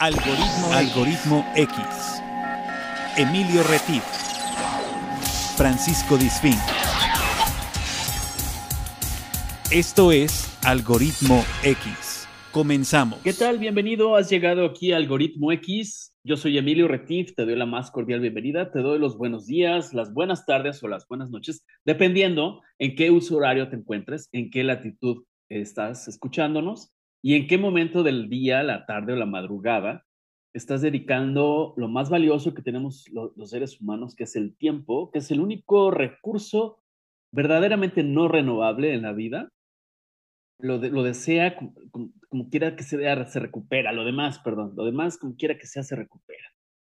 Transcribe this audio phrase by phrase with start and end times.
[0.00, 2.22] Algoritmo, Algoritmo X.
[3.16, 4.04] Emilio Retif.
[5.56, 6.54] Francisco Disfín.
[9.72, 12.28] Esto es Algoritmo X.
[12.52, 13.18] Comenzamos.
[13.24, 13.58] ¿Qué tal?
[13.58, 14.14] Bienvenido.
[14.14, 16.14] Has llegado aquí a Algoritmo X.
[16.22, 17.34] Yo soy Emilio Retif.
[17.34, 18.70] Te doy la más cordial bienvenida.
[18.70, 23.10] Te doy los buenos días, las buenas tardes o las buenas noches, dependiendo en qué
[23.10, 26.92] uso horario te encuentres, en qué latitud estás escuchándonos
[27.22, 30.04] y en qué momento del día, la tarde o la madrugada
[30.52, 35.18] estás dedicando lo más valioso que tenemos los seres humanos, que es el tiempo, que
[35.18, 36.82] es el único recurso
[37.30, 39.50] verdaderamente no renovable en la vida.
[40.60, 41.56] Lo, lo desea
[41.90, 43.92] como, quiera que sea, se recupera.
[43.92, 46.44] Lo demás, perdón, lo demás como quiera que sea, se recupera.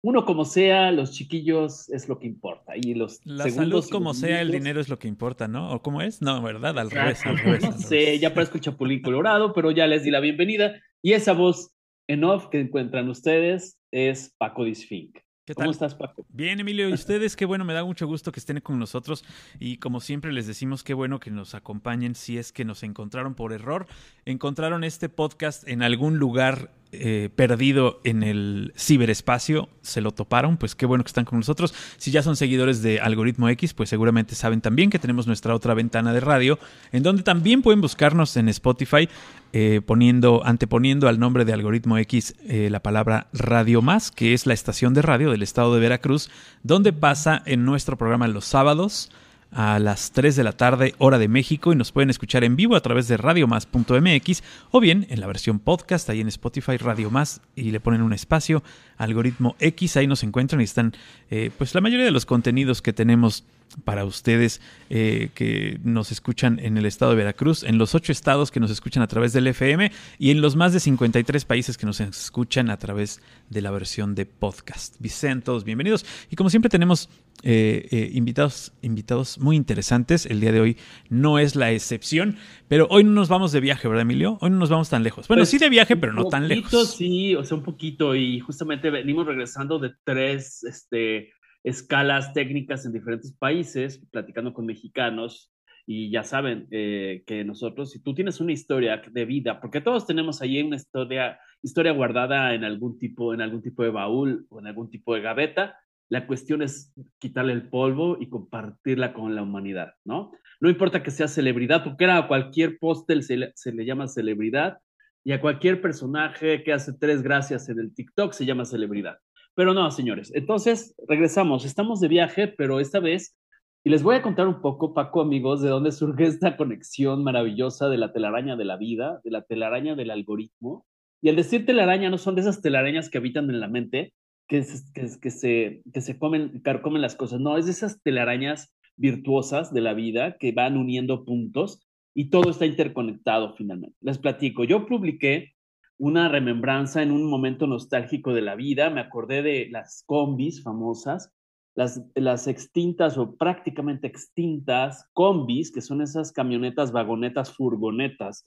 [0.04, 2.72] Uno como sea, los chiquillos es lo que importa.
[2.76, 5.70] Y los La salud como sea, el dinero es lo que importa, ¿no?
[5.72, 6.20] ¿O cómo es?
[6.20, 6.76] No, ¿verdad?
[6.76, 7.62] Al revés, al revés.
[7.70, 10.74] No sé, ya parezco el chapulín colorado, pero ya les di la bienvenida.
[11.02, 11.72] Y esa voz
[12.08, 15.18] en off que encuentran ustedes es Paco Disfink.
[15.44, 16.24] ¿Qué ¿Cómo estás, Paco?
[16.28, 16.88] Bien, Emilio.
[16.88, 17.34] ¿Y ustedes?
[17.36, 19.24] Qué bueno, me da mucho gusto que estén con nosotros.
[19.58, 23.34] Y como siempre les decimos, qué bueno que nos acompañen si es que nos encontraron
[23.34, 23.86] por error.
[24.24, 30.74] Encontraron este podcast en algún lugar eh, perdido en el ciberespacio, se lo toparon, pues
[30.74, 31.72] qué bueno que están con nosotros.
[31.96, 35.72] Si ya son seguidores de Algoritmo X, pues seguramente saben también que tenemos nuestra otra
[35.72, 36.58] ventana de radio,
[36.92, 39.08] en donde también pueden buscarnos en Spotify,
[39.54, 44.46] eh, poniendo, anteponiendo al nombre de Algoritmo X eh, la palabra Radio Más, que es
[44.46, 46.30] la estación de radio del estado de Veracruz,
[46.62, 49.10] donde pasa en nuestro programa los sábados
[49.52, 52.74] a las 3 de la tarde, hora de México, y nos pueden escuchar en vivo
[52.74, 57.42] a través de radiomás.mx o bien en la versión podcast, ahí en Spotify, Radio Más,
[57.54, 58.62] y le ponen un espacio,
[58.96, 60.94] algoritmo X, ahí nos encuentran y están
[61.30, 63.44] eh, pues la mayoría de los contenidos que tenemos
[63.84, 68.50] para ustedes eh, que nos escuchan en el estado de Veracruz, en los ocho estados
[68.50, 71.86] que nos escuchan a través del FM y en los más de 53 países que
[71.86, 74.96] nos escuchan a través de la versión de podcast.
[75.06, 76.04] Sean todos bienvenidos.
[76.30, 77.08] Y como siempre tenemos
[77.44, 80.26] eh, eh, invitados, invitados muy interesantes.
[80.26, 80.76] El día de hoy
[81.08, 82.36] no es la excepción,
[82.68, 84.38] pero hoy no nos vamos de viaje, ¿verdad, Emilio?
[84.40, 85.26] Hoy no nos vamos tan lejos.
[85.26, 86.94] Bueno, pues, sí de viaje, pero no tan lejos.
[86.94, 88.14] Sí, o sea, un poquito.
[88.14, 91.32] Y justamente venimos regresando de tres este,
[91.64, 95.52] escalas técnicas en diferentes países, platicando con mexicanos.
[95.84, 100.06] Y ya saben eh, que nosotros, si tú tienes una historia de vida, porque todos
[100.06, 104.60] tenemos ahí una historia, historia guardada en algún tipo, en algún tipo de baúl o
[104.60, 105.76] en algún tipo de gaveta,
[106.12, 110.32] la cuestión es quitarle el polvo y compartirla con la humanidad, ¿no?
[110.60, 114.76] No importa que sea celebridad, porque a cualquier postel se se le llama celebridad
[115.24, 119.20] y a cualquier personaje que hace tres gracias en el TikTok se llama celebridad.
[119.54, 120.30] Pero no, señores.
[120.34, 121.64] Entonces, regresamos.
[121.64, 123.34] Estamos de viaje, pero esta vez,
[123.82, 127.88] y les voy a contar un poco, Paco, amigos, de dónde surge esta conexión maravillosa
[127.88, 130.84] de la telaraña de la vida, de la telaraña del algoritmo.
[131.22, 134.12] Y al decir telaraña, no son de esas telarañas que habitan en la mente,
[134.52, 137.40] que, se, que se comen, carcomen las cosas.
[137.40, 142.50] No, es de esas telarañas virtuosas de la vida que van uniendo puntos y todo
[142.50, 143.96] está interconectado finalmente.
[144.02, 144.64] Les platico.
[144.64, 145.54] Yo publiqué
[145.96, 148.90] una remembranza en un momento nostálgico de la vida.
[148.90, 151.32] Me acordé de las combis famosas,
[151.74, 158.46] las, las extintas o prácticamente extintas combis, que son esas camionetas, vagonetas, furgonetas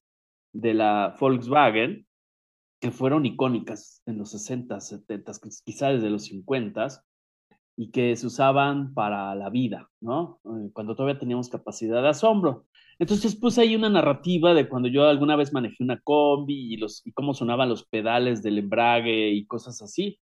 [0.54, 2.06] de la Volkswagen,
[2.80, 5.32] que fueron icónicas en los 60, 70,
[5.64, 6.88] quizás desde los 50
[7.78, 10.40] y que se usaban para la vida, ¿no?
[10.46, 12.66] Eh, cuando todavía teníamos capacidad de asombro.
[13.00, 17.06] Entonces puse ahí una narrativa de cuando yo alguna vez manejé una combi y, los,
[17.06, 20.20] y cómo sonaban los pedales del embrague y cosas así.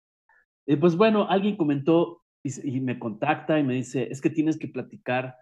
[0.66, 4.68] Y pues bueno, alguien comentó y, me contacta y me dice, es que tienes que
[4.68, 5.36] platicar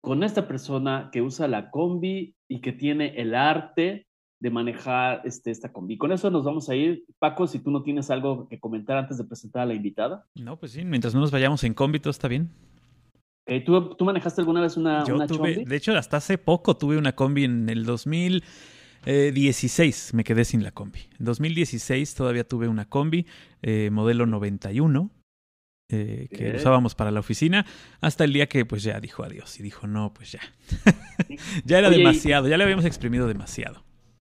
[0.00, 4.08] con esta persona que usa la combi y que tiene el arte
[4.40, 5.98] de manejar este, esta combi.
[5.98, 7.04] Con eso nos vamos a ir.
[7.18, 10.26] Paco, si tú no tienes algo que comentar antes de presentar a la invitada.
[10.34, 12.50] No, pues sí, mientras no nos vayamos en combi, todo está bien.
[13.46, 16.96] Eh, ¿tú, ¿tú, manejaste alguna vez una, Yo tuve, De hecho, hasta hace poco tuve
[16.96, 20.14] una combi en el 2016.
[20.14, 21.00] Me quedé sin la combi.
[21.18, 23.26] En 2016 todavía tuve una combi,
[23.62, 25.10] eh, modelo 91.
[25.92, 27.66] Eh, que usábamos para la oficina,
[28.00, 30.38] hasta el día que pues ya dijo adiós y dijo no, pues ya.
[31.64, 33.82] ya era demasiado, ya le habíamos exprimido demasiado.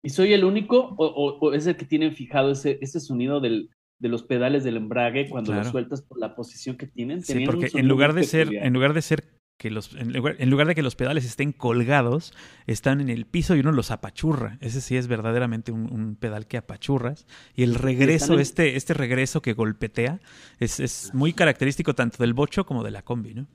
[0.02, 4.08] ¿Y soy el único o, es el que tienen fijado ese, ese sonido del, de
[4.08, 7.22] los pedales del embrague cuando lo sueltas por la posición que tienen.
[7.22, 9.24] Sí, porque en lugar de ser, en lugar de ser
[9.58, 10.12] que los, en
[10.50, 12.34] lugar, de que los pedales estén colgados,
[12.66, 14.58] están en el piso y uno los apachurra.
[14.60, 17.26] Ese sí es verdaderamente un, pedal que apachurras.
[17.54, 20.20] Y el regreso, este, este regreso que golpetea,
[20.58, 23.46] es, es muy característico tanto del bocho como de la combi, ¿no?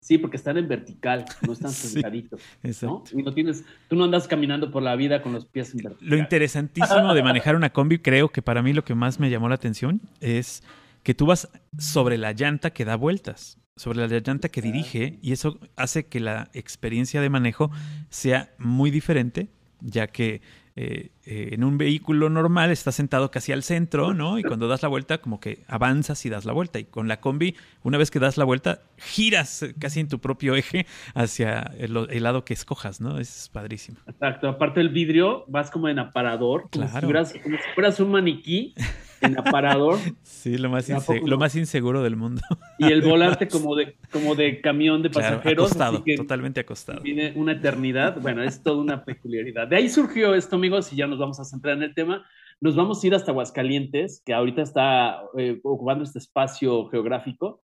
[0.00, 2.40] Sí, porque están en vertical, no están sentaditos.
[2.82, 3.02] ¿no?
[3.12, 6.08] Y no tienes, tú no andas caminando por la vida con los pies en vertical.
[6.08, 9.48] Lo interesantísimo de manejar una combi, creo que para mí lo que más me llamó
[9.48, 10.62] la atención es
[11.02, 11.48] que tú vas
[11.78, 16.20] sobre la llanta que da vueltas, sobre la llanta que dirige, y eso hace que
[16.20, 17.70] la experiencia de manejo
[18.08, 19.48] sea muy diferente,
[19.80, 20.40] ya que
[20.78, 24.38] eh, eh, en un vehículo normal estás sentado casi al centro, ¿no?
[24.38, 26.78] Y cuando das la vuelta, como que avanzas y das la vuelta.
[26.78, 30.54] Y con la combi, una vez que das la vuelta, giras casi en tu propio
[30.54, 33.18] eje hacia el, lado que escojas, ¿no?
[33.18, 33.98] es padrísimo.
[34.06, 34.48] Exacto.
[34.48, 37.38] Aparte del vidrio, vas como en aparador, como, si,
[37.74, 38.74] fueras, un maniquí
[39.20, 39.98] en aparador.
[40.22, 40.88] Sí, lo más,
[41.24, 42.42] lo más inseguro del mundo.
[42.78, 45.72] Y el volante como de, como de camión de pasajeros.
[45.72, 47.02] acostado, totalmente acostado.
[47.02, 48.20] Tiene una eternidad.
[48.20, 49.68] Bueno, es toda una peculiaridad.
[49.68, 52.24] De ahí surgió esto, amigos, y ya nos vamos a centrar en el tema.
[52.60, 57.62] Nos vamos a ir hasta Aguascalientes, que ahorita está eh, ocupando este espacio geográfico,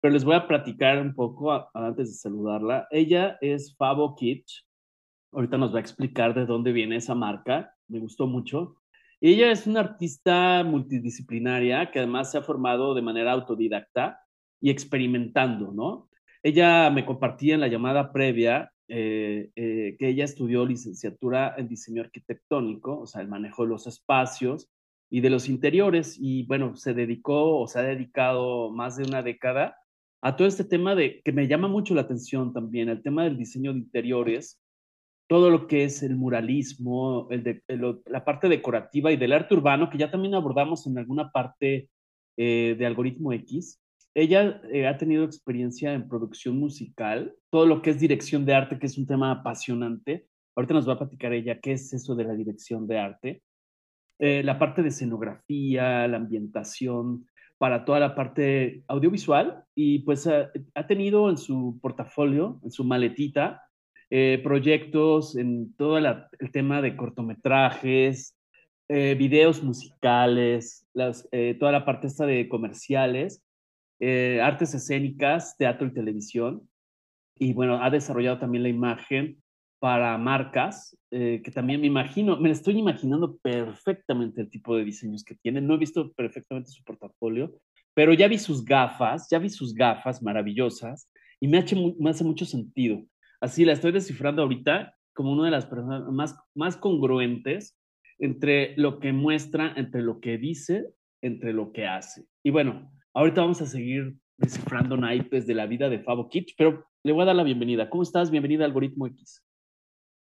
[0.00, 2.86] pero les voy a platicar un poco antes de saludarla.
[2.90, 4.64] Ella es Fabo Kitsch.
[5.32, 7.74] Ahorita nos va a explicar de dónde viene esa marca.
[7.88, 8.76] Me gustó mucho.
[9.20, 14.20] Ella es una artista multidisciplinaria que además se ha formado de manera autodidacta
[14.60, 16.08] y experimentando, ¿no?
[16.42, 22.02] Ella me compartía en la llamada previa eh, eh, que ella estudió licenciatura en diseño
[22.02, 24.70] arquitectónico, o sea, el manejo de los espacios
[25.10, 29.22] y de los interiores, y bueno, se dedicó o se ha dedicado más de una
[29.22, 29.76] década
[30.22, 33.36] a todo este tema de que me llama mucho la atención también, el tema del
[33.36, 34.60] diseño de interiores,
[35.28, 37.28] todo lo que es el muralismo,
[38.06, 41.88] la parte decorativa y del arte urbano, que ya también abordamos en alguna parte
[42.36, 43.82] eh, de Algoritmo X.
[44.14, 48.78] Ella eh, ha tenido experiencia en producción musical, todo lo que es dirección de arte,
[48.78, 50.26] que es un tema apasionante.
[50.54, 53.42] Ahorita nos va a platicar ella qué es eso de la dirección de arte.
[54.18, 57.26] Eh, la parte de escenografía, la ambientación,
[57.58, 63.65] para toda la parte audiovisual y pues ha tenido en su portafolio, en su maletita,
[64.08, 68.38] eh, proyectos en todo el tema de cortometrajes,
[68.88, 70.86] eh, videos musicales,
[71.32, 73.42] eh, toda la parte esta de comerciales,
[73.98, 76.68] artes escénicas, teatro y televisión.
[77.36, 79.42] Y bueno, ha desarrollado también la imagen
[79.80, 85.34] para marcas, que también me imagino, me estoy imaginando perfectamente el tipo de diseños que
[85.34, 85.60] tiene.
[85.60, 87.58] No he visto perfectamente su portafolio,
[87.94, 91.10] pero ya vi sus gafas, ya vi sus gafas maravillosas
[91.40, 93.02] y me hace mucho sentido
[93.40, 97.78] así la estoy descifrando ahorita como una de las personas más, más congruentes
[98.18, 100.86] entre lo que muestra, entre lo que dice,
[101.22, 102.24] entre lo que hace.
[102.42, 106.86] Y bueno, ahorita vamos a seguir descifrando naipes de la vida de Fabo Kitsch, pero
[107.02, 107.88] le voy a dar la bienvenida.
[107.88, 108.30] ¿Cómo estás?
[108.30, 109.42] Bienvenida a Algoritmo X.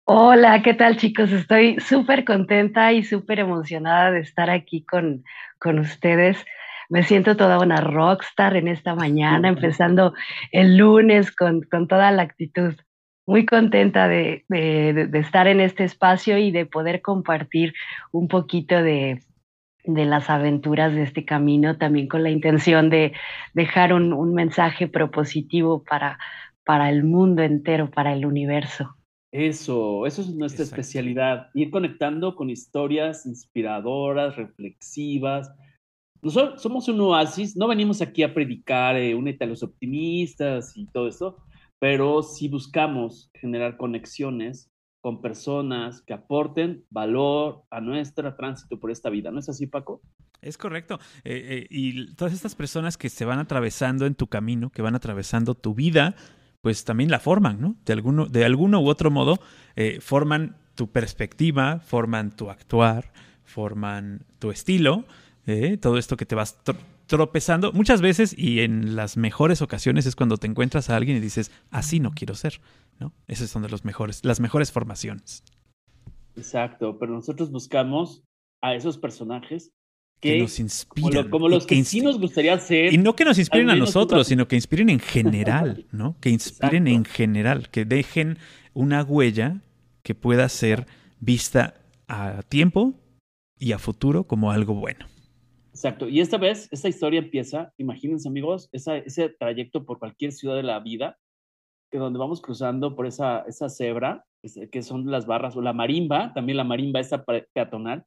[0.06, 1.32] Hola, ¿qué tal chicos?
[1.32, 5.24] Estoy súper contenta y súper emocionada de estar aquí con,
[5.60, 6.44] con ustedes.
[6.90, 10.14] Me siento toda una rockstar en esta mañana, empezando
[10.52, 12.74] el lunes con, con toda la actitud
[13.30, 14.44] muy contenta de,
[15.14, 17.76] estar en este espacio y de poder compartir
[18.12, 19.22] un poquito de,
[19.84, 23.14] las aventuras de este camino, también con la intención de
[23.54, 26.18] dejar un, mensaje propositivo para,
[26.66, 28.96] para el mundo entero, para el universo.
[29.32, 35.52] Eso, eso es nuestra especialidad, ir conectando con historias inspiradoras, reflexivas.
[36.24, 40.88] Nosotros somos un oasis, no venimos aquí a predicar, eh, únete a los optimistas y
[40.88, 41.38] todo eso,
[41.80, 44.70] pero si buscamos generar conexiones
[45.02, 49.32] con personas que aporten valor a nuestro tránsito por esta vida.
[49.32, 50.02] ¿No es así, Paco?
[50.42, 51.00] Es correcto.
[51.24, 54.96] Eh, eh, y todas estas personas que se van atravesando en tu camino, que van
[54.96, 56.16] atravesando tu vida,
[56.62, 57.76] pues también la forman, ¿no?
[57.86, 59.40] De alguno, de alguno u otro modo,
[59.76, 63.12] eh, forman tu perspectiva, forman tu actuar,
[63.44, 65.06] forman tu estilo,
[65.82, 66.60] todo esto que te vas
[67.10, 71.20] tropezando muchas veces y en las mejores ocasiones es cuando te encuentras a alguien y
[71.20, 72.62] dices, así no quiero ser,
[73.00, 73.14] ¿no?
[73.28, 75.44] Esas son de los mejores, las mejores formaciones.
[76.38, 78.24] Exacto, pero nosotros buscamos
[78.62, 79.72] a esos personajes
[80.22, 81.30] que, nos inspiran.
[81.30, 82.94] Como, los que, sí nos gustaría ser.
[82.94, 86.16] Y no que nos inspiren a nosotros, sino que inspiren en general, ¿no?
[86.22, 88.38] Que inspiren en general, que dejen
[88.74, 89.62] una huella
[90.04, 90.86] que pueda ser
[91.20, 91.74] vista
[92.08, 92.94] a tiempo
[93.58, 95.08] y a futuro como algo bueno.
[95.80, 96.10] Exacto.
[96.10, 100.82] Y esta vez, esta historia empieza, imagínense amigos, ese trayecto por cualquier ciudad de la
[100.82, 101.18] vida,
[101.90, 104.26] que donde vamos cruzando por esa, esa cebra,
[104.74, 108.04] que son las barras, o la marimba, también la marimba esa peatonal,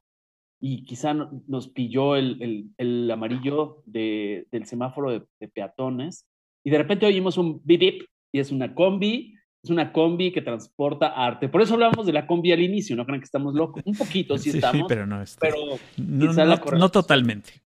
[0.61, 6.29] y quizá nos pilló el, el, amarillo de, del semáforo de, peatones,
[6.63, 8.03] y de repente oímos un bip,
[8.33, 11.49] y es una combi, es una combi que transporta arte.
[11.49, 13.83] Por eso hablábamos de la combi al inicio, no crean que estamos locos.
[13.87, 14.87] Un poquito sí, estamos.
[14.89, 15.41] pero no, está.
[15.41, 17.62] pero no, no, totalmente.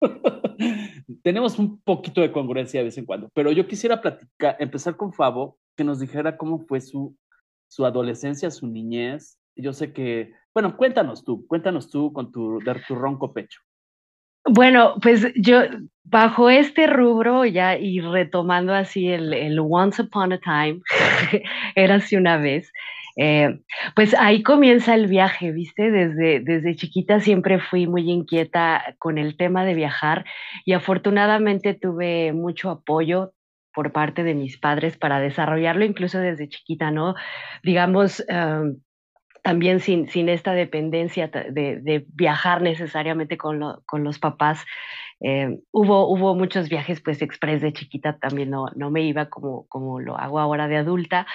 [1.22, 5.12] tenemos un poquito de congruencia de vez en cuando, pero yo quisiera platicar, empezar con
[5.12, 7.16] Fabo, que nos dijera cómo fue su,
[7.68, 9.38] su adolescencia, su niñez.
[9.56, 13.60] Yo sé que, bueno, cuéntanos tú, cuéntanos tú con tu, tu ronco pecho.
[14.48, 15.62] Bueno, pues yo,
[16.04, 20.80] bajo este rubro ya y retomando así el, el Once Upon a Time,
[21.74, 22.70] era así una vez,
[23.16, 23.60] eh,
[23.94, 25.90] pues ahí comienza el viaje, ¿viste?
[25.90, 30.26] Desde, desde chiquita siempre fui muy inquieta con el tema de viajar
[30.64, 33.32] y afortunadamente tuve mucho apoyo
[33.74, 37.14] por parte de mis padres para desarrollarlo incluso desde chiquita, ¿no?
[37.62, 38.76] Digamos, em,
[39.42, 44.64] también sin, sin esta dependencia de, de viajar necesariamente con, con los papás.
[45.20, 49.66] Eh, hubo, hubo muchos viajes, pues, express de chiquita, también no, no me iba como,
[49.68, 51.26] como lo hago ahora de adulta,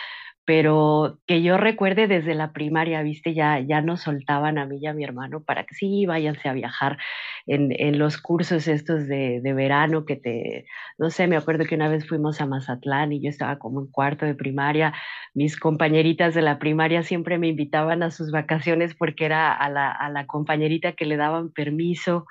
[0.45, 4.87] pero que yo recuerde desde la primaria, viste, ya, ya nos soltaban a mí y
[4.87, 6.97] a mi hermano para que sí, váyanse a viajar
[7.45, 10.65] en, en los cursos estos de, de, verano que te,
[10.97, 13.87] no sé, me acuerdo que una vez fuimos a Mazatlán y yo estaba como en
[13.87, 14.93] cuarto de primaria,
[15.33, 19.91] mis compañeritas de la primaria siempre me invitaban a sus vacaciones porque era a la,
[19.91, 22.25] a la compañerita que le daban permiso.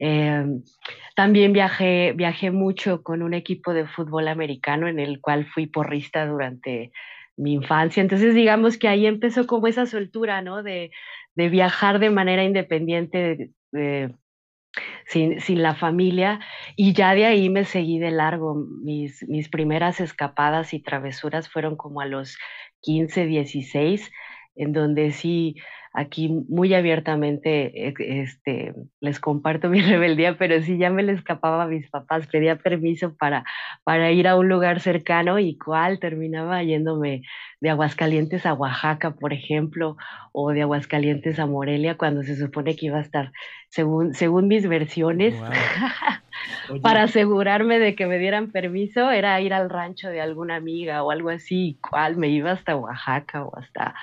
[0.00, 0.44] Eh,
[1.14, 6.26] también viajé, viajé mucho con un equipo de fútbol americano en el cual fui porrista
[6.26, 6.92] durante
[7.36, 8.00] mi infancia.
[8.00, 10.62] Entonces, digamos que ahí empezó como esa soltura, ¿no?
[10.62, 10.90] De,
[11.34, 14.14] de viajar de manera independiente, de,
[15.06, 16.40] sin, sin, la familia,
[16.76, 18.54] y ya de ahí me seguí de largo.
[18.54, 22.38] Mis, mis primeras escapadas y travesuras fueron como a los
[22.82, 24.10] 15, 16,
[24.56, 25.56] en donde sí
[25.94, 31.62] aquí muy abiertamente e, este, les comparto mi rebeldía, pero sí ya me le escapaba
[31.62, 33.44] a mis papás, pedía permiso para,
[33.84, 37.22] para ir a un lugar cercano y cuál terminaba yéndome
[37.60, 39.96] de Aguascalientes a Oaxaca, por ejemplo,
[40.32, 43.32] o de Aguascalientes a Morelia, cuando se supone que iba a estar,
[43.68, 45.34] según, según mis versiones,
[46.82, 51.10] para asegurarme de que me dieran permiso, era ir al rancho de alguna amiga o
[51.10, 53.94] algo así, cuál me iba hasta Oaxaca o hasta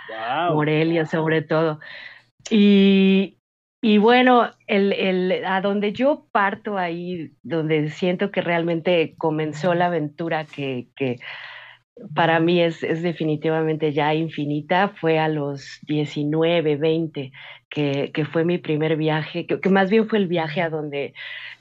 [0.53, 1.79] Morelia, sobre todo.
[2.49, 3.37] Y,
[3.81, 9.87] y bueno, el, el, a donde yo parto ahí, donde siento que realmente comenzó la
[9.87, 11.17] aventura que, que
[12.13, 17.31] para mí es, es, definitivamente ya infinita, fue a los 19, 20,
[17.69, 21.13] que, que fue mi primer viaje, que, que, más bien fue el viaje a donde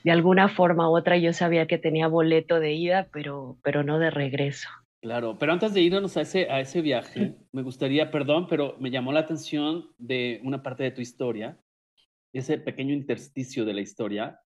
[0.03, 3.99] de alguna forma u otra yo sabía que tenía boleto de ida, pero, pero no
[3.99, 4.69] de regreso.
[5.01, 8.91] Claro, pero antes de irnos a ese, a ese viaje, me gustaría, perdón, pero me
[8.91, 11.57] llamó la atención de una parte de tu historia,
[12.33, 14.39] ese pequeño intersticio de la historia,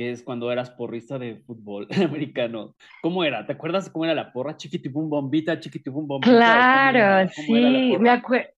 [0.00, 2.74] que es cuando eras porrista de fútbol americano.
[3.02, 3.44] ¿Cómo era?
[3.44, 4.56] ¿Te acuerdas cómo era la porra?
[4.56, 6.32] Chiquitibum bombita, chiquitibum bombita.
[6.32, 8.48] Claro, sí, me acuerdo.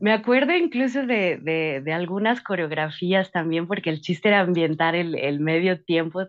[0.00, 5.14] Me acuerdo incluso de, de, de, algunas coreografías también, porque el chiste era ambientar el,
[5.14, 6.26] el, medio tiempo,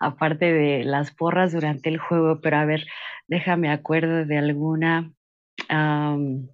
[0.00, 2.86] aparte de las porras durante el juego, pero a ver,
[3.26, 5.12] déjame acuerdo de alguna.
[5.70, 6.48] Um,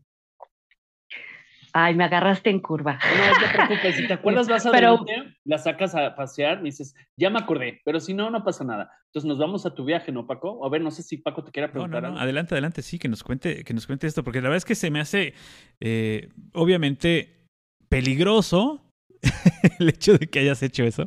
[1.73, 2.95] Ay, me agarraste en curva.
[2.95, 5.05] No te preocupes, si te acuerdas vas a pero,
[5.45, 8.91] la sacas a pasear, me dices, ya me acordé, pero si no, no pasa nada.
[9.07, 10.65] Entonces nos vamos a tu viaje, ¿no, Paco?
[10.65, 12.03] A ver, no sé si Paco te quiera preguntar.
[12.03, 12.21] No, no, no.
[12.21, 14.75] Adelante, adelante, sí, que nos cuente, que nos cuente esto, porque la verdad es que
[14.75, 15.35] se me hace,
[15.81, 17.47] eh, obviamente,
[17.89, 18.83] peligroso
[19.79, 21.05] el hecho de que hayas hecho eso,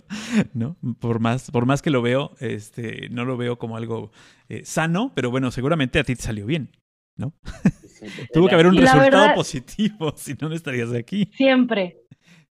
[0.54, 0.78] ¿no?
[1.00, 4.12] Por más, por más que lo veo, este, no lo veo como algo
[4.50, 6.72] eh, sano, pero bueno, seguramente a ti te salió bien,
[7.18, 7.34] ¿no?
[8.34, 11.30] Tuvo que haber un resultado verdad, positivo, si no, no estarías aquí.
[11.34, 11.98] Siempre,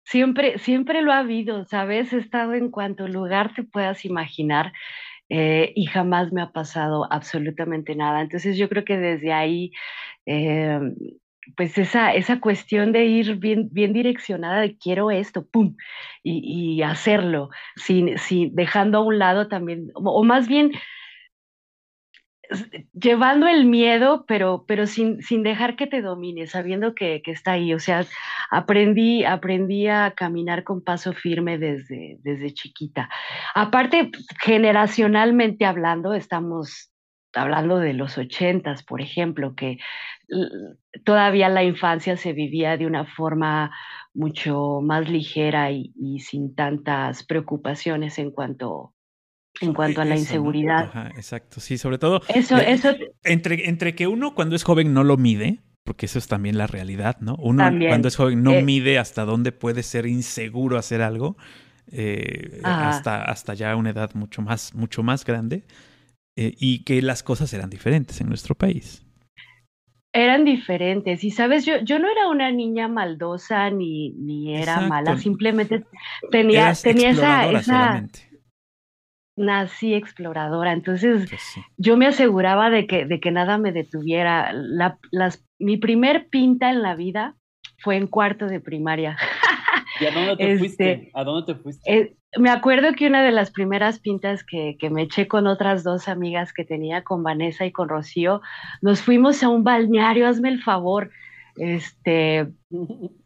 [0.05, 2.13] siempre, siempre lo ha habido, ¿sabes?
[2.13, 4.73] He estado en cuanto lugar te puedas imaginar
[5.29, 8.21] eh, y jamás me ha pasado absolutamente nada.
[8.21, 9.73] Entonces yo creo que desde ahí,
[10.27, 10.81] eh,
[11.57, 15.77] pues esa, esa cuestión de ir bien, bien direccionada de quiero esto, ¡pum!
[16.23, 20.73] Y, y hacerlo, sin, sin, dejando a un lado también, o más bien
[22.93, 27.53] llevando el miedo, pero, pero sin, sin dejar que te domine, sabiendo que, que, está
[27.53, 27.75] ahí.
[27.75, 28.05] O sea,
[28.51, 33.09] aprendí, aprendí a caminar con paso firme desde, desde chiquita.
[33.55, 34.11] Aparte,
[34.41, 36.91] generacionalmente hablando, estamos
[37.35, 39.79] hablando de los ochentas, por ejemplo, que
[41.05, 43.73] todavía la infancia se vivía de una forma
[44.15, 48.95] mucho más ligera y, y sin tantas preocupaciones en cuanto
[49.61, 50.85] en cuanto a la eso, inseguridad.
[50.85, 51.01] ¿no?
[51.01, 52.23] Ajá, exacto, sí, sobre todo.
[52.29, 52.95] Eso, eso.
[53.23, 56.67] Entre, entre que uno cuando es joven no lo mide, porque eso es también la
[56.67, 57.37] realidad, ¿no?
[57.37, 57.91] Uno también.
[57.91, 61.37] cuando es joven no eh, mide hasta dónde puede ser inseguro hacer algo,
[61.93, 65.65] eh, hasta, hasta ya una edad mucho más, mucho más grande,
[66.37, 69.03] eh, y que las cosas eran diferentes en nuestro país.
[70.13, 74.89] Eran diferentes, y sabes, yo, yo no era una niña maldosa ni, ni era Exacto.
[74.89, 75.85] mala, simplemente
[76.31, 78.07] tenía, tenía esa, esa
[79.37, 84.53] nací exploradora, entonces pues yo me aseguraba de que, de que nada me detuviera.
[84.53, 87.35] La, las, mi primer pinta en la vida
[87.79, 89.17] fue en cuarto de primaria.
[90.01, 90.93] ¿Y a dónde te fuiste?
[90.93, 91.93] Este, ¿A dónde te fuiste?
[91.93, 95.85] Eh, me acuerdo que una de las primeras pintas que, que, me eché con otras
[95.85, 98.41] dos amigas que tenía, con Vanessa y con Rocío,
[98.83, 101.11] nos fuimos a un balneario, hazme el favor.
[101.57, 102.49] Este,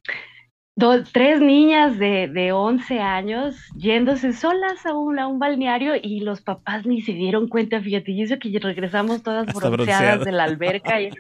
[1.13, 6.41] tres niñas de, de 11 años yéndose solas a un, a un balneario y los
[6.41, 11.01] papás ni se dieron cuenta, fíjate, y eso que regresamos todas bronceadas de la alberca.
[11.01, 11.11] Y,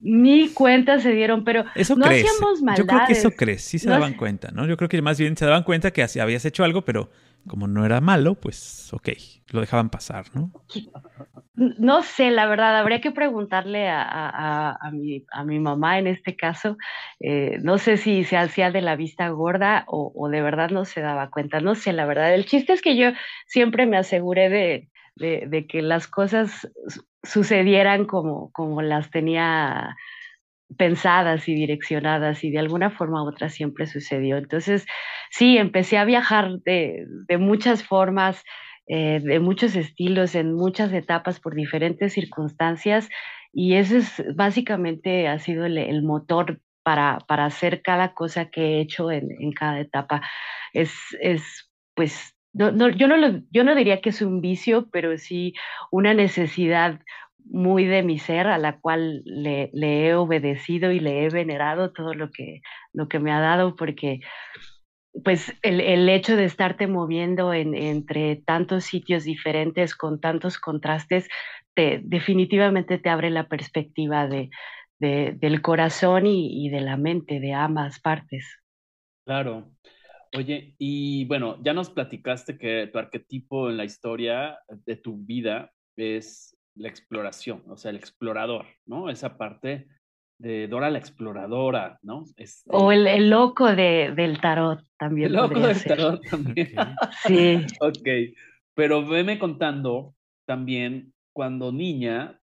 [0.00, 2.78] ni cuenta se dieron, pero eso no hacíamos maldades.
[2.78, 4.66] Yo creo que eso crees, sí se daban cuenta, ¿no?
[4.66, 7.10] Yo creo que más bien se daban cuenta que habías hecho algo, pero
[7.46, 9.08] como no era malo, pues ok,
[9.50, 10.52] lo dejaban pasar, ¿no?
[11.54, 16.06] No sé, la verdad, habría que preguntarle a, a, a, mi, a mi, mamá en
[16.06, 16.76] este caso.
[17.18, 20.84] Eh, no sé si se hacía de la vista gorda o, o, de verdad no
[20.84, 22.32] se daba cuenta, no sé, la verdad.
[22.32, 23.10] El chiste es que yo
[23.46, 26.70] siempre me aseguré de, de, que las cosas
[27.22, 29.96] sucedieran como, como las tenía
[30.76, 34.36] pensadas y direccionadas y de alguna forma u otra siempre sucedió.
[34.36, 34.86] Entonces,
[35.30, 38.42] sí, empecé a viajar de, de muchas formas,
[38.86, 43.08] eh, de muchos estilos, en muchas etapas por diferentes circunstancias
[43.52, 48.60] y eso es básicamente ha sido el, el motor para, para, hacer cada cosa que
[48.60, 50.22] he hecho en, en cada etapa.
[50.72, 54.88] Es, es pues no, no, yo, no lo, yo no diría que es un vicio,
[54.90, 55.54] pero sí
[55.90, 57.00] una necesidad
[57.44, 62.14] muy de mi ser a la cual le, he obedecido y le he venerado todo
[62.14, 62.60] lo que,
[62.92, 64.20] lo que me ha dado, porque
[65.24, 71.28] pues el, el hecho de estarte moviendo en, entre tantos sitios diferentes, con tantos contrastes,
[71.74, 74.50] te, definitivamente te abre la perspectiva de
[75.00, 78.58] del corazón y, y de la mente, de ambas partes.
[79.24, 79.70] Claro.
[80.36, 85.72] Oye, y bueno, ya nos platicaste que tu arquetipo en la historia de tu vida
[85.96, 89.10] es la exploración, o sea, el explorador, ¿no?
[89.10, 89.88] Esa parte
[90.38, 92.24] de Dora la exploradora, ¿no?
[92.36, 95.28] Este o el, el, loco de, del tarot también.
[95.28, 96.74] El loco del tarot también.
[97.26, 97.66] sí.
[97.80, 98.08] ok,
[98.74, 100.14] pero veme contando
[100.46, 102.40] también cuando niña,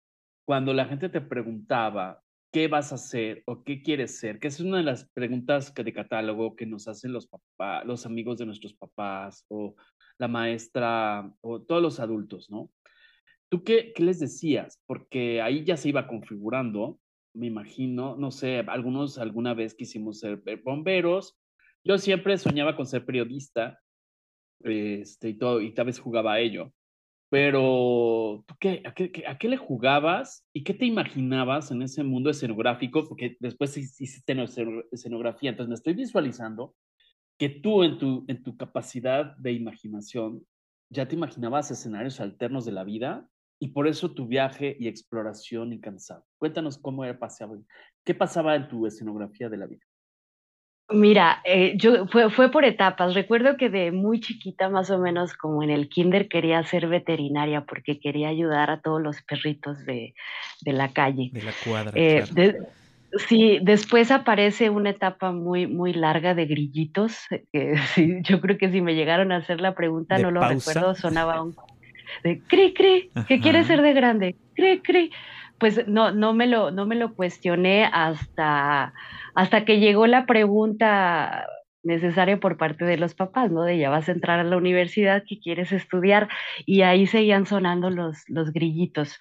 [0.45, 4.59] cuando la gente te preguntaba, qué vas a hacer o qué quieres ser, que es
[4.59, 8.73] una de las preguntas de catálogo que nos hacen los papás, los amigos de nuestros
[8.73, 9.75] papás o
[10.17, 12.69] la maestra o todos los adultos, ¿no?
[13.49, 14.81] ¿Tú qué, les decías?
[14.85, 16.99] Porque ahí ya se iba configurando,
[17.33, 21.37] me imagino, no sé, algunos alguna vez quisimos ser bomberos,
[21.83, 23.79] yo siempre soñaba con ser periodista,
[24.59, 26.71] este, y todo, y tal vez jugaba a ello.
[27.31, 28.93] Pero, ¿tú qué, a,
[29.37, 33.07] qué, le jugabas y qué te imaginabas en ese mundo escenográfico?
[33.07, 34.35] Porque después hiciste
[34.91, 36.75] escenografía, entonces me estoy visualizando
[37.39, 40.45] que tú en tu, en tu capacidad de imaginación
[40.89, 43.25] ya te imaginabas escenarios alternos de la vida
[43.61, 46.25] y por eso tu viaje y exploración incansable.
[46.37, 47.63] Cuéntanos cómo era pasado,
[48.03, 49.85] qué pasaba en tu escenografía de la vida.
[50.91, 53.13] Mira, eh, yo fue, fue por etapas.
[53.13, 57.61] Recuerdo que de muy chiquita, más o menos como en el kinder, quería ser veterinaria
[57.61, 60.13] porque quería ayudar a todos los perritos de,
[60.61, 61.29] de la calle.
[61.31, 61.91] De la cuadra.
[61.95, 62.25] Eh,
[63.27, 67.17] sí, después aparece una etapa muy, muy larga de grillitos.
[67.53, 70.95] Eh, sí, yo creo que si me llegaron a hacer la pregunta, no lo recuerdo,
[70.95, 71.55] sonaba un
[72.23, 74.35] de cri, cri, ¿qué quieres ser de grande?
[74.53, 75.11] Cri, cri
[75.61, 78.95] pues no, no, me lo, no me lo cuestioné hasta,
[79.35, 81.45] hasta que llegó la pregunta
[81.83, 83.63] necesaria por parte de los papás, ¿no?
[83.63, 86.29] De ya vas a entrar a la universidad, ¿qué quieres estudiar?
[86.65, 89.19] Y ahí seguían sonando los, los grillitos.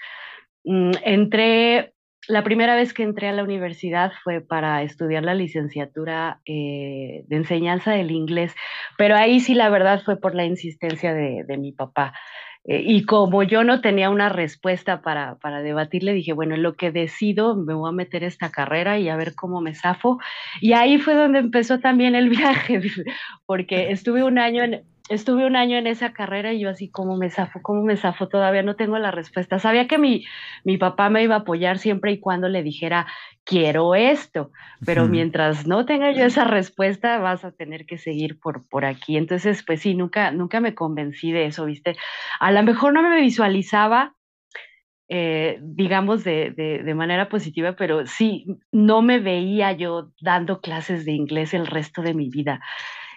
[0.64, 1.92] Mm, entré,
[2.26, 7.36] la primera vez que entré a la universidad fue para estudiar la licenciatura eh, de
[7.36, 8.54] enseñanza del inglés,
[8.96, 12.14] pero ahí sí la verdad fue por la insistencia de, de mi papá.
[12.64, 16.76] Eh, y como yo no tenía una respuesta para, para debatirle, dije, bueno, en lo
[16.76, 20.18] que decido, me voy a meter esta carrera y a ver cómo me zafo.
[20.60, 22.80] Y ahí fue donde empezó también el viaje,
[23.46, 27.16] porque estuve un año en, estuve un año en esa carrera y yo así, ¿cómo
[27.16, 27.60] me zafo?
[27.62, 28.28] ¿Cómo me zafo?
[28.28, 29.58] Todavía no tengo la respuesta.
[29.58, 30.24] Sabía que mi,
[30.64, 33.08] mi papá me iba a apoyar siempre y cuando le dijera,
[33.44, 34.52] quiero esto,
[34.86, 39.16] pero mientras no tenga yo esa respuesta, vas a tener que seguir por, por aquí.
[39.16, 41.96] Entonces, pues sí, nunca, nunca me convencí de eso, ¿viste?
[42.38, 44.14] A lo mejor no me visualizaba.
[45.12, 51.04] Eh, digamos de, de, de manera positiva, pero sí, no me veía yo dando clases
[51.04, 52.60] de inglés el resto de mi vida.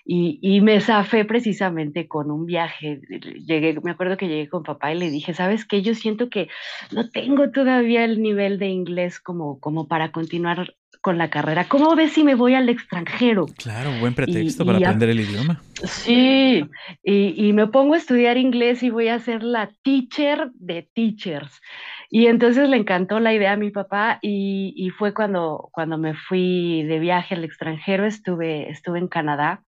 [0.05, 2.99] Y, y, me zafé precisamente con un viaje.
[3.45, 5.81] Llegué, me acuerdo que llegué con papá y le dije, ¿sabes qué?
[5.81, 6.49] Yo siento que
[6.91, 11.67] no tengo todavía el nivel de inglés como, como para continuar con la carrera.
[11.67, 13.45] ¿Cómo ves si me voy al extranjero?
[13.57, 15.61] Claro, buen pretexto para aprender el idioma.
[15.83, 16.65] Sí,
[17.03, 21.61] y, y, me pongo a estudiar inglés y voy a ser la teacher de teachers.
[22.09, 26.13] Y entonces le encantó la idea a mi papá y, y fue cuando, cuando me
[26.13, 29.63] fui de viaje al extranjero, estuve, estuve en Canadá.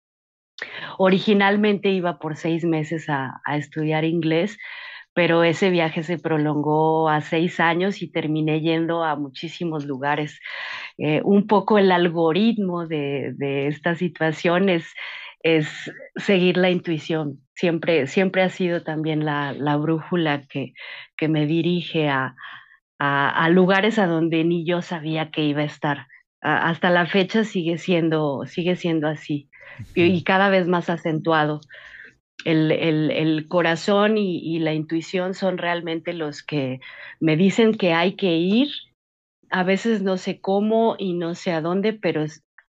[0.98, 4.58] Originalmente iba por seis meses a, estudiar inglés,
[5.13, 10.39] pero ese viaje se prolongó a seis años y terminé yendo a muchísimos lugares.
[10.98, 14.86] Eh, un poco el algoritmo de, de esta situación es,
[16.15, 17.39] seguir la intuición.
[17.54, 20.74] Siempre, siempre ha sido también la, la brújula que,
[21.28, 22.36] me dirige a,
[22.98, 26.08] a, lugares a donde ni yo sabía que iba a estar.
[26.41, 29.50] hasta la fecha sigue siendo, sigue siendo así
[29.93, 31.62] y cada vez más acentuado.
[32.43, 36.80] El, el, el corazón y, y, la intuición son realmente los que
[37.19, 38.69] me dicen que hay que ir.
[39.49, 42.25] A veces no sé cómo y no sé a dónde, pero,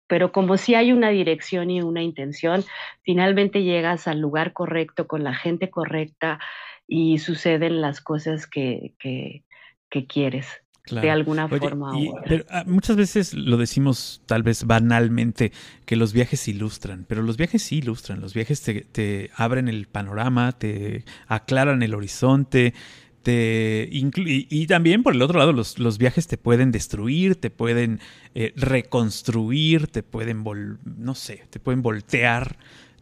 [0.06, 2.64] pero como si hay una dirección y una intención,
[3.02, 6.38] finalmente llegas al lugar correcto, con la gente correcta
[6.86, 9.44] y suceden las cosas que, que,
[9.90, 11.92] que quieres de alguna forma.
[12.26, 15.52] pero, ah, muchas veces lo decimos tal vez banalmente,
[15.84, 20.52] que los viajes ilustran, pero los viajes sí ilustran, los viajes te, abren el panorama,
[20.52, 22.74] te aclaran el horizonte.
[23.22, 27.98] Te y, también por el otro lado los, los viajes te pueden destruir, te pueden
[28.36, 30.44] eh, reconstruir, te pueden
[30.84, 32.56] no sé, te pueden voltear,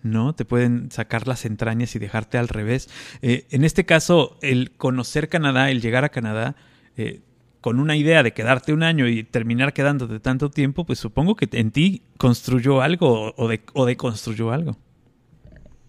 [0.04, 0.34] ¿no?
[0.34, 2.88] Te pueden sacar las entrañas y dejarte al revés.
[3.22, 6.56] Eh, en este caso, el conocer Canadá, el llegar a Canadá,
[6.96, 7.20] eh,
[7.64, 11.48] con una idea de quedarte un año y terminar quedándote tanto tiempo, pues supongo que
[11.52, 14.76] en ti construyó algo o, de, o deconstruyó algo.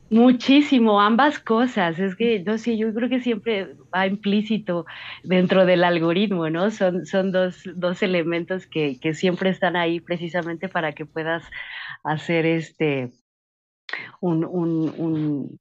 [0.09, 1.99] Muchísimo, ambas cosas.
[1.99, 4.85] Es que, no sé, yo creo que siempre va implícito
[5.25, 6.71] dentro del algoritmo, ¿no?
[6.71, 11.43] Son, son dos, dos elementos que, que siempre están ahí precisamente para que puedas
[12.05, 13.11] hacer este,
[14.21, 15.59] un, un, un,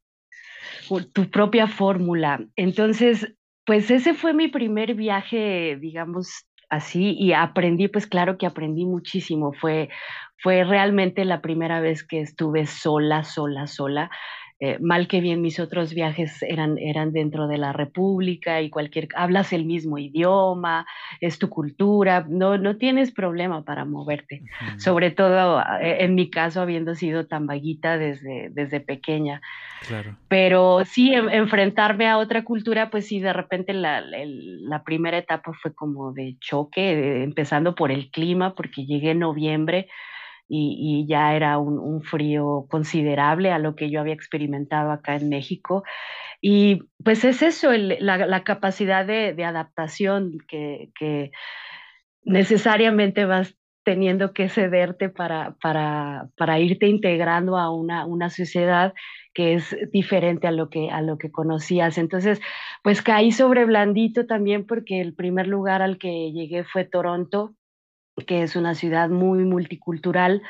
[1.13, 2.41] tu propia fórmula.
[2.55, 3.35] Entonces,
[3.67, 9.53] pues ese fue mi primer viaje, digamos así, y aprendí, pues claro que aprendí muchísimo.
[9.53, 9.89] Fue,
[10.43, 14.11] fue realmente la primera vez que estuve sola, sola, sola.
[14.61, 19.09] Eh, mal que bien mis otros viajes eran, eran dentro de la República y cualquier,
[19.17, 20.87] hablas el mismo idioma,
[21.21, 24.43] es tu cultura, no, no tienes problema para moverte,
[24.79, 29.43] sobre todo eh, en mi caso habiendo sido tan vaguita desde, desde pequeña.
[29.89, 30.17] Claro.
[30.29, 35.75] Pero sí, enfrentarme a otra cultura, pues sí, de repente la, la primera etapa fue
[35.75, 39.89] como de choque, empezando por el clima, porque llegué en noviembre
[40.49, 45.85] y, ya era un, frío considerable a lo que yo había experimentado acá en México.
[46.41, 51.31] Y pues es eso, la, capacidad de, adaptación que, que,
[52.25, 53.55] necesariamente vas
[53.85, 58.95] teniendo que cederte para, para, para irte integrando a una, una sociedad
[59.35, 61.99] que es diferente a lo que, a lo que conocías.
[61.99, 62.41] Entonces,
[62.83, 67.55] pues caí sobre blandito también porque el primer lugar al que llegué fue Toronto
[68.27, 70.43] que es una ciudad muy multicultural.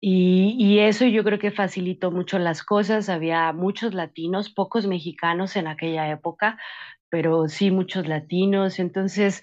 [0.00, 3.08] Y, eso yo creo que facilitó mucho las cosas.
[3.08, 6.58] Había muchos latinos, pocos mexicanos en aquella época,
[7.08, 8.78] pero sí muchos latinos.
[8.78, 9.42] Entonces,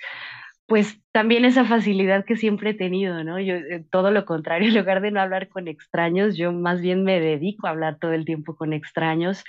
[0.65, 3.39] pues también esa facilidad que siempre he tenido, ¿no?
[3.39, 7.03] Yo eh, todo lo contrario, en lugar de no hablar con extraños, yo más bien
[7.03, 9.43] me dedico a hablar todo el tiempo con extraños.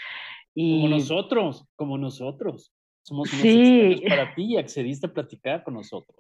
[0.55, 0.83] Y...
[0.83, 2.73] Como nosotros, como nosotros.
[3.03, 4.03] Somos unos sí.
[4.09, 6.19] para ti y accediste a platicar con nosotros.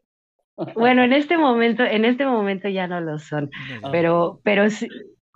[0.74, 3.50] Bueno, en este momento, en este momento ya no lo son,
[3.92, 4.88] pero, pero sí,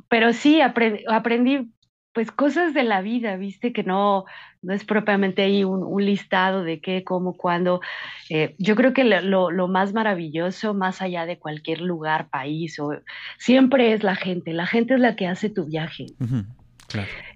[0.09, 1.71] pero sí aprendí,
[2.13, 4.25] pues cosas de la vida, viste que no,
[4.63, 7.81] no es propiamente ahí un, listado de qué, cómo, cuándo.
[8.29, 12.93] Eh, yo creo que lo, lo, más maravilloso, más allá de cualquier lugar, país, o,
[13.39, 14.53] siempre es la gente.
[14.53, 16.07] La gente es la que hace tu viaje.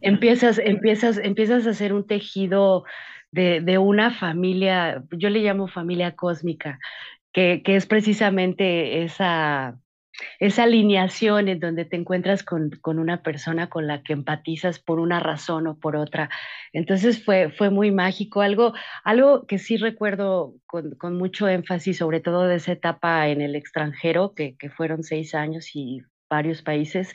[0.00, 2.84] Empiezas, empiezas, empiezas a hacer un tejido
[3.30, 6.78] de, de, una familia, yo le llamo familia cósmica,
[7.34, 9.76] que, es precisamente esa,
[10.38, 15.18] esa alineación en donde te encuentras con, una persona con la que empatizas por una
[15.18, 16.30] razón o por otra.
[16.72, 22.46] Entonces fue, fue muy mágico, algo, algo que sí recuerdo con, mucho énfasis, sobre todo
[22.46, 27.12] de esa etapa en el extranjero, que, fueron seis años y varios países,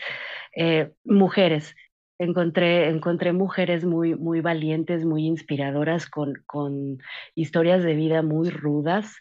[0.55, 1.75] eh, mujeres.
[2.21, 6.97] Encontré, encontré mujeres muy, muy valientes, muy inspiradoras, con, con
[7.33, 9.15] historias de vida muy rudas.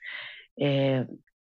[0.58, 1.06] Eh,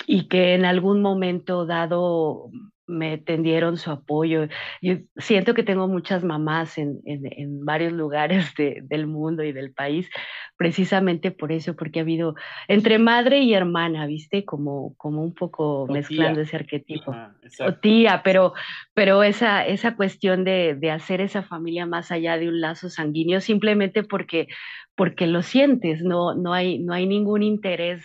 [0.08, 2.50] y que en algún momento dado
[2.89, 4.48] me tendieron su apoyo.
[4.82, 10.10] Yo siento que tengo muchas mamás en, en, varios lugares del mundo y del país,
[10.58, 12.36] precisamente por eso, porque ha habido
[12.67, 14.43] entre madre y hermana, ¿viste?
[14.43, 17.15] Como, como un poco mezclando ese arquetipo.
[17.60, 18.54] o tía, pero,
[18.93, 23.39] pero esa, esa cuestión de, de, hacer esa familia más allá de un lazo sanguíneo,
[23.39, 24.48] simplemente porque,
[24.95, 28.04] porque lo sientes, no, no, hay, no hay ningún interés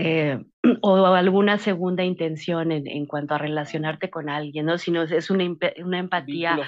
[0.00, 0.38] eh,
[0.82, 4.78] o alguna segunda intención en, en, cuanto a relacionarte con alguien, ¿no?
[4.78, 5.44] Sino es una,
[5.84, 6.58] una empatía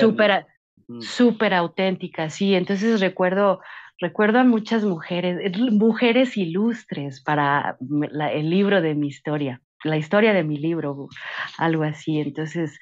[0.00, 0.46] súper
[1.00, 2.54] súper auténtica, sí.
[2.54, 3.60] Entonces recuerdo,
[4.00, 7.76] recuerdo a muchas mujeres, mujeres ilustres para
[8.32, 11.08] el libro de mi historia, la historia de mi libro,
[11.58, 12.18] algo así.
[12.18, 12.78] Entonces,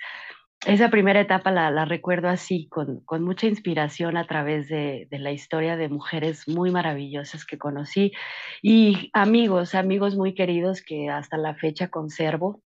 [0.67, 5.33] esa primera etapa la, recuerdo así, con, con, mucha inspiración a través de, de, la
[5.33, 8.13] historia de mujeres muy maravillosas que conocí
[8.63, 12.63] y amigos, amigos muy queridos que hasta la fecha conservo.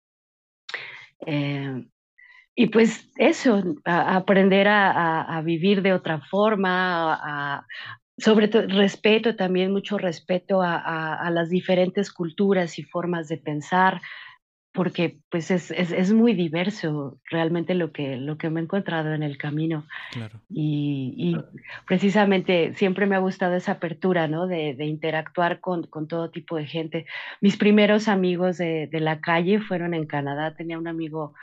[1.26, 1.86] Eh,
[2.56, 7.66] y pues eso, aprender a, a, vivir de otra forma, a,
[8.18, 14.02] sobre todo respeto también, mucho respeto a, las diferentes culturas y formas de pensar,
[14.74, 19.14] porque pues es, es, es, muy diverso realmente lo que, lo que me he encontrado
[19.14, 19.86] en el camino.
[20.12, 20.42] Claro.
[20.50, 21.38] Y, y,
[21.86, 24.48] precisamente siempre me ha gustado esa apertura, ¿no?
[24.48, 27.06] De, de interactuar con, con, todo tipo de gente.
[27.40, 30.56] Mis primeros amigos de, de, la calle fueron en Canadá.
[30.56, 31.36] Tenía un amigo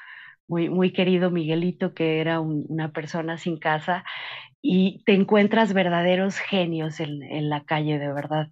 [0.49, 4.05] muy, muy querido, Miguelito, que era una persona sin casa,
[4.61, 8.49] y te encuentras verdaderos genios en, en la calle, de verdad.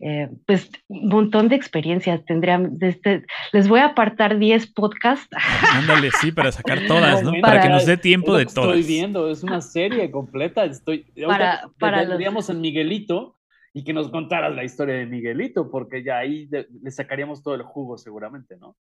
[0.00, 2.76] Eh, pues un montón de experiencias tendrían.
[2.80, 5.28] Este, les voy a apartar 10 podcasts.
[5.72, 7.32] Ándale, sí, para sacar todas, ¿no?
[7.40, 8.76] Para, que nos dé tiempo de todas.
[8.76, 10.64] Estoy viendo, es una serie completa.
[10.64, 13.38] Estoy, para, para tendríamos en Miguelito
[13.72, 17.62] y que nos contaras la historia de Miguelito, porque ya ahí le sacaríamos todo el
[17.62, 18.76] jugo seguramente, ¿no?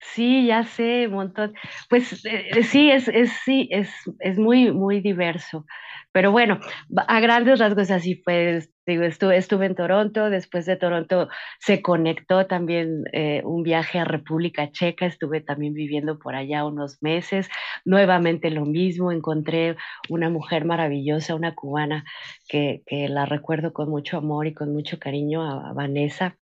[0.00, 1.54] Sí, ya sé, un montón.
[1.88, 5.66] Pues eh, sí, es, es, sí, es, es muy, muy diverso.
[6.12, 6.60] Pero bueno,
[7.08, 8.62] a grandes rasgos así fue.
[8.86, 14.04] Digo, estuve, estuve en Toronto, después de Toronto se conectó también eh, un viaje a
[14.04, 17.48] República Checa, estuve también viviendo por allá unos meses,
[17.84, 19.76] nuevamente lo mismo, encontré
[20.08, 22.04] una mujer maravillosa, una cubana
[22.48, 26.36] que, que la recuerdo con mucho amor y con mucho cariño, a Vanessa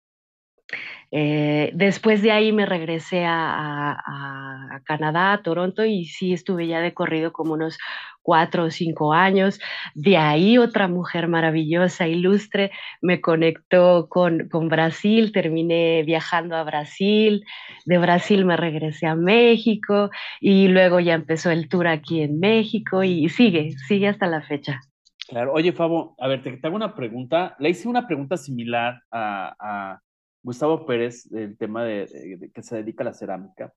[1.16, 6.92] eh, después de ahí me regresé a, Canadá, a Toronto, y sí estuve ya de
[6.92, 7.78] corrido como unos
[8.20, 9.60] cuatro o cinco años.
[9.94, 17.44] De ahí otra mujer maravillosa, ilustre, me conectó con, con Brasil, terminé viajando a Brasil,
[17.86, 23.04] de Brasil me regresé a México y luego ya empezó el tour aquí en México
[23.04, 24.80] y sigue, sigue hasta la fecha.
[25.28, 27.54] Claro, oye Fabo, a ver, te, hago una pregunta.
[27.60, 30.00] Le hice una pregunta similar a
[30.44, 33.72] Gustavo Pérez, el tema de, que se dedica a la cerámica.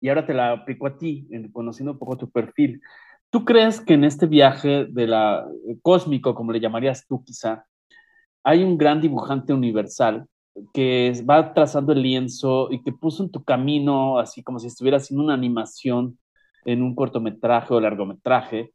[0.00, 2.82] Y ahora te la aplico a ti, conociendo un poco tu perfil.
[3.30, 7.64] ¿Tú crees que en este viaje de la eh, cósmico, como le llamarías tú quizá,
[8.42, 10.26] hay un gran dibujante universal
[10.74, 14.96] que va trazando el lienzo y que puso en tu camino, así como si estuviera
[14.96, 16.18] haciendo una animación
[16.64, 18.72] en un cortometraje o largometraje,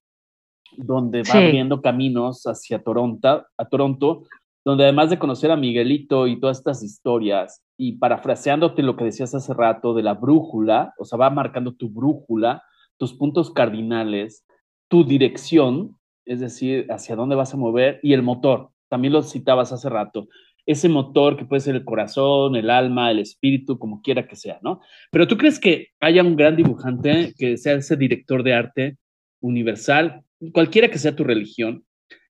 [0.77, 4.23] donde va abriendo caminos hacia Toronto, a Toronto,
[4.67, 9.34] donde además de conocer a Miguelito y todas estas historias, y parafraseándote lo que decías
[9.34, 12.62] hace rato de la brújula, o sea, va marcando tu brújula,
[12.97, 14.45] tus puntos cardinales,
[14.89, 19.71] tu dirección, es decir, hacia dónde vas a mover, y el motor, también lo citabas
[19.71, 20.27] hace rato,
[20.65, 24.60] ese motor que puede ser el corazón, el alma, el espíritu, como quiera que sea,
[24.62, 24.82] ¿no?
[25.12, 28.97] Pero tú crees que haya un gran dibujante que sea ese director de arte
[29.39, 31.86] universal, cualquiera que sea tu religión,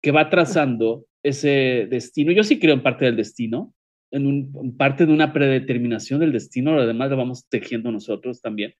[0.03, 2.33] que va trazando ese destino.
[2.33, 3.75] Yo sí creo en parte del destino,
[4.11, 8.75] en, un, parte de una predeterminación del destino, lo demás lo vamos tejiendo nosotros también.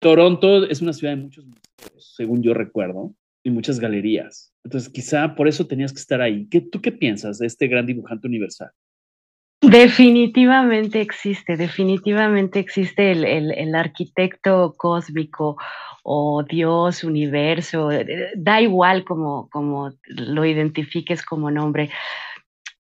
[0.00, 4.52] Toronto es una ciudad de muchos museos, según yo recuerdo, y muchas galerías.
[4.64, 6.48] Entonces, quizá por eso tenías que estar ahí.
[6.48, 8.70] ¿Qué, ¿Tú qué piensas de este gran dibujante universal?
[9.72, 15.56] Definitivamente existe, definitivamente existe el, el, el arquitecto cósmico
[16.02, 19.48] o Dios, universo, eh, da igual como,
[20.06, 21.90] lo identifiques como nombre.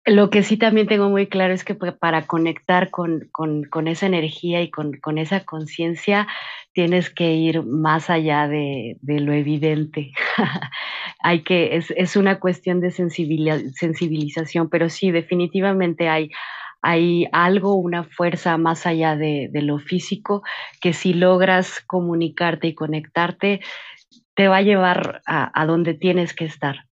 [0.05, 4.05] Lo que sí también tengo muy claro es que para conectar con, con, con esa
[4.05, 6.27] energía y con, con esa conciencia
[6.73, 10.11] tienes que ir más allá de, de lo evidente.
[11.19, 16.29] hay que, es, es, una cuestión de sensibilización, pero sí, definitivamente hay,
[16.81, 20.43] hay algo, una fuerza más allá de, lo físico,
[20.81, 23.61] que si logras comunicarte y conectarte,
[24.35, 26.85] te va a llevar a, donde tienes que estar.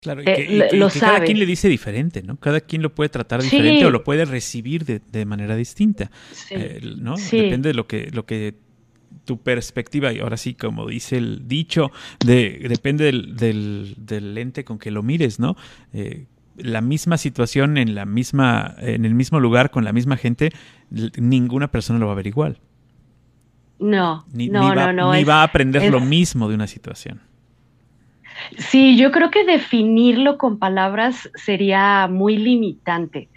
[0.00, 2.38] Claro, y eh, que, cada quien le dice diferente, ¿no?
[2.38, 6.10] Cada quien lo puede tratar diferente o lo puede recibir de, manera distinta,
[6.48, 7.16] eh, ¿no?
[7.16, 8.54] Depende de lo que, lo que
[9.24, 11.90] tu perspectiva, y ahora sí, como dice el dicho,
[12.24, 15.56] de, depende del, del, lente con que lo mires, ¿no?
[15.92, 16.26] Eh,
[16.62, 20.52] la misma situación en la misma, en el mismo lugar con la misma gente,
[20.90, 22.58] ninguna persona lo va a ver igual.
[23.78, 27.20] No, no, no, no, Ni va a aprender lo mismo de una situación.
[28.58, 33.28] Sí, yo creo que definirlo con palabras sería muy limitante,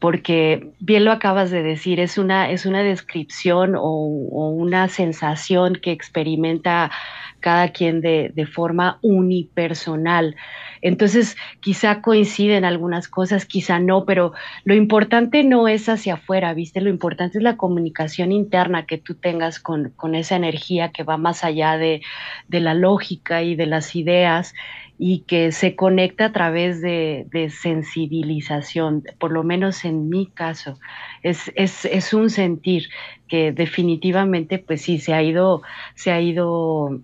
[0.00, 5.76] porque bien lo acabas de decir, es una, es una descripción o, o una sensación
[5.76, 6.90] que experimenta
[7.40, 10.34] cada quien de, de forma unipersonal.
[10.84, 16.82] Entonces, quizá coinciden algunas cosas, quizá no, pero lo importante no es hacia afuera, ¿viste?
[16.82, 21.16] Lo importante es la comunicación interna que tú tengas con, con esa energía que va
[21.16, 22.02] más allá de,
[22.48, 24.54] de, la lógica y de las ideas
[24.98, 30.78] y que se conecta a través de, de sensibilización, por lo menos en mi caso.
[31.22, 32.90] Es, es, es un sentir
[33.26, 35.62] que definitivamente, pues sí, se ha ido,
[35.94, 37.00] se ha ido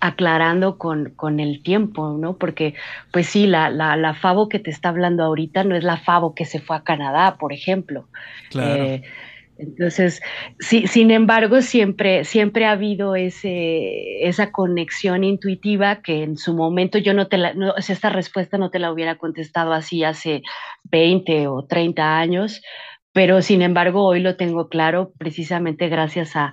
[0.00, 2.36] aclarando con, con, el tiempo, ¿no?
[2.36, 2.74] Porque,
[3.12, 6.34] pues sí, la, la, la, Favo que te está hablando ahorita no es la Favo
[6.34, 8.08] que se fue a Canadá, por ejemplo.
[8.50, 8.84] Claro.
[8.84, 9.02] Eh,
[9.56, 10.20] entonces,
[10.58, 16.98] sí, sin embargo, siempre, siempre ha habido ese, esa conexión intuitiva que en su momento
[16.98, 20.42] yo no te la, no, esta respuesta no te la hubiera contestado así hace
[20.84, 22.62] 20 o 30 años,
[23.14, 26.52] pero sin embargo hoy lo tengo claro precisamente gracias a,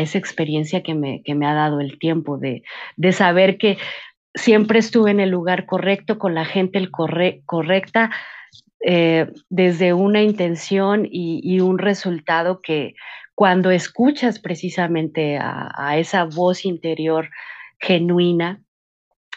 [0.00, 2.62] esa experiencia que me, que me, ha dado el tiempo de,
[2.96, 3.78] de, saber que
[4.34, 8.10] siempre estuve en el lugar correcto, con la gente correcta,
[8.84, 12.94] eh, desde una intención y, un resultado que
[13.34, 17.30] cuando escuchas precisamente a, esa voz interior
[17.78, 18.60] genuina,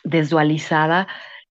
[0.03, 1.07] desdualizada,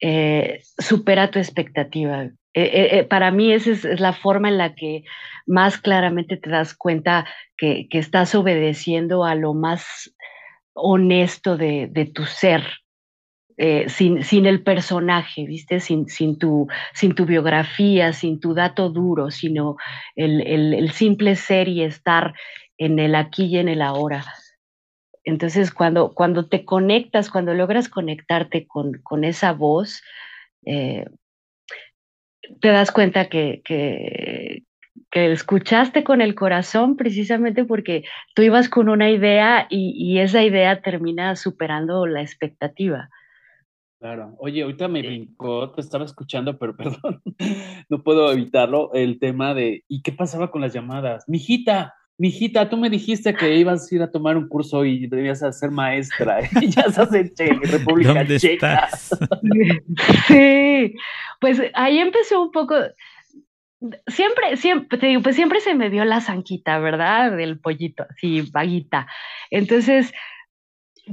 [0.02, 2.30] eh, supera tu expectativa.
[2.56, 5.04] Eh, eh, eh, para mí esa es, la forma en la que
[5.46, 10.16] más claramente te das cuenta que, estás obedeciendo a lo más
[10.74, 12.64] honesto de, tu ser,
[13.88, 15.82] sin, el personaje, ¿viste?
[15.82, 16.06] Sin,
[16.40, 16.68] tu,
[17.28, 19.76] biografía, sin tu dato duro, sino
[20.16, 22.36] el, simple ser y estar
[22.78, 24.24] en el aquí y en el ahora.
[25.26, 26.14] Entonces, cuando,
[26.50, 30.02] te conectas, cuando logras conectarte con, con esa voz,
[32.62, 34.64] te das cuenta que, que,
[35.12, 38.04] escuchaste con el corazón precisamente porque
[38.34, 43.10] tú ibas con una idea y, esa idea termina superando la expectativa.
[44.00, 44.36] Claro.
[44.40, 47.22] Oye, ahorita me brincó, te estaba escuchando, pero perdón,
[47.90, 51.24] no puedo evitarlo, el tema de, ¿y qué pasaba con las llamadas?
[51.28, 55.44] Mijita, Mijita, tú me dijiste que ibas a ir a tomar un curso y debías
[55.44, 56.40] a ser maestra.
[56.62, 58.88] y ya estás en República Checa.
[60.28, 60.96] sí,
[61.42, 62.76] pues ahí empezó un poco.
[64.08, 67.36] Siempre, siempre, te digo, pues siempre se me dio la zanquita, ¿verdad?
[67.36, 69.08] Del pollito, así, vaguita.
[69.52, 70.14] Entonces,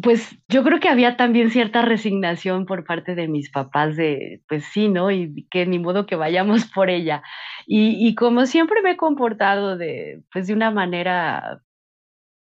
[0.01, 4.65] pues yo creo que había también cierta resignación por parte de mis papás de, pues
[4.65, 5.11] sí, ¿no?
[5.11, 7.23] Y que ni modo que vayamos por ella.
[7.67, 11.61] Y, como siempre me he comportado de, pues de una manera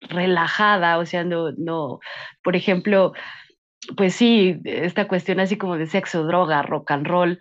[0.01, 1.99] relajada, o sea, no, no,
[2.43, 3.13] por ejemplo,
[3.97, 7.39] pues sí, esta cuestión así como de sexo, droga, rock and roll,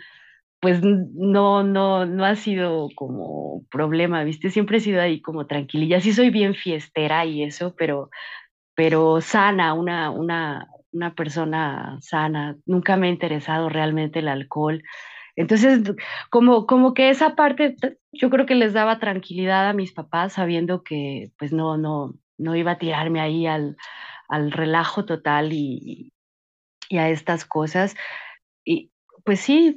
[0.60, 4.50] pues no, no, no ha sido como problema, ¿viste?
[4.50, 6.00] Siempre he sido ahí como tranquililla.
[6.00, 8.10] Sí soy bien fiestera y eso, pero
[8.74, 12.56] pero sana, una, una, una persona sana.
[12.66, 14.82] Nunca me ha interesado realmente el alcohol.
[15.36, 15.80] Entonces,
[16.30, 17.76] como, como que esa parte,
[18.12, 22.54] yo creo que les daba tranquilidad a mis papás sabiendo que pues no, no, no
[22.54, 23.76] iba a tirarme ahí al,
[24.28, 26.12] al relajo total y,
[26.88, 27.96] y, a estas cosas.
[28.64, 28.92] Y
[29.24, 29.74] pues sí,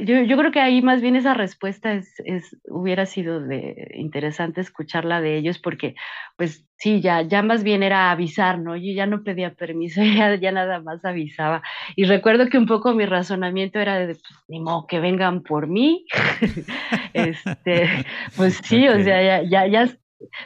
[0.00, 4.60] yo, yo, creo que ahí más bien esa respuesta es, es, hubiera sido de, interesante
[4.60, 5.94] escucharla de ellos porque,
[6.36, 8.76] pues sí, ya, ya más bien era avisar, ¿no?
[8.76, 11.62] Yo ya no pedía permiso, ya, ya nada más avisaba.
[11.96, 15.68] Y recuerdo que un poco mi razonamiento era de, pues, ni modo que vengan por
[15.68, 16.04] mí.
[17.14, 17.88] este,
[18.36, 19.98] pues sí, o sea, ya, ya, ya,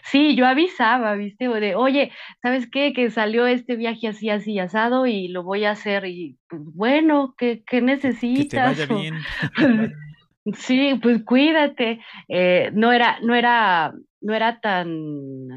[0.05, 1.49] Sí, yo avisaba, ¿viste?
[1.49, 2.93] O de, oye, ¿sabes qué?
[2.93, 6.05] Que salió este viaje así, así, asado y lo voy a hacer.
[6.07, 8.79] Y pues, bueno, ¿qué, qué necesitas?
[8.79, 9.23] Que te vaya bien.
[10.55, 12.01] sí, pues cuídate.
[12.29, 15.49] Eh, no era, no era, no era tan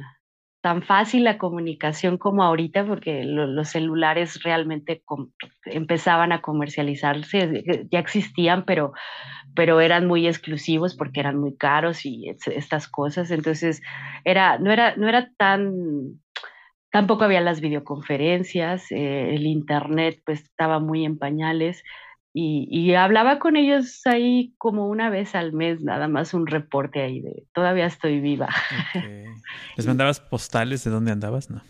[0.65, 5.03] tan fácil la comunicación como ahorita, porque los celulares realmente
[5.65, 8.91] empezaban a comercializarse, ya existían, pero,
[9.55, 13.31] pero eran muy exclusivos porque eran muy caros y estas cosas.
[13.31, 13.81] Entonces,
[14.23, 16.21] era, no, era, no era tan,
[16.91, 21.83] tampoco había las videoconferencias, eh, el internet pues estaba muy en pañales.
[22.37, 27.21] y, hablaba con ellos ahí como una vez al mes, nada más un reporte ahí
[27.21, 28.49] de todavía estoy viva.
[29.77, 31.49] ¿Les mandabas postales de dónde andabas?
[31.49, 31.61] No.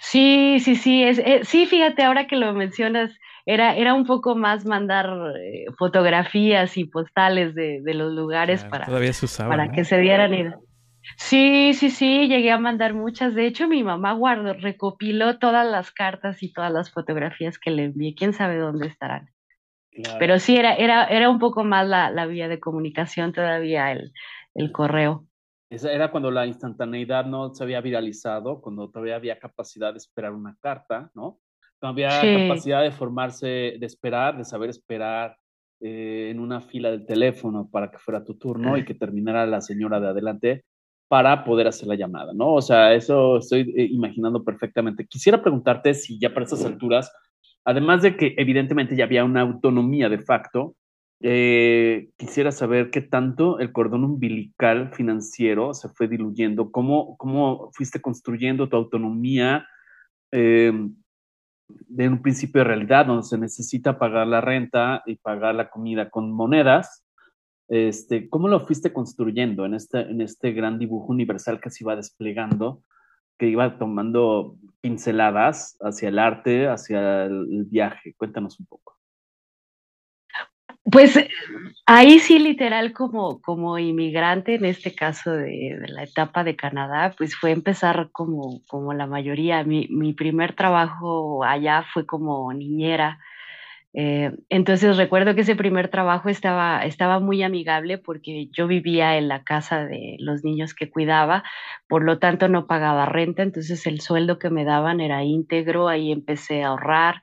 [0.00, 3.12] Sí, sí, sí, es, eh, sí, fíjate, ahora que lo mencionas,
[3.46, 9.70] era, era un poco más mandar eh, fotografías y postales de, los lugares para, para
[9.72, 10.58] que se dieran idea.
[11.16, 13.34] Sí, sí, sí, llegué a mandar muchas.
[13.34, 17.84] De hecho, mi mamá guardó, recopiló todas las cartas y todas las fotografías que le
[17.84, 18.14] envié.
[18.14, 19.30] Quién sabe dónde estarán.
[20.18, 24.12] Pero sí, era, era, era un poco más la, la vía de comunicación todavía, el,
[24.54, 25.26] el correo.
[25.68, 30.32] Esa era cuando la instantaneidad no se había viralizado, cuando todavía había capacidad de esperar
[30.32, 31.38] una carta, ¿no?
[31.80, 35.36] Había capacidad de formarse, de esperar, de saber esperar
[35.80, 39.60] eh, en una fila del teléfono para que fuera tu turno y que terminara la
[39.60, 40.64] señora de adelante
[41.08, 42.54] para poder hacer la llamada, ¿no?
[42.54, 45.06] O sea, eso estoy eh, imaginando perfectamente.
[45.06, 47.10] Quisiera preguntarte si ya para estas alturas
[47.64, 50.76] Además de que evidentemente ya había una autonomía de facto,
[51.22, 58.00] eh, quisiera saber qué tanto el cordón umbilical financiero se fue diluyendo, cómo, cómo fuiste
[58.00, 59.66] construyendo tu autonomía
[60.32, 60.72] eh,
[61.88, 66.10] de un principio de realidad, donde se necesita pagar la renta y pagar la comida
[66.10, 67.04] con monedas.
[67.68, 71.96] Este, ¿Cómo lo fuiste construyendo en este, en este gran dibujo universal que se iba
[71.96, 72.82] desplegando
[73.40, 78.14] que iba tomando pinceladas hacia el arte, hacia el, viaje.
[78.14, 78.98] Cuéntanos un poco.
[80.90, 81.18] Pues
[81.86, 87.36] ahí sí, literal, como, como inmigrante, en este caso de, la etapa de Canadá, pues
[87.36, 89.62] fue empezar como, como la mayoría.
[89.64, 93.18] Mi, mi primer trabajo allá fue como niñera
[93.92, 99.26] eh, entonces recuerdo que ese primer trabajo estaba, estaba muy amigable porque yo vivía en
[99.28, 101.42] la casa de los niños que cuidaba,
[101.88, 106.12] por lo tanto no pagaba renta, entonces el sueldo que me daban era íntegro, ahí
[106.12, 107.20] empecé a ahorrar.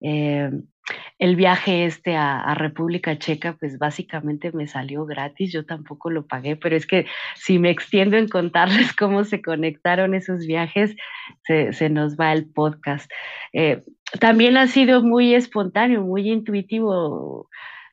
[0.00, 0.50] Eh,
[1.18, 6.56] el viaje este a, República Checa, pues básicamente me salió gratis, yo tampoco lo pagué,
[6.56, 10.94] pero es que si me extiendo en contarles cómo se conectaron esos viajes,
[11.44, 13.10] se, nos va el podcast.
[13.52, 13.82] Eh,
[14.20, 17.48] también ha sido muy espontáneo, muy intuitivo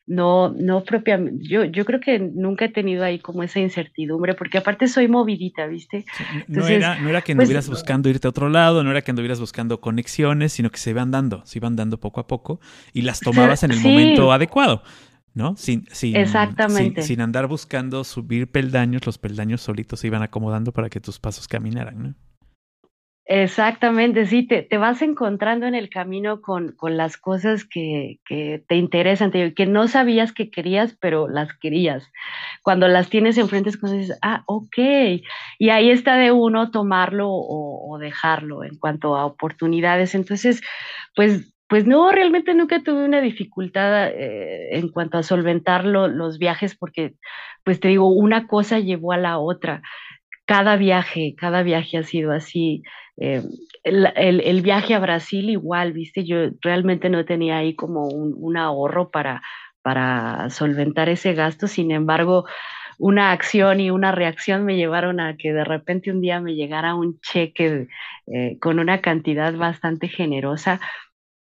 [0.05, 4.57] no, no propiamente, yo, yo creo que nunca he tenido ahí como esa incertidumbre, porque
[4.57, 6.05] aparte soy movidita, ¿viste?
[6.47, 9.11] no, era, no era que pues, anduvieras buscando irte a otro lado, no era que
[9.11, 12.59] anduvieras buscando conexiones, sino que se iban dando, se iban dando poco a poco
[12.91, 14.83] y las tomabas en el momento adecuado.
[15.35, 15.55] ¿no?
[15.57, 17.01] Sin, sin, Exactamente.
[17.01, 21.19] Sin, sin, andar buscando subir peldaños, los peldaños solitos se iban acomodando para que tus
[21.19, 22.15] pasos caminaran, ¿no?
[23.25, 28.61] Exactamente, sí, te, te, vas encontrando en el camino con, con las cosas que, que,
[28.67, 32.11] te interesan, que no sabías que querías, pero las querías.
[32.63, 34.77] Cuando las tienes enfrente es cuando dices, ah, ok.
[35.57, 40.15] Y ahí está de uno tomarlo o, dejarlo en cuanto a oportunidades.
[40.15, 40.61] Entonces,
[41.15, 46.75] pues, pues no, realmente nunca tuve una dificultad eh, en cuanto a solventar los viajes,
[46.75, 47.13] porque,
[47.63, 49.81] pues te digo, una cosa llevó a la otra
[50.45, 52.83] cada viaje, cada viaje ha sido así.
[53.17, 53.43] Eh,
[53.83, 59.41] el, viaje a Brasil igual, viste, yo realmente no tenía ahí como un, ahorro para,
[59.81, 62.45] para solventar ese gasto, sin embargo,
[62.97, 66.95] una acción y una reacción me llevaron a que de repente un día me llegara
[66.95, 67.87] un cheque
[68.27, 70.79] eh, con una cantidad bastante generosa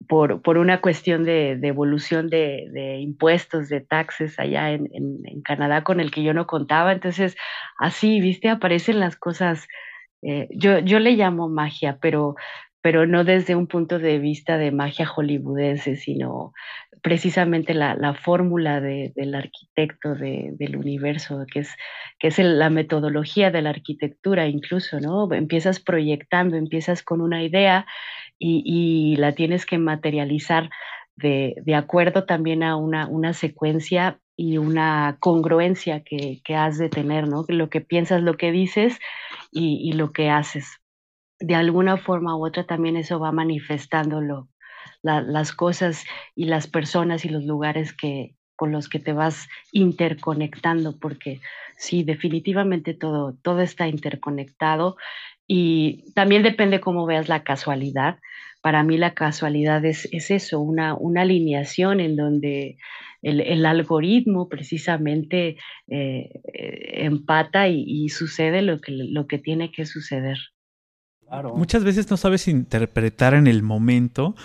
[0.09, 6.01] por, por una cuestión de, devolución de, impuestos, de taxes allá en, en, Canadá con
[6.01, 6.93] el que yo no contaba.
[6.93, 7.37] Entonces,
[7.79, 9.67] así, viste, aparecen las cosas.
[10.23, 12.37] Eh, yo, yo le llamo magia, pero,
[12.81, 16.53] pero no desde un punto de vista de magia hollywoodense, sino
[17.03, 21.71] precisamente la, la fórmula de, del arquitecto del universo, que es,
[22.19, 25.33] que es la metodología de la arquitectura incluso, ¿no?
[25.33, 27.87] Empiezas proyectando, empiezas con una idea
[28.39, 30.69] y, la tienes que materializar
[31.15, 36.89] de, de acuerdo también a una, una, secuencia y una congruencia que, que, has de
[36.89, 37.45] tener, ¿no?
[37.49, 38.99] Lo que piensas, lo que dices
[39.51, 40.81] y, y, lo que haces.
[41.41, 44.49] De alguna forma u otra también eso va manifestándolo,
[45.03, 50.99] las cosas y las personas y los lugares que, con los que te vas interconectando,
[50.99, 51.41] porque
[51.77, 54.97] sí, definitivamente todo, todo está interconectado
[55.47, 58.19] y también depende cómo veas la casualidad.
[58.63, 62.79] Para mí la casualidad es, es eso, una, una, alineación en donde
[63.27, 65.57] el, el algoritmo precisamente
[65.89, 70.39] eh, eh, empata y, sucede lo que, lo que tiene que suceder.
[71.57, 74.37] Muchas veces no sabes interpretar en el momento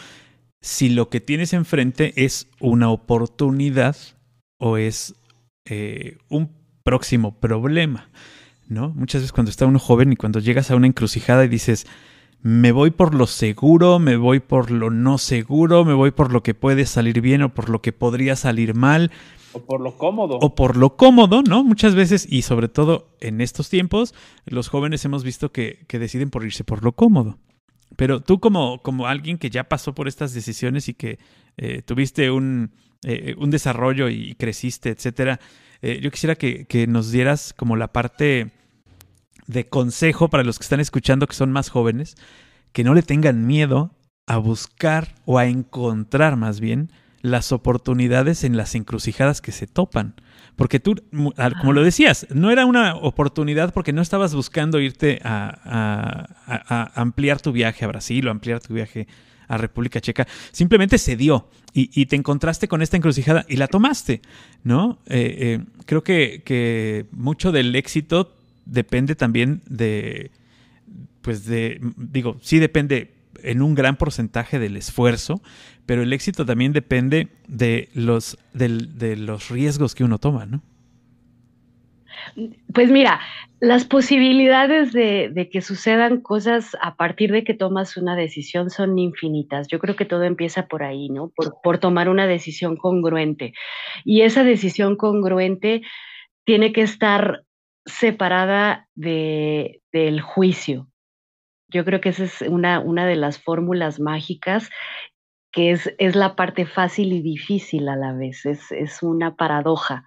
[0.61, 3.95] si lo que tienes enfrente es una oportunidad
[4.59, 5.13] o es
[5.65, 6.49] eh, un
[6.83, 8.09] próximo problema.
[8.67, 8.89] ¿no?
[8.89, 11.85] Muchas veces cuando está uno joven y cuando llegas a una encrucijada y dices,
[12.43, 16.41] me voy por lo seguro, me voy por lo no seguro, me voy por lo
[16.41, 19.11] que puede salir bien o por lo que podría salir mal.
[19.53, 20.37] O por lo cómodo.
[20.41, 21.63] O por lo cómodo, ¿no?
[21.63, 24.15] Muchas veces, y sobre todo en estos tiempos,
[24.45, 27.37] los jóvenes hemos visto que, deciden por irse por lo cómodo.
[27.95, 31.19] Pero tú como, como alguien que ya pasó por estas decisiones y que
[31.57, 32.71] eh, tuviste un,
[33.03, 35.39] eh, un, desarrollo y creciste, etcétera,
[35.81, 38.51] eh, yo quisiera que, que, nos dieras como la parte
[39.47, 42.15] de consejo para los que están escuchando que son más jóvenes,
[42.71, 43.91] que no le tengan miedo
[44.27, 50.15] a buscar o a encontrar más bien las oportunidades en las encrucijadas que se topan.
[50.55, 50.95] Porque tú,
[51.59, 57.51] como lo decías, no era una oportunidad porque no estabas buscando irte a, ampliar tu
[57.51, 59.07] viaje a Brasil o ampliar tu viaje
[59.47, 60.27] a República Checa.
[60.51, 64.21] Simplemente se dio y, te encontraste con esta encrucijada y la tomaste,
[64.63, 64.99] ¿no?
[65.07, 68.35] Eh, eh, creo que, que mucho del éxito
[68.65, 70.31] depende también de,
[71.21, 75.41] pues de, digo, sí depende en un gran porcentaje del esfuerzo,
[75.85, 80.61] pero el éxito también depende de los, de, los riesgos que uno toma, ¿no?
[82.73, 83.19] Pues mira,
[83.59, 89.67] las posibilidades de, que sucedan cosas a partir de que tomas una decisión son infinitas.
[89.67, 91.31] Yo creo que todo empieza por ahí, ¿no?
[91.63, 93.53] Por tomar una decisión congruente.
[94.05, 95.81] Y esa decisión congruente
[96.43, 97.43] tiene que estar
[97.85, 100.87] separada de, del juicio.
[101.69, 104.69] Yo creo que esa es una, una de las fórmulas mágicas
[105.51, 110.05] que es, es, la parte fácil y difícil a la vez, es, es una paradoja.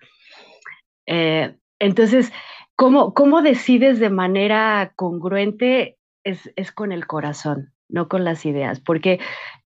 [1.06, 2.32] Eh, entonces,
[2.76, 5.98] ¿cómo, ¿cómo, decides de manera congruente?
[6.24, 9.20] Es, es con el corazón no con las ideas, porque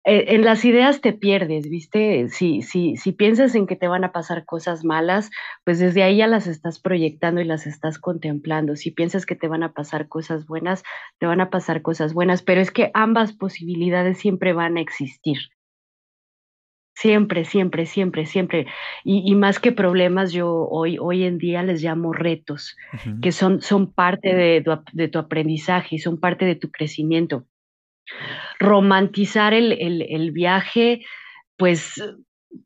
[0.05, 2.29] eh, en las ideas te pierdes, ¿viste?
[2.31, 5.31] Si, si, si piensas en que te van a pasar cosas malas,
[5.65, 8.75] pues desde ahí ya las estás proyectando y las estás contemplando.
[8.75, 10.83] Si piensas que te van a pasar cosas buenas,
[11.19, 15.39] te van a pasar cosas buenas, pero es que ambas posibilidades siempre van a existir.
[16.95, 18.67] Siempre, siempre, siempre, siempre.
[19.05, 22.77] Y, más que problemas, yo hoy, hoy en día les llamo retos,
[23.23, 27.45] que son, son parte de, de tu aprendizaje y son parte de tu crecimiento
[28.59, 31.05] romantizar el, viaje,
[31.57, 32.03] pues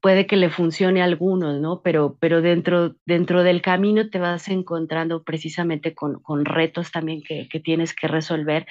[0.00, 1.80] puede que le funcione a algunos, ¿no?
[1.82, 7.94] Pero, pero dentro, dentro del camino te vas encontrando precisamente con, retos también que, tienes
[7.94, 8.66] que resolver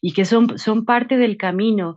[0.00, 1.96] y que son, son parte del camino.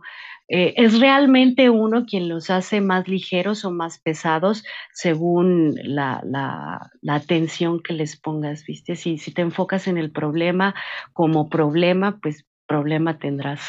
[0.52, 6.90] Eh, es realmente uno quien los hace más ligeros o más pesados según la, la,
[7.02, 8.96] la atención que les pongas, ¿viste?
[8.96, 10.74] Si, si te enfocas en el problema
[11.12, 13.68] como problema, pues problema tendrás.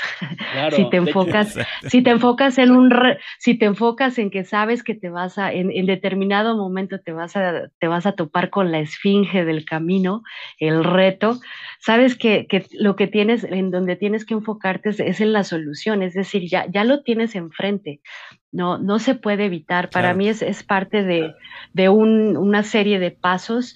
[0.76, 1.58] si te enfocas,
[1.90, 2.94] si te enfocas en un,
[3.40, 7.36] si te enfocas en que sabes que te vas a, en, determinado momento te vas
[7.36, 10.22] a, te vas a topar con la esfinge del camino,
[10.60, 11.40] el reto,
[11.80, 16.04] sabes que, que lo que tienes, en donde tienes que enfocarte es, en la solución,
[16.04, 18.02] es decir, ya, ya lo tienes enfrente.
[18.54, 19.90] No, no se puede evitar.
[19.90, 21.34] Para mí es, es parte de,
[21.72, 23.76] de un, una serie de pasos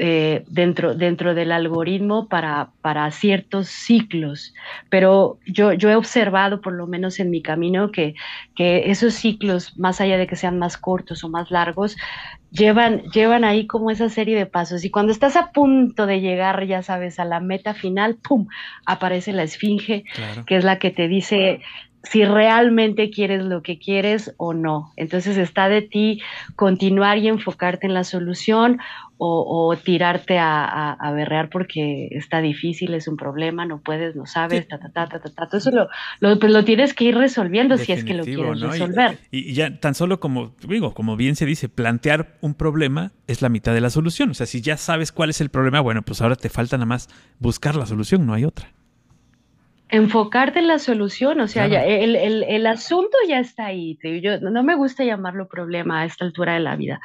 [0.00, 4.54] eh, dentro, dentro del algoritmo para, para ciertos ciclos.
[4.90, 8.14] Pero yo, yo he observado, por lo menos en mi camino, que,
[8.54, 11.96] que esos ciclos, más allá de que sean más cortos o más largos,
[12.52, 14.84] llevan, llevan ahí como esa serie de pasos.
[14.84, 18.46] Y cuando estás a punto de llegar, ya sabes, a la meta final, ¡pum!
[18.86, 20.04] aparece la esfinge,
[20.46, 21.60] que es la que te dice,
[22.04, 24.92] si realmente quieres lo que quieres o no.
[24.96, 26.22] Entonces está de ti
[26.56, 28.78] continuar y enfocarte en la solución
[29.20, 34.68] o, tirarte a, a, berrear porque está difícil, es un problema, no puedes, no sabes,
[34.68, 35.88] ta, ta, ta, ta, ta, Todo eso lo,
[36.20, 39.18] lo, pues lo tienes que ir resolviendo si es que lo quieres resolver.
[39.32, 43.48] Y, ya tan solo como, digo, como bien se dice, plantear un problema es la
[43.48, 44.30] mitad de la solución.
[44.30, 46.86] O sea, si ya sabes cuál es el problema, bueno, pues ahora te falta nada
[46.86, 47.08] más
[47.40, 48.77] buscar la solución, no hay otra
[49.90, 53.98] enfocarte en la solución, o sea, ya, el, el, el, asunto ya está ahí.
[54.22, 57.00] Yo, no me gusta llamarlo problema a esta altura de la vida.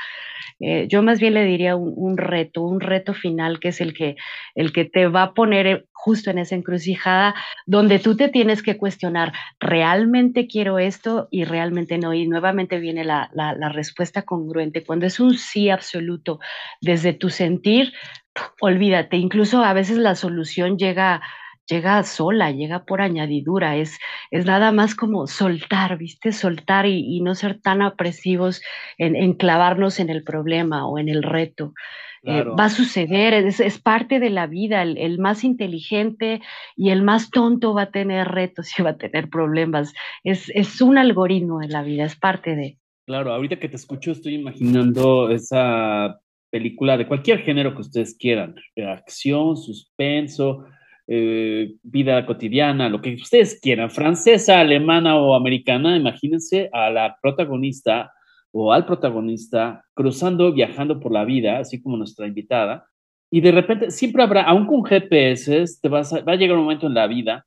[0.59, 4.15] Eh, yo más bien le diría un, reto, un reto final que es el que,
[4.55, 7.33] el que te va a poner justo en esa encrucijada
[7.65, 12.13] donde tú te tienes que cuestionar, ¿realmente quiero esto y realmente no?
[12.13, 14.83] Y nuevamente viene la, la, la respuesta congruente.
[14.83, 16.39] Cuando es un sí absoluto
[16.81, 17.93] desde tu sentir,
[18.59, 21.21] olvídate, incluso a veces la solución llega
[21.67, 23.97] llega sola, llega por añadidura, es,
[24.31, 26.31] es nada más como soltar, ¿viste?
[26.31, 28.61] Soltar y, no ser tan apresivos
[28.97, 31.73] en, clavarnos en el problema o en el reto.
[32.25, 36.41] Eh, va a suceder, es, parte de la vida, el, más inteligente
[36.75, 39.93] y el más tonto va a tener retos y va a tener problemas.
[40.23, 42.77] Es, es un algoritmo de la vida, es parte de...
[43.05, 48.55] Claro, ahorita que te escucho estoy imaginando esa película de cualquier género que ustedes quieran,
[48.77, 50.65] acción, suspenso,
[51.07, 58.11] eh, vida cotidiana, lo que ustedes quieran, francesa, alemana o americana, imagínense a la protagonista
[58.51, 62.85] o al protagonista cruzando, viajando por la vida, así como nuestra invitada,
[63.31, 66.85] y de repente siempre habrá, aún con GPS, te vas va a llegar un momento
[66.85, 67.45] en la vida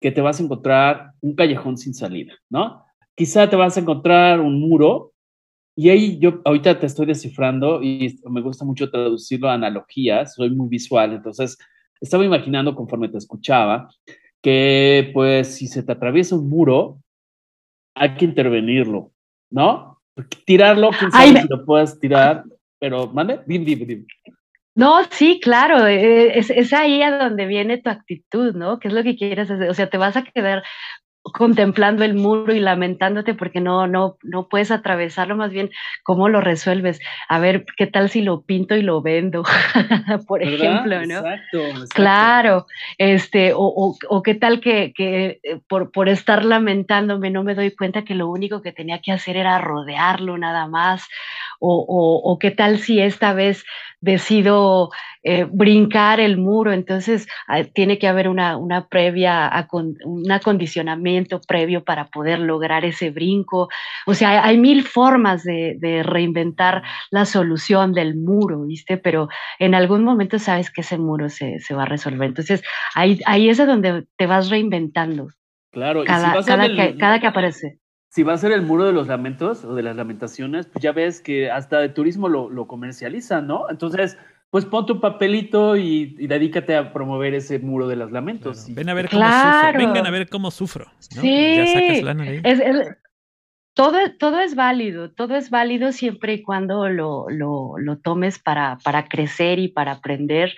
[0.00, 2.84] que te vas a encontrar un callejón sin salida, ¿no?
[3.14, 5.12] Quizá te vas a encontrar un muro
[5.76, 10.50] y ahí yo ahorita te estoy descifrando y me gusta mucho traducirlo a analogías, soy
[10.50, 11.56] muy visual, entonces
[12.00, 13.88] estaba imaginando conforme te escuchaba
[14.42, 16.98] que pues si se te atraviesa un muro,
[17.94, 19.12] hay que intervenirlo,
[19.50, 20.00] ¿no?
[20.44, 22.44] Tirarlo, quién sabe si lo puedes tirar,
[22.78, 23.40] pero, ¿mande?
[23.46, 24.06] Dim, dim, dim.
[24.74, 28.78] No, sí, claro, eh, es, es, ahí a donde viene tu actitud, ¿no?
[28.78, 29.68] ¿Qué es lo que quieres hacer?
[29.68, 30.62] O sea, te vas a quedar
[31.22, 35.70] contemplando el muro y lamentándote porque no, no, no puedes atravesarlo, más bien,
[36.02, 37.00] ¿cómo lo resuelves?
[37.28, 39.42] A ver, ¿qué tal si lo pinto y lo vendo?
[40.26, 41.18] Por ejemplo, ¿no?
[41.18, 41.58] Exacto,
[41.94, 42.66] Claro,
[42.96, 47.70] este, o, o, qué tal que, que eh, por, por, estar lamentándome no me doy
[47.74, 51.06] cuenta que lo único que tenía que hacer era rodearlo nada más,
[51.60, 53.64] o, o qué tal si esta vez
[54.00, 54.90] decido
[55.22, 59.50] eh, brincar el muro, entonces ah, tiene que haber una, una previa,
[60.04, 63.68] un acondicionamiento previo para poder lograr ese brinco.
[64.06, 68.96] O sea, hay, mil formas de, de, reinventar la solución del muro, ¿viste?
[68.96, 72.28] Pero en algún momento sabes que ese muro se, se va a resolver.
[72.28, 72.62] Entonces,
[72.94, 75.28] ahí, ahí es donde te vas reinventando.
[75.70, 77.78] Claro, cada, cada, que, cada que aparece
[78.10, 80.92] si va a ser el muro de los lamentos o de las lamentaciones, pues ya
[80.92, 83.70] ves que hasta de turismo lo, lo comercializan, ¿no?
[83.70, 84.18] Entonces,
[84.50, 88.66] pues pon tu papelito y, dedícate a promover ese muro de los lamentos.
[88.68, 89.78] Ven a ver cómo sufro.
[89.78, 90.86] Vengan a ver cómo sufro.
[90.98, 91.56] Sí.
[91.56, 92.96] Ya sacas lana de
[93.74, 98.78] todo, todo es válido, todo es válido siempre y cuando lo, lo, lo tomes para,
[98.84, 100.54] para crecer y para aprender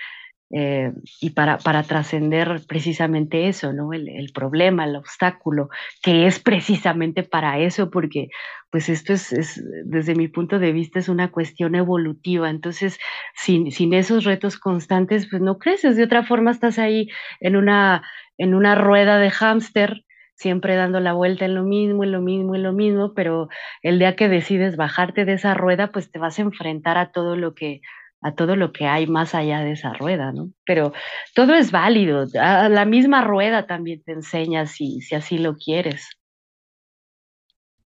[0.54, 3.94] eh, y para, para trascender precisamente eso, ¿no?
[3.94, 5.70] El, el, problema, el obstáculo,
[6.02, 8.28] que es precisamente para eso, porque
[8.70, 12.50] pues esto es, es, desde mi punto de vista, es una cuestión evolutiva.
[12.50, 12.98] Entonces,
[13.34, 15.96] sin, sin esos retos constantes, pues no creces.
[15.96, 17.08] De otra forma, estás ahí
[17.40, 18.02] en una,
[18.36, 22.54] en una rueda de hámster siempre dando la vuelta en lo mismo, en lo mismo,
[22.56, 23.48] en lo mismo, pero
[23.82, 27.36] el día que decides bajarte de esa rueda, pues te vas a enfrentar a todo
[27.36, 27.80] lo que
[28.22, 30.50] a todo lo que hay más allá de esa rueda, ¿no?
[30.64, 30.92] Pero
[31.34, 36.08] todo es válido, la misma rueda también te enseña si, si así lo quieres.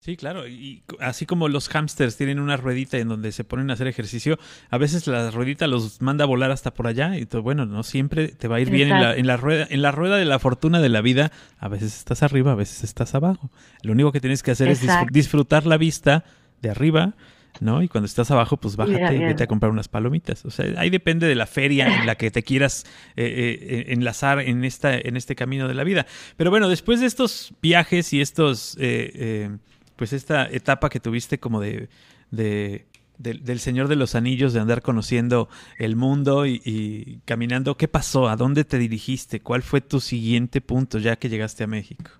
[0.05, 3.73] Sí, claro, y así como los hamsters tienen una ruedita en donde se ponen a
[3.73, 4.37] hacer ejercicio,
[4.69, 8.27] a veces la ruedita los manda a volar hasta por allá y bueno, no siempre
[8.27, 10.37] te va a ir bien en la, en la, rueda, en la rueda de la
[10.37, 13.49] fortuna de la vida, a veces estás arriba, a veces estás abajo.
[13.81, 16.23] Lo único que tienes que hacer es disfrutar la vista
[16.61, 17.15] de arriba
[17.59, 17.81] ¿no?
[17.81, 20.45] Y cuando estás abajo, pues bájate y vete a comprar unas palomitas.
[20.45, 22.85] O sea, ahí depende de la feria en la que te quieras
[23.15, 26.05] eh, eh, enlazar en, esta, en este camino de la vida.
[26.37, 29.49] Pero bueno, después de estos viajes y estos, eh,
[29.95, 31.89] pues esta etapa que tuviste como de,
[32.31, 32.85] de
[33.17, 35.47] del, Señor de los Anillos, de andar conociendo
[35.79, 37.77] el mundo y, y, caminando.
[37.77, 38.27] ¿Qué pasó?
[38.27, 39.39] ¿A dónde te dirigiste?
[39.39, 42.11] ¿Cuál fue tu siguiente punto ya que llegaste a México?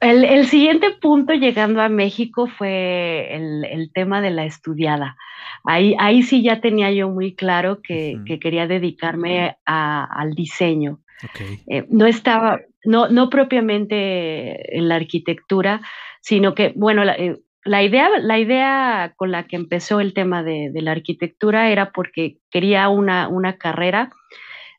[0.00, 5.16] El, el, siguiente punto llegando a México fue el, el, tema de la estudiada.
[5.64, 8.24] Ahí, ahí sí ya tenía yo muy claro que, uh -huh.
[8.24, 11.00] que quería dedicarme a, al diseño.
[11.30, 11.58] Okay.
[11.66, 15.80] Eh, no estaba, no, no propiamente en la arquitectura,
[16.20, 20.44] sino que, bueno, la, eh, la, idea, la idea con la que empezó el tema
[20.44, 24.10] de, de la arquitectura era porque quería una, una carrera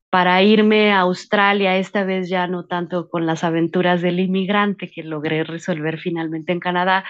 [0.10, 5.03] para irme a Australia, esta vez ya no tanto con las aventuras del inmigrante que
[5.03, 7.03] logré resolver finalmente en Canadá,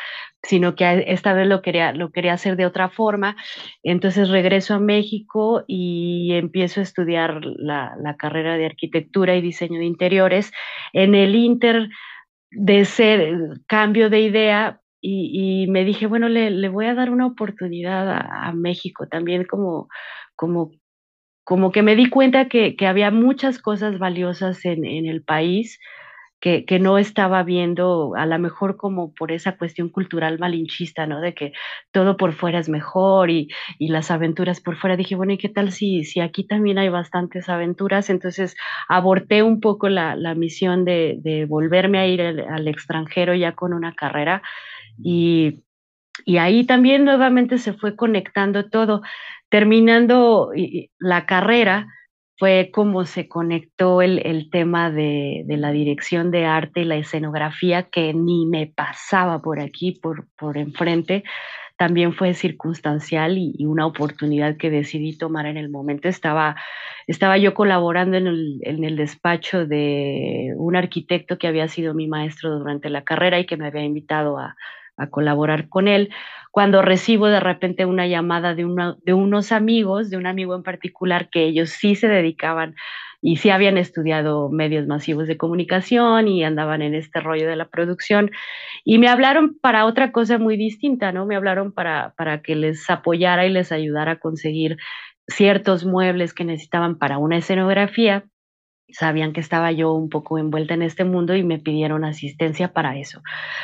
[0.44, 3.38] sino que esta vez lo quería, lo quería hacer de otra forma.
[3.84, 9.80] Entonces regreso a México y empiezo a estudiar la, la carrera de arquitectura y diseño
[9.80, 10.52] de interiores.
[10.92, 11.90] En el Inter
[12.52, 13.38] de ser
[13.68, 18.50] cambio de idea, y, me dije, bueno, le, le, voy a dar una oportunidad a,
[18.50, 19.88] a México también como,
[20.36, 20.72] como
[21.50, 25.80] como que me di cuenta que, que había muchas cosas valiosas en, en el país
[26.40, 31.20] que, que, no estaba viendo, a lo mejor como por esa cuestión cultural malinchista, ¿no?
[31.22, 31.54] De que
[31.92, 33.48] todo por fuera es mejor y,
[33.80, 34.96] y las aventuras por fuera.
[34.96, 38.12] Dije, bueno, ¿y qué tal si, si aquí también hay bastantes aventuras?
[38.12, 38.56] Entonces
[38.88, 43.54] aborté un poco la, la misión de, de, volverme a ir al, al, extranjero ya
[43.54, 44.44] con una carrera
[45.04, 45.64] y,
[46.26, 49.02] y ahí también nuevamente se fue conectando todo
[49.50, 50.52] terminando
[51.00, 51.88] la carrera,
[52.40, 56.96] fue como se conectó el, el tema de, de, la dirección de arte y la
[56.96, 61.26] escenografía, que ni me pasaba por aquí, por, por enfrente.
[61.78, 66.08] También fue circunstancial y, una oportunidad que decidí tomar en el momento.
[66.08, 66.56] Estaba
[67.08, 72.08] estaba yo colaborando en el, en el despacho de un arquitecto que había sido mi
[72.08, 74.56] maestro durante la carrera y que me había invitado a,
[75.00, 76.10] a colaborar con él,
[76.52, 81.44] cuando recibo de repente una llamada de, unos amigos, de un amigo en particular, que
[81.44, 82.76] ellos sí se dedicaban
[83.22, 87.68] y sí habían estudiado medios masivos de comunicación y andaban en este rollo de la
[87.68, 88.32] producción.
[88.84, 91.26] Y me hablaron para otra cosa muy distinta, ¿no?
[91.26, 94.78] Me hablaron para, para que les apoyara y les ayudara a conseguir
[95.28, 98.26] ciertos muebles que necesitaban para una escenografía
[98.92, 102.98] sabían que estaba yo un poco envuelta en este mundo y me pidieron asistencia para
[102.98, 103.22] eso.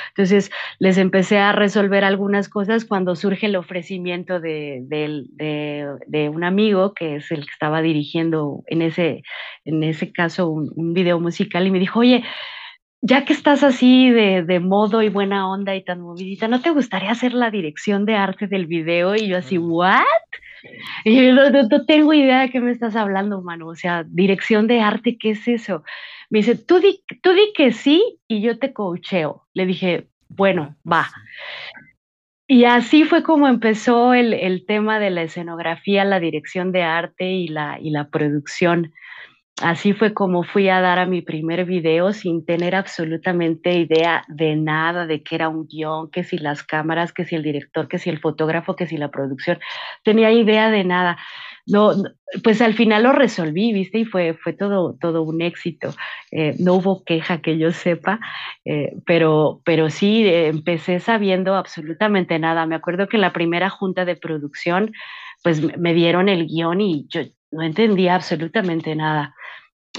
[0.10, 6.94] Entonces les empecé a resolver algunas cosas cuando surge el ofrecimiento de, de, un amigo
[6.94, 9.24] que es el que estaba dirigiendo en ese,
[9.64, 12.24] en ese caso un, un video musical y me dijo, oye,
[13.02, 16.72] ya que estás así de, de, modo y buena onda y tan movidita, ¿no te
[16.72, 19.16] gustaría hacer la dirección de arte del video?
[19.16, 20.02] Y yo así, ¿what?
[21.04, 23.68] Y yo no, tengo idea de qué me estás hablando, mano.
[23.68, 25.84] O sea, dirección de arte, ¿qué es eso?
[26.30, 29.48] Me dice, tú di, tú di que sí y yo te coacheo.
[29.54, 31.10] Le dije, bueno, va.
[32.48, 37.32] Y así fue como empezó el, el tema de la escenografía, la dirección de arte
[37.32, 38.94] y la, y la producción.
[39.62, 44.58] Así fue como fui a dar a mi primer video sin tener absolutamente idea de
[44.58, 47.98] nada, de qué era un guion, que si las cámaras, que si el director, que
[47.98, 49.60] si el fotógrafo, que si la producción.
[50.04, 51.18] Tenía idea de nada.
[51.66, 51.94] No,
[52.44, 55.96] pues al final lo resolví, viste, y fue, fue todo, todo un éxito.
[56.32, 58.20] Eh, no hubo queja que yo sepa,
[58.66, 62.66] eh, pero, pero sí eh, empecé sabiendo absolutamente nada.
[62.66, 64.92] Me acuerdo que en la primera junta de producción,
[65.44, 67.22] pues me dieron el guion y yo
[67.56, 69.34] no entendía absolutamente nada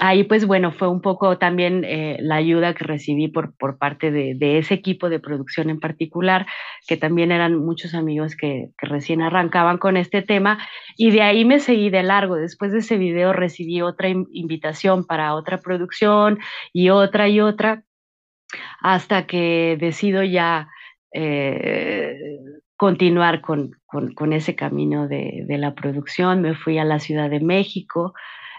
[0.00, 4.10] ahí pues bueno, fue un poco también eh, la ayuda que recibí por, por parte
[4.10, 6.46] de, ese equipo de producción en particular,
[6.86, 10.58] que también eran muchos amigos que, recién arrancaban con este tema,
[10.96, 12.36] y de ahí me seguí de largo.
[12.36, 16.38] Después de ese video recibí otra invitación para otra producción
[16.72, 17.84] y otra y otra,
[18.80, 20.68] hasta que decido ya...
[21.12, 22.16] Eh,
[22.76, 23.72] continuar con,
[24.32, 26.42] ese camino de, de la producción.
[26.42, 28.14] Me fui a la Ciudad de México,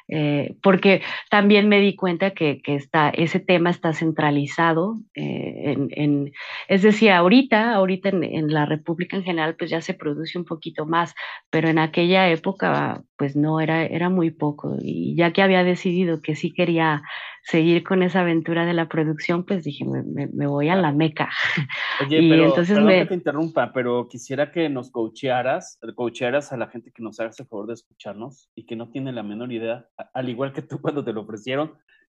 [0.10, 6.32] eh, porque también me di cuenta que, que está, ese tema está centralizado eh, en,
[6.70, 10.46] es decir, ahorita, ahorita en, en, la República en general, pues ya se produce un
[10.46, 11.14] poquito más,
[11.50, 14.78] pero en aquella época, pues no, era, era muy poco.
[14.82, 17.02] Y ya que había decidido que sí quería
[17.50, 21.30] seguir con esa aventura de la producción, pues dije, me, me, voy a la meca.
[22.06, 23.00] Oye, y pero, entonces me...
[23.00, 27.32] que te interrumpa, pero quisiera que nos coachearas, coachearas a la gente que nos haga
[27.38, 30.80] el favor de escucharnos y que no tiene la menor idea, al igual que tú
[30.82, 31.72] cuando te lo ofrecieron,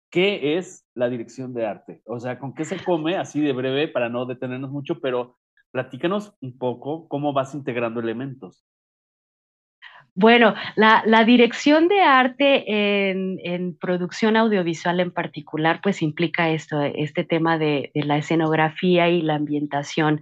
[0.09, 2.01] ¿qué es la dirección de arte?
[2.05, 3.15] O sea, ¿con qué se come?
[3.15, 5.37] Así de breve, para no detenernos mucho, pero
[5.71, 8.65] platícanos un poco cómo vas integrando elementos.
[10.13, 17.57] Bueno, la, dirección de arte en, producción audiovisual en particular, pues implica esto, este tema
[17.57, 20.21] de, la escenografía y la ambientación.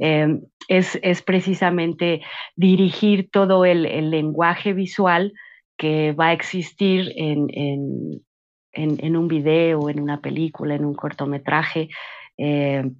[0.00, 2.20] Em, es, precisamente
[2.56, 5.32] dirigir todo el, lenguaje visual
[5.76, 7.46] que va a existir en,
[8.72, 11.88] en, un video, en una película, en un cortometraje.
[12.36, 12.96] Em,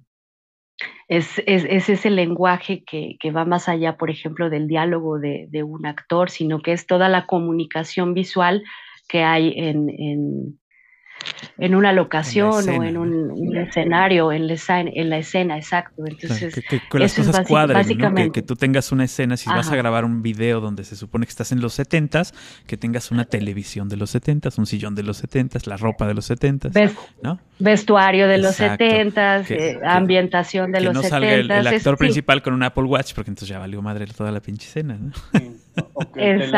[1.07, 5.63] es, es, ese lenguaje que, que, va más allá, por ejemplo, del diálogo de, de,
[5.63, 8.63] un actor, sino que es toda la comunicación visual
[9.07, 10.58] que hay en, en,
[11.57, 16.03] en una locación o en un, escenario, en la, escena, en la escena, exacto.
[16.05, 20.21] Entonces, que, las cosas cuadren, que, tú tengas una escena, si vas a grabar un
[20.21, 22.09] video donde se supone que estás en los 70
[22.65, 26.13] que tengas una televisión de los 70 un sillón de los 70 la ropa de
[26.13, 26.69] los 70
[27.21, 27.39] ¿no?
[27.59, 32.41] Vestuario de los 70 eh, ambientación de los 70 Que no salga el, actor principal
[32.41, 35.11] con un Apple Watch, porque entonces ya valió madre toda la pinche escena, ¿no?
[36.15, 36.51] el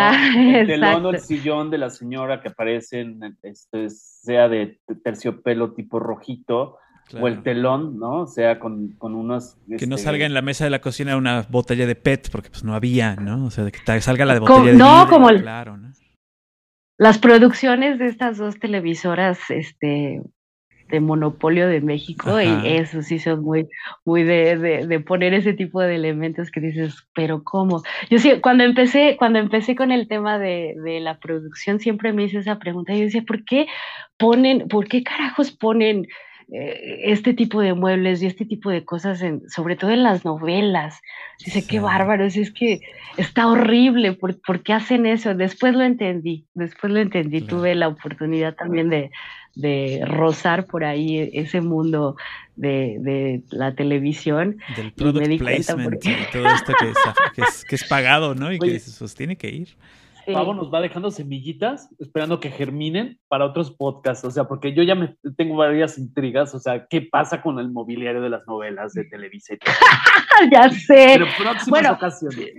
[0.67, 5.99] telón, o el sillón de la señora que aparece en, este, sea de terciopelo tipo
[5.99, 6.77] rojito,
[7.19, 8.25] o el telón, ¿no?
[8.25, 9.57] sea, con, con unos...
[9.77, 12.49] Que no este, salga en la mesa de la cocina una botella de PET, porque
[12.49, 13.45] pues no había, ¿no?
[13.45, 15.91] O sea, que salga la de botella de No, como claro, ¿no?
[16.97, 20.21] Las producciones de estas dos televisoras, este,
[20.91, 23.67] de Monopolio de México y eso sí son muy,
[24.05, 27.81] muy de, de, poner ese tipo de elementos que dices, pero ¿cómo?
[28.09, 32.25] Yo sí, cuando empecé, cuando empecé con el tema de, de la producción, siempre me
[32.25, 33.67] hice esa pregunta y yo decía, ¿por qué
[34.17, 36.07] ponen, por qué carajos ponen
[36.51, 40.99] este tipo de muebles y este tipo de cosas, en, sobre todo en las novelas?
[41.43, 42.81] Dice, qué bárbaro, es que
[43.17, 45.33] está horrible, ¿por, ¿por, qué hacen eso?
[45.33, 49.11] Después lo entendí, después lo entendí, tuve la oportunidad también de
[49.55, 52.15] de rozar por ahí ese mundo
[52.55, 54.57] de, de la televisión.
[54.75, 58.51] Del product placement y todo esto que es, que es, pagado, ¿no?
[58.51, 59.69] Y que se sostiene que ir.
[60.25, 64.25] Pavo nos va dejando semillitas, esperando que germinen para otros podcasts.
[64.25, 66.53] O sea, porque yo ya me tengo varias intrigas.
[66.55, 69.55] O sea, ¿qué pasa con el mobiliario de las novelas de Televisa?
[70.51, 71.13] ya sé.
[71.17, 72.53] Pero próximas bueno, ocasiones.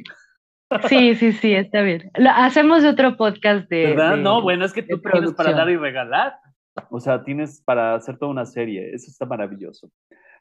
[0.88, 2.10] Sí, sí, sí, está bien.
[2.34, 3.88] hacemos otro podcast de.
[3.88, 4.16] ¿Verdad?
[4.16, 6.34] no, bueno, es que tú tienes para dar y regalar.
[6.90, 8.94] O sea, tienes para hacer toda una serie.
[8.94, 9.90] Eso está maravilloso.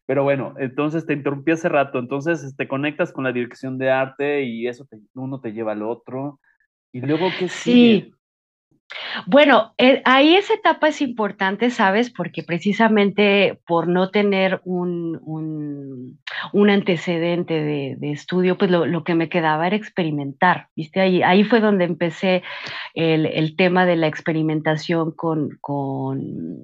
[0.05, 1.99] Pero bueno, entonces te interrumpí hace rato.
[1.99, 6.39] Entonces te conectas con la dirección de arte y eso uno te lleva al otro.
[6.91, 7.47] Y luego, ¿qué?
[7.47, 8.13] Sí.
[9.25, 12.11] Bueno, eh, ahí esa etapa es importante, ¿sabes?
[12.11, 15.19] Porque precisamente por no tener un,
[16.51, 21.01] un, antecedente de, estudio, pues lo, que me quedaba era experimentar, ¿viste?
[21.01, 22.43] Ahí, ahí fue donde empecé
[22.93, 26.21] el, el tema de la experimentación con, con,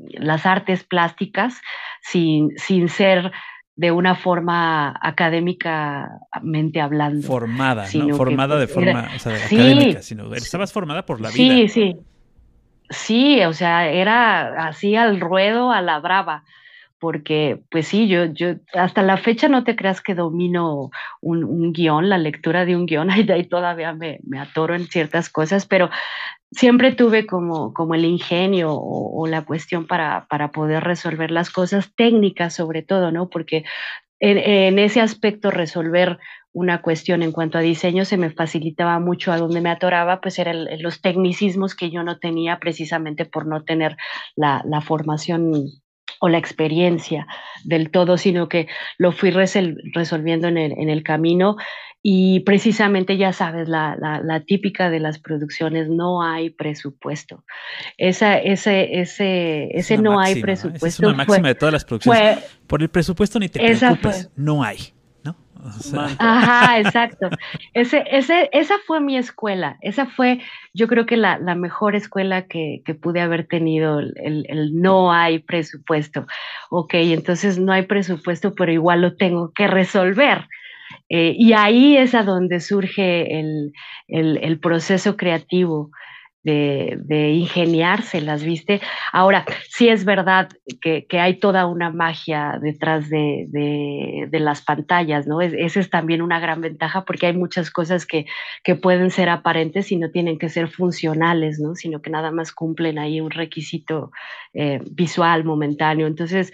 [0.09, 1.61] las artes plásticas,
[2.01, 3.31] sin, sin ser
[3.77, 7.25] de una forma académicamente hablando.
[7.25, 8.15] Formada, ¿no?
[8.15, 11.55] Formada de forma o sea, académica, sino estabas formada por la vida.
[11.55, 11.95] Sí, sí.
[12.89, 16.43] Sí, o sea, era así al ruedo, a la brava,
[16.99, 20.89] porque pues sí, yo, yo hasta la fecha no te creas que domino
[21.21, 24.87] un, un guion, la lectura de un guion, ahí, ahí todavía me, me, atoro en
[24.87, 25.91] ciertas cosas, pero
[26.51, 31.93] siempre tuve como, como el ingenio o, la cuestión para, para, poder resolver las cosas
[31.95, 33.29] técnicas sobre todo, ¿no?
[33.29, 33.63] Porque
[34.19, 36.17] en, ese aspecto resolver
[36.53, 40.39] una cuestión en cuanto a diseño se me facilitaba mucho a donde me atoraba, pues
[40.39, 43.95] eran los tecnicismos que yo no tenía precisamente por no tener
[44.35, 45.51] la, la formación
[46.19, 47.27] o la experiencia
[47.63, 48.67] del todo, sino que
[48.97, 51.57] lo fui resolviendo en el, en el camino
[52.09, 57.43] y precisamente ya sabes, la, la, la, típica de las producciones, no hay presupuesto.
[57.97, 60.87] Esa, ese ese, ese no hay presupuesto.
[60.87, 62.45] es una máxima de todas las producciones.
[62.65, 64.77] Por el presupuesto ni te preocupes, no hay.
[66.17, 67.29] Ajá, exacto.
[67.73, 69.77] Ese, ese, esa fue mi escuela.
[69.81, 70.39] Esa fue,
[70.73, 75.11] yo creo que la, la mejor escuela que, que, pude haber tenido, el, el, no
[75.11, 76.25] hay presupuesto.
[76.69, 80.47] Ok, entonces no hay presupuesto, pero igual lo tengo que resolver.
[81.09, 83.71] Eh, y ahí es a donde surge el,
[84.07, 85.89] el, proceso creativo
[86.43, 88.81] de, de, ingeniárselas, ¿viste?
[89.13, 90.49] Ahora, sí es verdad
[90.81, 95.41] que, que hay toda una magia detrás de, de, de las pantallas, ¿no?
[95.41, 98.25] Es, esa es también una gran ventaja porque hay muchas cosas que,
[98.63, 101.75] que, pueden ser aparentes y no tienen que ser funcionales, ¿no?
[101.75, 104.11] Sino que nada más cumplen ahí un requisito
[104.53, 106.07] eh, visual momentáneo.
[106.07, 106.51] Entonces,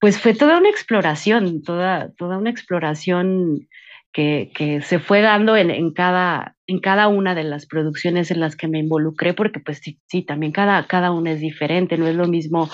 [0.00, 3.68] pues fue toda una exploración, toda, toda una exploración
[4.12, 8.68] que, se fue dando en, cada, en cada una de las producciones en las que
[8.68, 12.68] me involucré, porque pues sí, también cada, cada una es diferente, no es lo mismo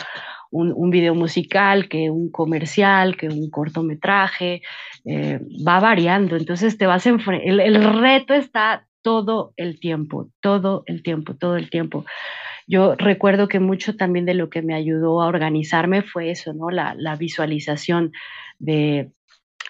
[0.50, 4.62] un, video musical que un comercial, que un cortometraje,
[5.04, 11.02] eh, va variando, entonces te vas el, el reto está todo el tiempo, todo el
[11.02, 12.04] tiempo, todo el tiempo.
[12.66, 16.70] Yo recuerdo que mucho también de lo que me ayudó a organizarme fue eso, ¿no?
[16.70, 18.12] La, la visualización
[18.58, 19.10] de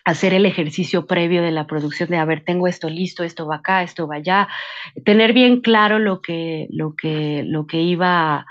[0.05, 3.57] hacer el ejercicio previo de la producción de, a ver, tengo esto listo, esto va
[3.57, 4.49] acá, esto va allá,
[5.05, 8.47] tener bien claro lo que, lo que, lo que iba a,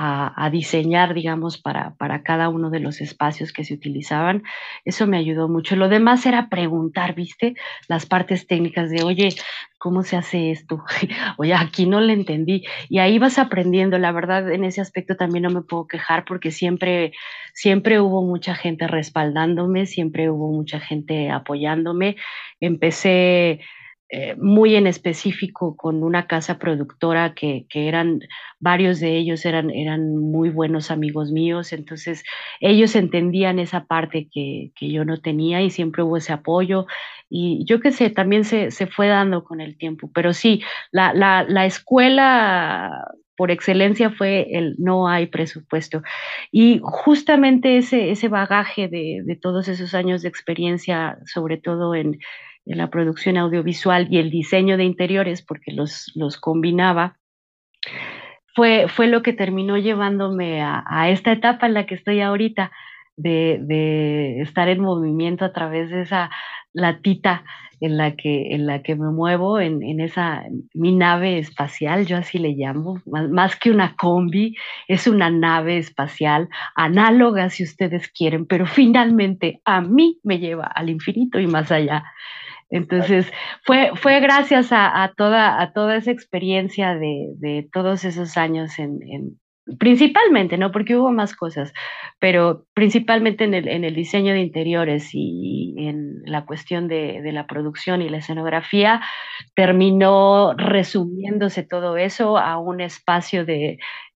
[0.00, 4.44] a, diseñar, digamos, para, para cada uno de los espacios que se utilizaban.
[4.84, 5.74] Eso me ayudó mucho.
[5.74, 7.54] Lo demás era preguntar, ¿viste?
[7.88, 9.30] Las partes técnicas de, oye,
[9.76, 10.84] ¿cómo se hace esto?
[11.36, 12.64] Oye, aquí no le entendí.
[12.88, 13.98] Y ahí vas aprendiendo.
[13.98, 17.12] La verdad, en ese aspecto también no me puedo quejar porque siempre,
[17.52, 22.16] siempre hubo mucha gente respaldándome, siempre hubo mucha gente apoyándome.
[22.60, 23.60] Empecé
[24.10, 28.20] eh, muy en específico con una casa productora que, que, eran,
[28.58, 32.24] varios de ellos eran, eran muy buenos amigos míos, entonces
[32.60, 36.86] ellos entendían esa parte que, que yo no tenía y siempre hubo ese apoyo
[37.28, 41.12] y yo qué sé, también se, se, fue dando con el tiempo, pero sí, la,
[41.12, 43.04] la, la escuela
[43.36, 46.02] por excelencia fue el no hay presupuesto.
[46.50, 52.18] Y justamente ese, ese bagaje de, de todos esos años de experiencia, sobre todo en,
[52.68, 57.16] en la producción audiovisual y el diseño de interiores, porque los, los combinaba,
[58.54, 62.70] fue, fue lo que terminó llevándome a, a, esta etapa en la que estoy ahorita,
[63.16, 66.30] de, de, estar en movimiento a través de esa
[66.72, 67.44] latita
[67.80, 70.42] en la que, en la que me muevo, en, en esa,
[70.74, 74.56] mi nave espacial, yo así le llamo, más, más, que una combi,
[74.88, 80.90] es una nave espacial, análoga si ustedes quieren, pero finalmente a mí me lleva al
[80.90, 82.04] infinito y más allá.
[82.70, 83.30] Entonces,
[83.64, 88.98] fue, fue gracias a, toda, a toda esa experiencia de, de todos esos años en,
[89.02, 89.40] en,
[89.78, 90.70] principalmente, ¿no?
[90.72, 91.72] Porque hubo más cosas,
[92.18, 97.32] pero principalmente en el, en el diseño de interiores y en la cuestión de, de,
[97.32, 99.00] la producción y la escenografía,
[99.54, 103.78] terminó resumiéndose todo eso a un espacio de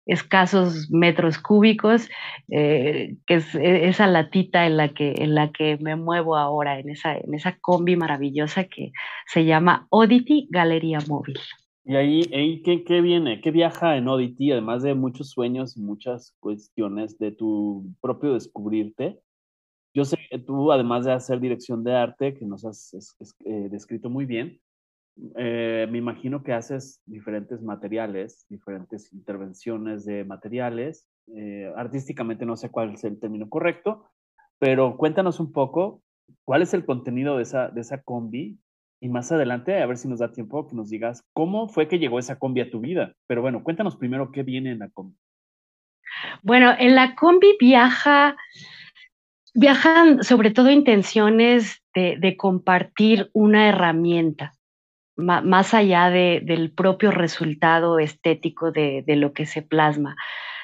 [0.09, 2.09] escasos metros cúbicos,
[2.49, 6.79] eh, que es e, esa latita en la que, en la que me muevo ahora,
[6.79, 8.91] en esa, en esa combi maravillosa que
[9.27, 11.39] se llama Oddity Galería Móvil.
[11.85, 13.41] ¿Y ahí, ¿qué, qué, viene?
[13.41, 14.51] ¿Qué viaja en Oddity?
[14.51, 19.19] Además de muchos sueños y muchas cuestiones de tu propio descubrirte.
[19.93, 22.93] Yo sé que tú, además de hacer dirección de arte, que nos has
[23.45, 24.59] eh, descrito muy bien,
[25.35, 31.07] eh, me imagino que haces diferentes materiales, diferentes intervenciones de materiales.
[31.35, 34.05] Eh, artísticamente no sé cuál es el término correcto,
[34.59, 36.01] pero cuéntanos un poco
[36.43, 38.59] cuál es el contenido de esa, de esa combi
[39.01, 41.99] y más adelante, a ver si nos da tiempo que nos digas cómo fue que
[41.99, 43.13] llegó esa combi a tu vida.
[43.27, 45.15] Pero bueno, cuéntanos primero qué viene en la combi.
[46.43, 48.35] Bueno, en la combi viaja,
[49.53, 54.53] viajan sobre todo intenciones de, de compartir una herramienta
[55.19, 60.15] más allá de, del propio resultado estético de, lo que se plasma.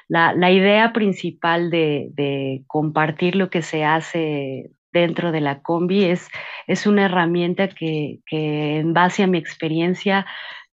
[0.07, 6.29] La, idea principal de, compartir lo que se hace dentro de la combi es,
[6.67, 10.25] es una herramienta que, en base a mi experiencia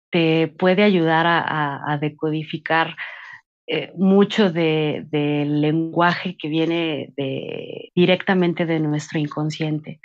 [0.09, 2.95] te puede ayudar a, decodificar
[3.67, 7.13] eh, mucho del de lenguaje que viene
[7.93, 9.99] directamente de nuestro inconsciente.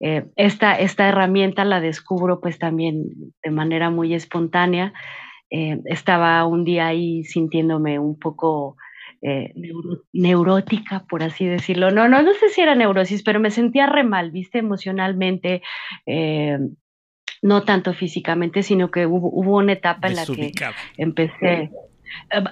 [0.00, 3.04] Eh, esta, esta herramienta la descubro pues también
[3.42, 4.92] de manera muy espontánea.
[5.50, 8.76] Eh, estaba un día ahí sintiéndome un poco
[9.22, 9.52] eh,
[10.12, 11.90] neurótica, por así decirlo.
[11.90, 15.62] No, no, no sé si era neurosis, pero me sentía re mal, viste, emocionalmente.
[17.42, 20.52] no tanto físicamente, sino que hubo, hubo una etapa en la que
[20.96, 21.70] empecé,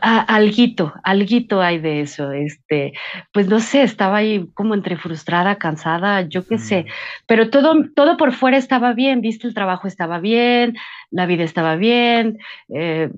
[0.01, 2.33] alguito, alguito hay de eso.
[2.33, 2.93] Este,
[3.33, 6.87] pues no sé, estaba ahí como entre frustrada, cansada, yo qué sé.
[7.27, 10.77] Pero todo, todo por fuera estaba bien, viste, el trabajo estaba bien,
[11.11, 12.39] la vida estaba bien,
[12.73, 13.11] eh,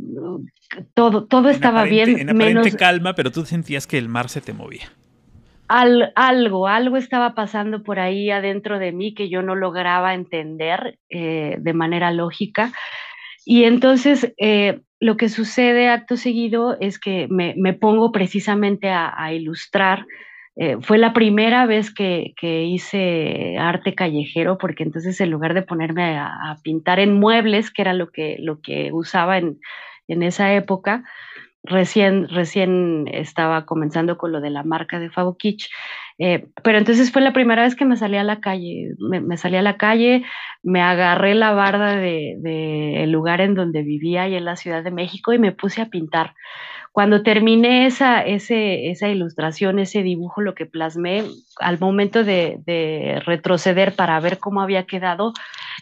[0.95, 2.19] todo, todo estaba bien.
[2.29, 4.93] En menos calma, pero tú sentías que el mar se te movía.
[5.69, 10.99] Al, algo, algo estaba pasando por ahí adentro de mí que yo no lograba entender
[11.09, 12.73] eh, de manera lógica.
[13.45, 19.33] Y entonces eh, lo que sucede acto seguido es que me, me pongo precisamente a,
[19.33, 20.07] ilustrar.
[20.57, 25.63] Eh, fue la primera vez que, que, hice arte callejero, porque entonces en lugar de
[25.63, 29.59] ponerme a, a, pintar en muebles, que era lo que, lo que usaba en,
[30.09, 31.05] en esa época,
[31.63, 35.69] recién, recién estaba comenzando con lo de la marca de Fabo Kitsch,
[36.19, 39.37] eh, pero entonces fue la primera vez que me salí a la calle, me, me
[39.37, 40.25] salí a la calle,
[40.63, 44.83] me agarré la barda del de, el lugar en donde vivía y en la Ciudad
[44.83, 46.35] de México y me puse a pintar.
[46.93, 51.25] Cuando terminé esa, ese, esa ilustración, ese dibujo, lo que plasmé,
[51.61, 55.35] al momento de, de retroceder para ver cómo había quedado,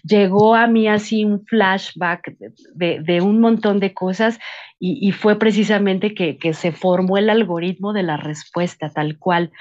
[0.02, 2.34] llegó a mí así un flashback
[2.74, 4.40] de, de un montón de cosas
[4.80, 9.52] y, y fue precisamente que, que, se formó el algoritmo de la respuesta tal cual,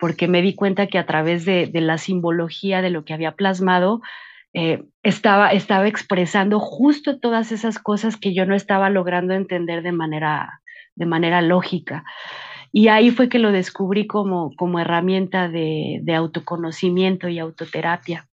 [0.00, 4.00] porque me di cuenta que a través de, la simbología de lo que había plasmado,
[4.54, 9.92] eh, estaba, estaba expresando justo todas esas cosas que yo no estaba logrando entender de
[9.92, 10.62] manera,
[10.94, 12.04] de manera lógica.
[12.72, 18.29] Y ahí fue que lo descubrí como, como herramienta de, de autoconocimiento y autoterapia.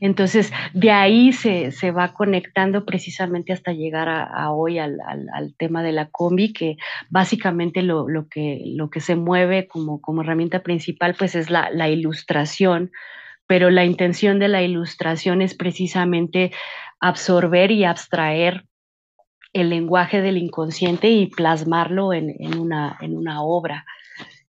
[0.00, 5.54] Entonces, de ahí se, se, va conectando precisamente hasta llegar a, hoy al, al, al,
[5.56, 6.76] tema de la combi, que
[7.10, 11.70] básicamente lo, lo, que, lo que se mueve como, como herramienta principal pues es la,
[11.70, 12.92] la ilustración,
[13.46, 16.52] pero la intención de la ilustración es precisamente
[17.00, 18.64] absorber y abstraer
[19.52, 23.84] el lenguaje del inconsciente y plasmarlo en, en, una, en una, obra.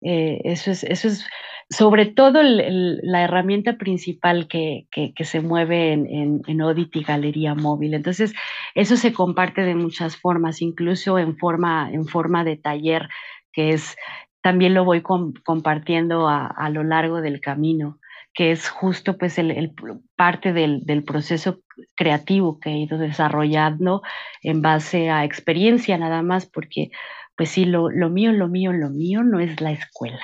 [0.00, 1.26] Eh, eso, es, eso es
[1.68, 7.54] sobre todo la herramienta principal que, que, se mueve en, en, en Audit y Galería
[7.54, 7.94] Móvil.
[7.94, 8.34] Entonces,
[8.74, 13.08] eso se comparte de muchas formas, incluso en forma, en forma de taller,
[13.52, 13.96] que es,
[14.42, 17.98] también lo voy com compartiendo a, a, lo largo del camino,
[18.32, 19.72] que es justo pues el, el
[20.14, 21.62] parte del, del, proceso
[21.96, 24.02] creativo que he ido desarrollando
[24.42, 26.90] en base a experiencia nada más, porque
[27.36, 30.22] pues sí, lo, lo mío, lo mío, lo mío no es la escuela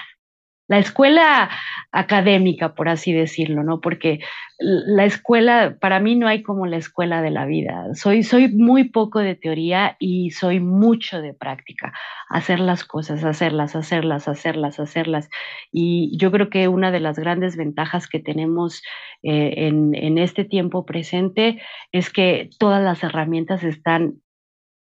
[0.73, 1.51] la escuela
[1.93, 3.83] académica, por así decirlo, ¿no?
[3.83, 4.21] Porque
[4.59, 7.89] la escuela, para mí no hay como la escuela de la vida.
[7.93, 11.93] Soy, soy muy poco de teoría y soy mucho de práctica.
[12.31, 15.29] Hacer las cosas, hacerlas, hacerlas, hacerlas, hacerlas.
[15.71, 18.83] Y yo creo que una de las grandes ventajas que tenemos
[19.23, 21.61] eh, en, en este tiempo presente
[21.93, 24.23] es que todas las herramientas están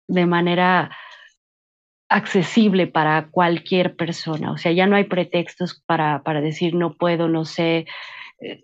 [0.07, 0.93] de manera
[2.09, 4.53] accesible para cualquier persona.
[4.53, 7.87] O sea, ya no hay pretextos para, para decir no puedo, no sé.
[8.41, 8.63] Eh,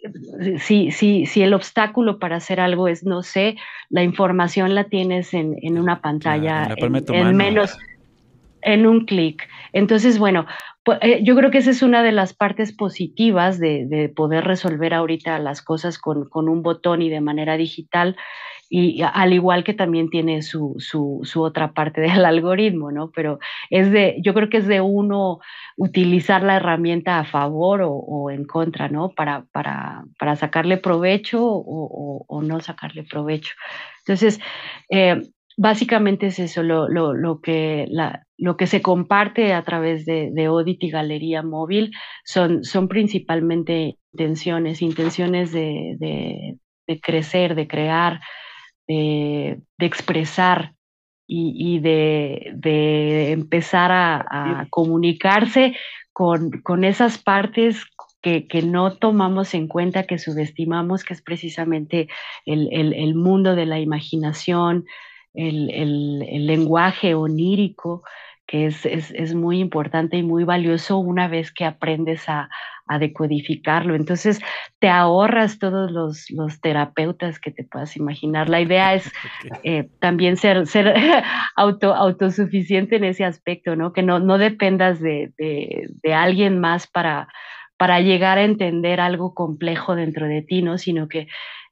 [0.58, 3.56] si, si, si, el obstáculo para hacer algo es no sé,
[3.88, 7.78] la información la tienes en, en una pantalla en, menos,
[8.62, 9.48] en un clic.
[9.72, 10.46] Entonces, bueno,
[11.00, 14.92] eh, yo creo que esa es una de las partes positivas de, de poder resolver
[14.92, 18.16] ahorita las cosas con, con, un botón y de manera digital
[18.72, 23.10] y al igual que también tiene su, su, su, otra parte del algoritmo, ¿no?
[23.10, 25.40] Pero es de, yo creo que es de uno
[25.76, 29.10] utilizar la herramienta a favor o, o en contra, ¿no?
[29.10, 33.54] Para, para, para sacarle provecho o, o, no sacarle provecho.
[34.06, 34.40] Entonces,
[34.88, 35.20] eh,
[35.56, 40.30] básicamente es eso, lo, lo, lo, que, la, lo que se comparte a través de,
[40.32, 41.90] de Audit y Galería Móvil
[42.24, 46.56] son, son principalmente intenciones, intenciones de, de,
[46.86, 48.20] de crecer, de crear,
[48.90, 50.74] de, expresar
[51.26, 55.76] y, de, empezar a, comunicarse
[56.12, 57.84] con, con, esas partes
[58.20, 62.08] que, no tomamos en cuenta, que subestimamos, que es precisamente
[62.44, 64.86] el, mundo de la imaginación,
[65.34, 68.02] el, lenguaje onírico,
[68.46, 72.50] que es, es, muy importante y muy valioso una vez que aprendes a,
[72.90, 73.94] a decodificarlo.
[73.94, 74.40] Entonces,
[74.80, 78.48] te ahorras todos los, los, terapeutas que te puedas imaginar.
[78.48, 79.10] La idea es
[79.62, 80.92] eh, también ser, ser
[81.56, 83.92] auto, autosuficiente en ese aspecto, ¿no?
[83.92, 87.28] Que no, no dependas de, de, alguien más para,
[87.78, 90.76] para llegar a entender algo complejo dentro de ti, ¿no?
[90.76, 91.28] Sino que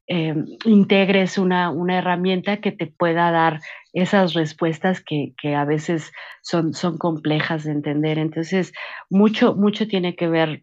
[0.07, 3.59] eh, integres una, una, herramienta que te pueda dar
[3.93, 6.12] esas respuestas que, que, a veces
[6.43, 8.19] son, son complejas de entender.
[8.19, 8.73] Entonces,
[9.11, 10.62] mucho, mucho tiene que ver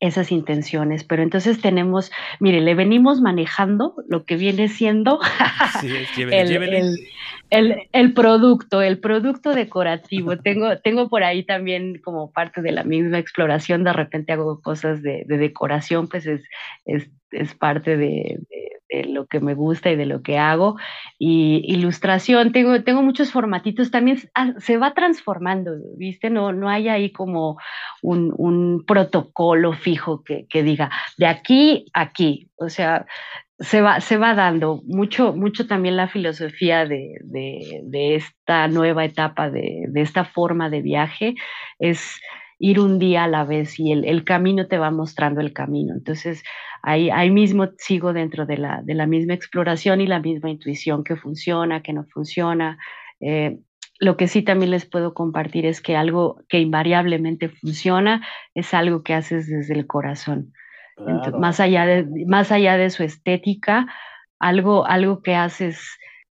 [0.00, 5.20] esas intenciones, pero entonces tenemos, mire, le venimos manejando lo que viene siendo
[5.82, 6.32] el,
[6.74, 6.98] el,
[8.14, 10.36] producto, el producto decorativo.
[10.42, 15.02] tengo, tengo por ahí también como parte de la misma exploración, de repente hago cosas
[15.02, 16.42] de, decoración, pues es,
[16.84, 18.40] es, es parte de,
[19.08, 20.76] lo que me gusta y de lo que hago.
[21.18, 24.18] Y ilustración, tengo, tengo muchos formatitos, también
[24.58, 26.30] se va transformando, ¿viste?
[26.30, 27.58] No, no hay ahí como
[28.02, 32.50] un, un protocolo fijo que, que, diga de aquí a aquí.
[32.56, 33.06] O sea,
[33.58, 39.50] se va, se va dando mucho, mucho también la filosofía de, de, esta nueva etapa,
[39.50, 41.34] de, de esta forma de viaje,
[41.78, 42.20] es
[42.58, 45.94] ir un día a la vez y el, el, camino te va mostrando el camino.
[45.94, 46.42] Entonces,
[46.82, 51.04] ahí, ahí mismo sigo dentro de la, de la misma exploración y la misma intuición
[51.04, 52.78] que funciona, que no funciona.
[53.20, 53.58] Eh,
[54.00, 59.02] lo que sí también les puedo compartir es que algo que invariablemente funciona es algo
[59.02, 60.52] que haces desde el corazón.
[61.38, 63.86] Más, allá de, más allá de su estética,
[64.38, 65.80] algo, algo que haces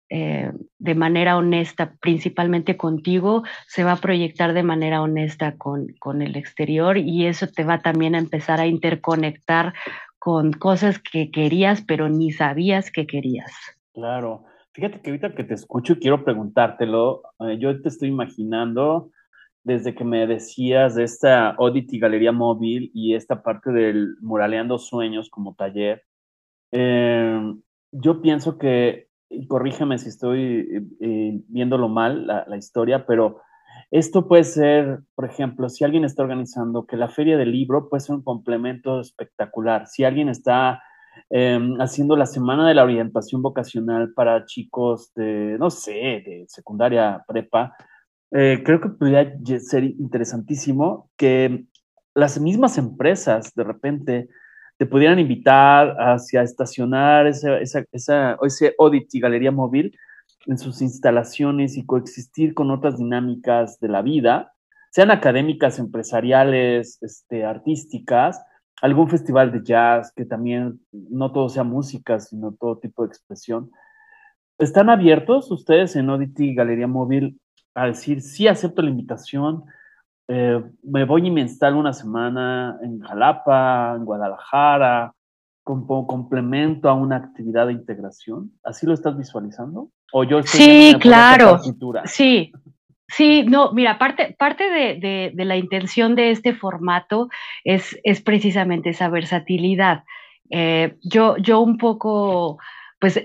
[0.09, 6.21] eh, de manera honesta, principalmente contigo, se va a proyectar de manera honesta con, con
[6.21, 9.73] el exterior y eso te va también a empezar a interconectar
[10.19, 13.51] con cosas que querías, pero ni sabías que querías.
[13.93, 14.45] Claro.
[14.73, 17.21] Fíjate que ahorita que te escucho quiero preguntártelo.
[17.39, 19.11] Eh, yo te estoy imaginando
[19.63, 25.29] desde que me decías de esta Oddity Galería Móvil y esta parte del Muraleando Sueños
[25.29, 26.03] como taller.
[26.71, 27.53] Eh,
[27.91, 33.41] yo pienso que y corrígeme si estoy eh, eh, viéndolo mal, la, historia, pero
[33.91, 38.01] esto puede ser, por ejemplo, si alguien está organizando que la feria del libro puede
[38.01, 39.87] ser un complemento espectacular.
[39.87, 40.81] Si alguien está
[41.29, 47.23] em, haciendo la semana de la orientación vocacional para chicos de, no sé, de secundaria
[47.27, 47.75] prepa,
[48.35, 51.65] eh, creo que podría ser interesantísimo que
[52.15, 54.27] las mismas empresas de repente
[54.77, 59.95] te pudieran invitar hacia estacionar esa, esa, esa, ese audit y galería móvil
[60.47, 64.51] en sus instalaciones y coexistir con otras dinámicas de la vida,
[64.89, 68.43] sean académicas, empresariales, este, artísticas,
[68.81, 73.71] algún festival de jazz, que también no todo sea música, sino todo tipo de expresión.
[74.57, 77.39] ¿Están abiertos ustedes en Audity Galería Móvil
[77.75, 79.63] a decir, sí acepto la invitación,
[80.27, 85.13] eh, me voy y me instalo una semana en Jalapa, en Guadalajara,
[85.63, 88.51] como complemento a una actividad de integración.
[88.63, 89.89] ¿Así lo estás visualizando?
[90.11, 91.59] ¿O yo sí, claro.
[92.05, 92.51] Sí,
[93.15, 97.29] Sí, no, mira, parte, parte de, de, la intención de este formato
[97.63, 100.03] es, es precisamente esa versatilidad.
[100.49, 102.57] Eh, yo, yo un poco,
[102.99, 103.23] pues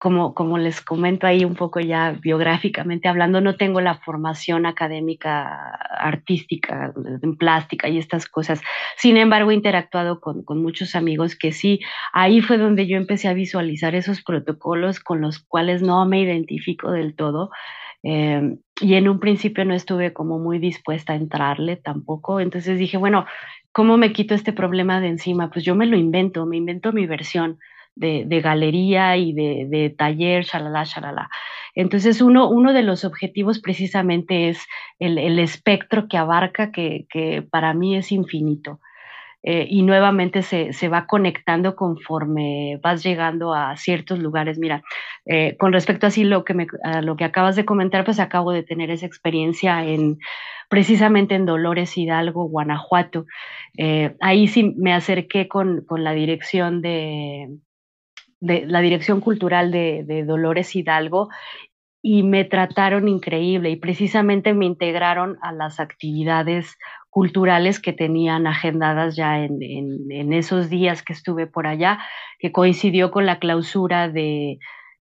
[0.00, 5.78] como, como les comento ahí un poco ya biográficamente hablando, no tengo la formación académica
[5.98, 8.62] artística en plástica y estas cosas.
[8.96, 11.80] Sin embargo, he interactuado con, muchos amigos que sí,
[12.14, 16.90] ahí fue donde yo empecé a visualizar esos protocolos con los cuales no me identifico
[16.90, 17.50] del todo.
[18.02, 22.40] Em, y en un principio no estuve como muy dispuesta a entrarle tampoco.
[22.40, 23.26] Entonces dije, bueno,
[23.70, 25.50] ¿cómo me quito este problema de encima?
[25.50, 27.58] Pues yo me lo invento, me invento mi versión
[28.00, 31.30] de, galería y de, de, taller, shalala, shalala.
[31.74, 34.66] Entonces, uno, uno de los objetivos precisamente es
[34.98, 38.80] el, el espectro que abarca, que, que, para mí es infinito.
[39.42, 44.58] Eh, y nuevamente se, se, va conectando conforme vas llegando a ciertos lugares.
[44.58, 44.82] Mira,
[45.24, 48.52] eh, con respecto así lo que me, a lo que acabas de comentar, pues acabo
[48.52, 50.18] de tener esa experiencia en
[50.68, 53.26] precisamente en Dolores Hidalgo, Guanajuato.
[53.78, 57.48] Eh, ahí sí me acerqué con, con la dirección de,
[58.40, 61.28] de, la dirección cultural de, Dolores Hidalgo
[62.02, 66.78] y me trataron increíble y precisamente me integraron a las actividades
[67.10, 69.58] culturales que tenían agendadas ya en,
[70.10, 71.98] en, esos días que estuve por allá,
[72.38, 74.58] que coincidió con la clausura de,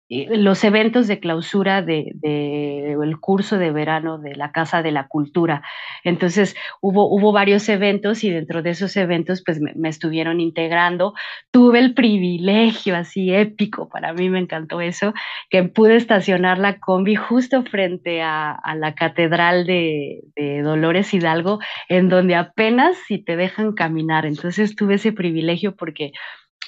[0.10, 5.08] los eventos de clausura del de, el curso de verano de la Casa de la
[5.08, 5.62] Cultura.
[6.04, 11.14] Entonces hubo, hubo varios eventos y dentro de esos eventos pues me, estuvieron integrando.
[11.52, 15.14] Tuve el privilegio así épico, para mí me encantó eso,
[15.52, 21.60] que pude estacionar la combi justo frente a, a la Catedral de, de, Dolores Hidalgo,
[21.88, 24.26] en donde apenas si te dejan caminar.
[24.26, 26.12] Entonces tuve ese privilegio porque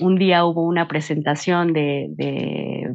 [0.01, 2.09] un día hubo una presentación de,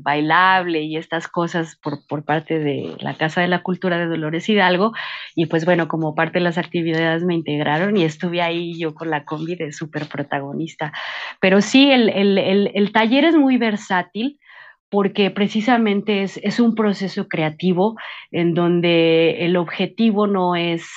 [0.02, 4.48] bailable y estas cosas por, por, parte de la Casa de la Cultura de Dolores
[4.48, 4.92] Hidalgo
[5.34, 9.10] y pues bueno, como parte de las actividades me integraron y estuve ahí yo con
[9.10, 10.92] la combi de súper protagonista.
[11.40, 14.38] Pero sí, el, el, el, taller es muy versátil
[14.90, 17.96] porque precisamente es, es, un proceso creativo
[18.30, 20.88] en donde el objetivo no es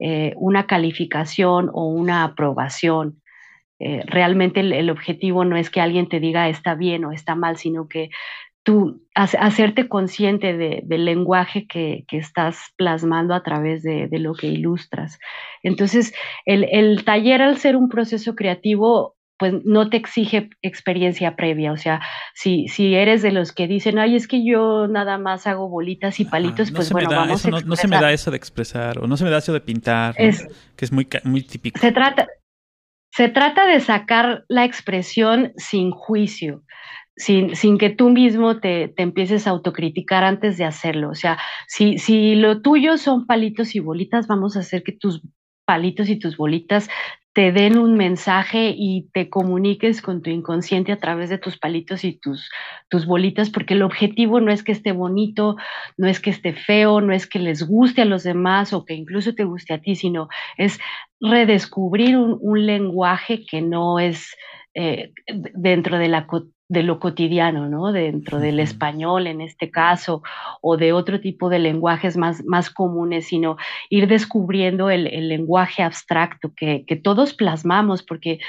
[0.00, 3.22] eh, una calificación o una aprobación,
[3.80, 7.56] eh, realmente el, objetivo no es que alguien te diga está bien o está mal,
[7.56, 8.10] sino que
[8.62, 15.18] tú hacerte consciente del lenguaje que, estás plasmando a través de, lo que ilustras.
[15.62, 16.14] Entonces,
[16.46, 21.72] el, taller al ser un proceso creativo, pues no te exige experiencia previa.
[21.72, 22.00] O sea,
[22.32, 26.18] si, si eres de los que dicen, ay, es que yo nada más hago bolitas
[26.20, 29.06] y palitos, pues bueno, vamos a no, no, se me da eso de expresar, o
[29.06, 30.30] no se me da eso de pintar, que
[30.78, 31.78] es muy, muy típico.
[31.80, 32.28] Se trata,
[33.14, 36.64] se trata de sacar la expresión sin juicio,
[37.16, 41.10] sin, sin que tú mismo te, te, empieces a autocriticar antes de hacerlo.
[41.10, 41.38] O sea,
[41.68, 45.22] si, si lo tuyo son palitos y bolitas, vamos a hacer que tus
[45.64, 46.88] palitos y tus bolitas
[47.34, 52.04] te den un mensaje y te comuniques con tu inconsciente a través de tus palitos
[52.04, 52.48] y tus,
[52.88, 55.56] tus bolitas, porque el objetivo no es que esté bonito,
[55.96, 58.94] no es que esté feo, no es que les guste a los demás o que
[58.94, 60.78] incluso te guste a ti, sino es
[61.20, 64.36] redescubrir un, lenguaje que no es
[64.74, 65.12] eh,
[65.54, 66.28] dentro de la
[66.74, 67.92] de lo cotidiano, ¿no?
[67.92, 70.22] Dentro del español en este caso,
[70.60, 73.56] o de otro tipo de lenguajes más, más comunes, sino
[73.88, 78.40] ir descubriendo el, el lenguaje abstracto que, que, todos plasmamos, porque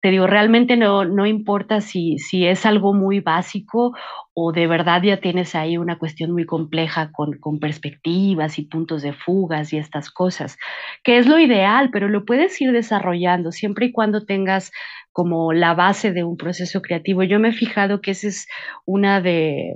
[0.00, 3.92] te digo, realmente no, no importa si, si es algo muy básico
[4.32, 9.02] o de verdad ya tienes ahí una cuestión muy compleja con, con, perspectivas y puntos
[9.02, 10.56] de fugas y estas cosas,
[11.02, 14.70] que es lo ideal, pero lo puedes ir desarrollando siempre y cuando tengas
[15.10, 17.24] como la base de un proceso creativo.
[17.24, 18.46] Yo me he fijado que esa es
[18.86, 19.74] una de,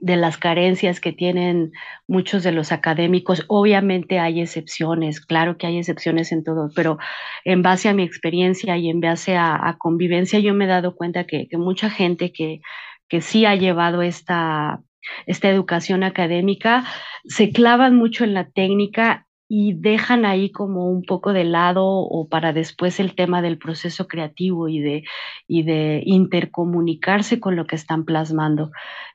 [0.00, 1.72] de las carencias que tienen
[2.08, 3.44] muchos de los académicos.
[3.48, 6.98] Obviamente hay excepciones, claro que hay excepciones en todo, pero
[7.44, 11.24] en base a mi experiencia y en base a, convivencia, yo me he dado cuenta
[11.24, 12.60] que, que mucha gente que,
[13.08, 14.80] que sí ha llevado esta,
[15.26, 16.84] esta educación académica
[17.24, 22.28] se clavan mucho en la técnica y dejan ahí como un poco de lado o
[22.28, 25.02] para después el tema del proceso creativo y de,
[25.48, 28.70] y de intercomunicarse con lo que están plasmando.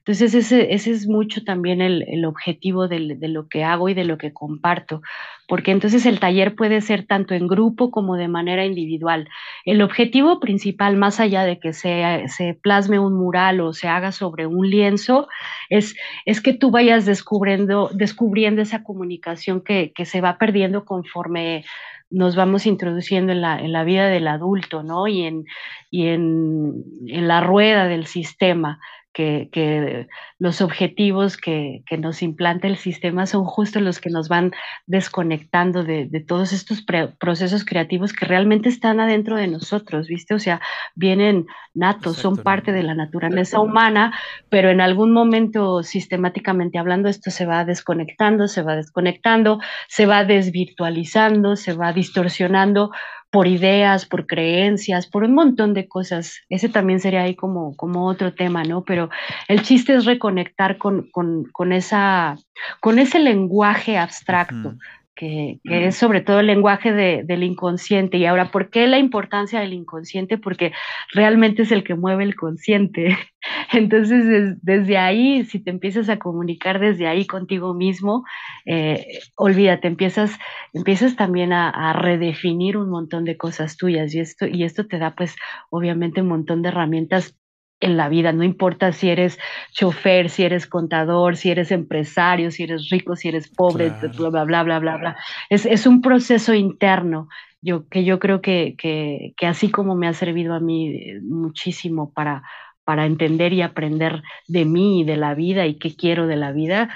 [0.07, 4.19] Entonces ese, es mucho también el, objetivo de, de, lo que hago y de lo
[4.19, 5.01] que comparto,
[5.47, 9.27] porque entonces el taller puede ser tanto en grupo como de manera individual.
[9.65, 14.11] El objetivo principal, más allá de que se, se plasme un mural o se haga
[14.11, 15.27] sobre un lienzo,
[15.71, 15.95] es,
[16.25, 21.65] es que tú vayas descubriendo, descubriendo esa comunicación que, que se va perdiendo conforme
[22.11, 25.07] nos vamos introduciendo en la, en la vida del adulto, ¿no?
[25.07, 25.45] Y en,
[25.89, 28.79] y en, en la rueda del sistema
[29.15, 34.51] que, los objetivos que, nos implanta el sistema son justo los que nos van
[34.85, 36.83] desconectando de, todos estos
[37.19, 40.33] procesos creativos que realmente están adentro de nosotros, ¿viste?
[40.33, 40.59] O sea,
[40.95, 44.13] vienen natos, son parte de la naturaleza humana,
[44.49, 50.25] pero en algún momento sistemáticamente hablando esto se va desconectando, se va desconectando, se va
[50.25, 52.91] desvirtualizando, se va distorsionando
[53.29, 56.39] por ideas, por creencias, por un montón de cosas.
[56.49, 58.83] Ese también sería ahí como, como otro tema, ¿no?
[58.83, 59.09] Pero
[59.47, 62.37] el chiste es reconectar con, con, esa,
[62.79, 64.75] con ese lenguaje abstracto
[65.15, 68.17] que, es sobre todo el lenguaje del inconsciente.
[68.17, 70.37] Y ahora, ¿por qué la importancia del inconsciente?
[70.37, 70.73] Porque
[71.13, 73.17] realmente es el que mueve el consciente.
[73.71, 78.23] Entonces, desde ahí, si te empiezas a comunicar desde ahí contigo mismo,
[78.65, 80.37] eh, olvídate, empiezas,
[80.73, 84.99] empiezas también a, a, redefinir un montón de cosas tuyas y esto, y esto te
[84.99, 85.35] da pues
[85.69, 87.37] obviamente un montón de herramientas
[87.79, 89.37] en la vida, no importa si eres
[89.71, 94.43] chofer, si eres contador, si eres empresario, si eres rico, si eres pobre, bla, bla,
[94.43, 95.17] bla, bla, bla, bla.
[95.49, 97.27] Es, es un proceso interno
[97.61, 101.19] yo, que yo creo que, que, que, así como me ha servido a mí eh,
[101.21, 102.43] muchísimo para,
[102.83, 106.51] para entender y aprender de mí y de la vida y qué quiero de la
[106.51, 106.89] vida,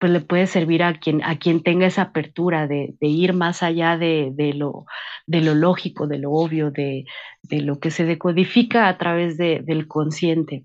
[0.00, 3.98] pues le puede servir a quien, a quien tenga esa apertura de, ir más allá
[3.98, 4.86] de, lo,
[5.26, 7.04] de lo lógico, de lo obvio, de,
[7.42, 10.64] de lo que se decodifica a través del consciente.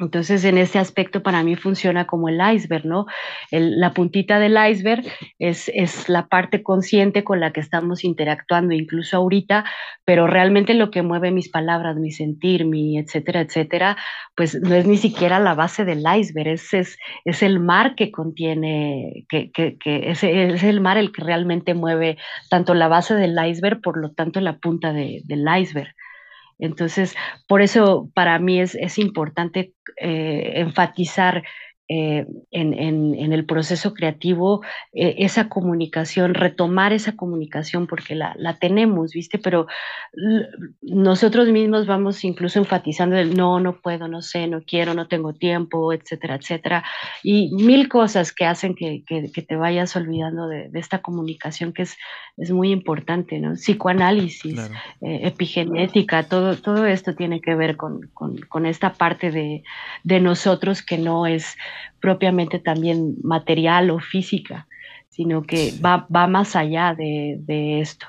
[0.00, 3.06] Entonces, en ese aspecto para mí funciona como el iceberg, ¿no?
[3.50, 5.04] la puntita del iceberg
[5.40, 9.64] es, es, la parte consciente con la que estamos interactuando, incluso ahorita,
[10.04, 13.96] pero realmente lo que mueve mis palabras, mi sentir, mi etcétera, etcétera,
[14.36, 18.12] pues no es ni siquiera la base del iceberg, es, es, es el mar que
[18.12, 22.18] contiene, que, que, es, el mar el que realmente mueve
[22.50, 25.92] tanto la base del iceberg, por lo tanto la punta de, del iceberg.
[26.58, 27.14] Entonces,
[27.46, 31.42] por eso para mí es, es importante eh, enfatizar
[31.90, 34.60] eh, en, en, el proceso creativo
[34.92, 39.38] eh, esa comunicación, retomar esa comunicación porque la, la tenemos, ¿viste?
[39.38, 39.66] Pero
[40.82, 45.32] nosotros mismos vamos incluso enfatizando el no, no puedo, no sé, no quiero, no tengo
[45.32, 46.84] tiempo, etcétera, etcétera.
[47.22, 51.72] Y mil cosas que hacen que, que, que te vayas olvidando de, de, esta comunicación
[51.72, 51.96] que es,
[52.36, 53.54] es muy importante, ¿no?
[53.54, 54.58] Psicoanálisis,
[55.00, 59.62] eh, epigenética, todo, todo esto tiene que ver con, con, con esta parte de,
[60.04, 61.56] de nosotros que no es
[62.00, 64.66] propiamente también material o física,
[65.08, 68.06] sino que va, va más allá de, de esto.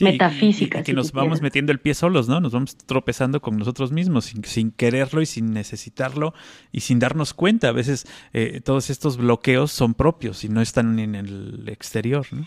[0.00, 0.80] metafísica.
[0.80, 2.40] Y, que nos vamos metiendo el pie solos, ¿no?
[2.40, 6.34] Nos vamos tropezando con nosotros mismos sin, sin quererlo y sin necesitarlo
[6.70, 7.68] y sin darnos cuenta.
[7.68, 12.46] A veces eh, todos estos bloqueos son propios y no están en el exterior, ¿no?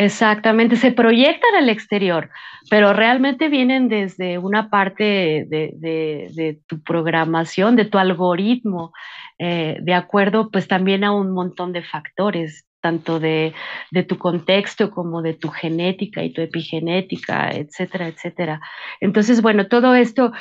[0.00, 2.30] Exactamente, se proyectan al exterior,
[2.70, 5.02] pero realmente vienen desde una parte
[5.48, 8.92] de, de, tu programación, de tu algoritmo,
[9.38, 13.54] eh, de acuerdo pues también a un montón de factores, tanto de,
[13.90, 18.60] de, tu contexto como de tu genética y tu epigenética, etcétera, etcétera.
[19.00, 20.32] Entonces, bueno, todo esto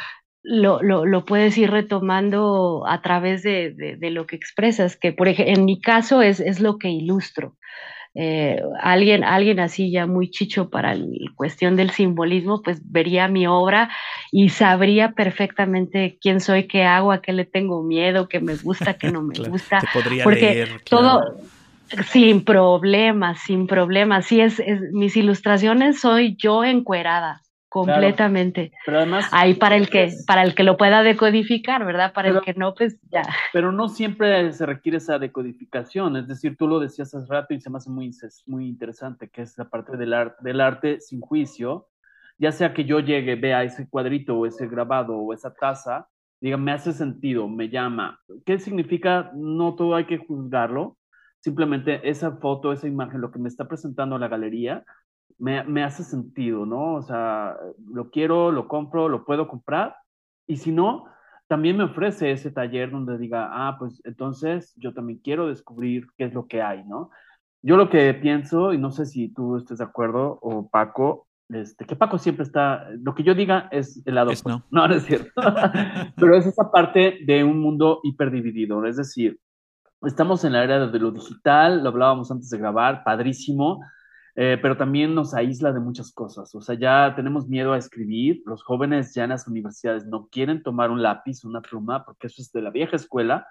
[0.44, 5.28] lo, lo, lo puedes ir retomando a través de, de, lo que expresas, que por
[5.28, 7.58] ejemplo, en mi caso es, es lo que ilustro.
[8.20, 13.46] Eh, alguien, alguien así ya muy chicho para la cuestión del simbolismo, pues vería mi
[13.46, 13.92] obra
[14.32, 18.96] y sabría perfectamente quién soy, qué hago, a qué le tengo miedo, qué me gusta,
[18.96, 19.82] qué no me gusta.
[20.24, 21.38] porque todo
[22.12, 24.26] sin problemas, sin problemas.
[24.26, 28.72] Sí, es, es, mis ilustraciones soy yo encuerada completamente.
[28.86, 32.14] pero además ahí para el que para el que lo pueda decodificar, ¿verdad?
[32.14, 33.24] Para el que no pues ya.
[33.54, 37.62] Pero no siempre se requiere esa decodificación, es decir, tú lo decías hace rato y
[37.62, 38.12] se me hace muy
[38.46, 41.88] muy interesante que es la parte del arte del arte sin juicio,
[42.38, 46.08] ya sea que yo llegue, vea ese cuadrito o ese grabado o esa taza,
[46.40, 48.20] diga, me hace sentido, me llama.
[48.46, 49.32] ¿Qué significa?
[49.36, 50.98] No todo hay que juzgarlo,
[51.40, 54.84] simplemente esa foto, esa imagen, lo que me está presentando la galería,
[55.38, 56.96] me, me, hace sentido, ¿no?
[56.96, 57.56] O sea,
[57.92, 59.96] lo quiero, lo compro, lo puedo comprar.
[60.48, 61.06] Y si no,
[61.48, 66.26] también me ofrece ese taller donde diga, ah, pues entonces yo también quiero descubrir qué
[66.26, 67.10] es lo que hay, ¿no?
[67.62, 71.86] Yo lo que pienso, y no sé si tú estés de acuerdo o Paco, este,
[71.86, 74.32] que Paco siempre está, lo que yo diga es el lado.
[74.46, 74.64] no.
[74.72, 75.32] no, no es cierto.
[76.18, 79.40] Pero es esa parte de un mundo hiperdividido, es decir,
[80.04, 83.80] estamos en la era de lo digital, lo hablábamos antes de grabar, padrísimo,
[84.40, 86.54] eh, pero también nos aísla de muchas cosas.
[86.54, 88.44] O sea, ya tenemos miedo a escribir.
[88.46, 92.44] Los jóvenes ya en las universidades no quieren tomar un lápiz, una pluma, porque eso
[92.44, 93.48] es de la vieja escuela.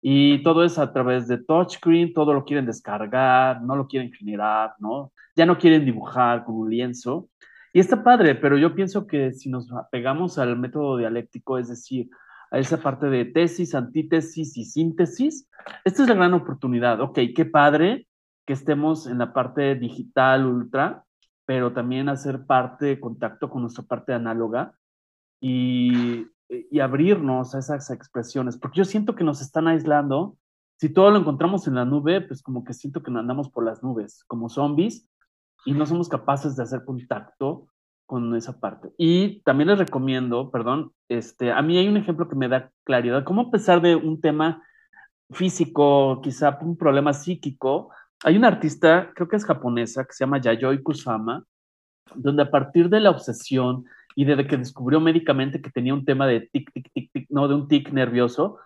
[0.00, 4.72] Y todo es a través de touchscreen, todo lo quieren descargar, no lo quieren generar,
[4.78, 5.12] ¿no?
[5.36, 7.28] Ya no quieren dibujar con un lienzo.
[7.74, 12.08] Y está padre, pero yo pienso que si nos apegamos al método dialéctico, es decir,
[12.50, 15.50] a esa parte de tesis, antítesis y síntesis,
[15.84, 17.02] esta es la gran oportunidad.
[17.02, 18.06] Ok, qué padre,
[18.46, 21.04] que estemos en la parte digital ultra,
[21.46, 24.74] pero también hacer parte de contacto con nuestra parte análoga
[25.40, 30.36] y, y abrirnos a esas expresiones, porque yo siento que nos están aislando.
[30.78, 33.82] Si todo lo encontramos en la nube, pues como que siento que andamos por las
[33.82, 35.06] nubes, como zombies,
[35.64, 37.66] y no somos capaces de hacer contacto
[38.06, 38.92] con esa parte.
[38.96, 43.24] Y también les recomiendo, perdón, este, a mí hay un ejemplo que me da claridad,
[43.24, 44.62] cómo a pesar de un tema
[45.30, 47.90] físico, quizá un problema psíquico,
[48.24, 51.44] hay una artista, creo que es japonesa, que se llama Yayoi Kusama,
[52.14, 53.84] donde a partir de la obsesión
[54.14, 57.48] y desde que descubrió médicamente que tenía un tema de tic, tic, tic, tic, no,
[57.48, 58.58] de un tic nervioso,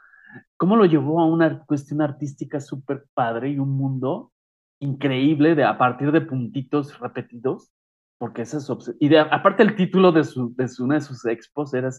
[0.56, 4.32] cómo lo llevó a una cuestión artística súper padre y un mundo
[4.80, 7.70] increíble de, a partir de puntitos repetidos,
[8.18, 8.96] porque esa es.
[8.98, 11.90] Y de, aparte el título de, su, de una de sus expos era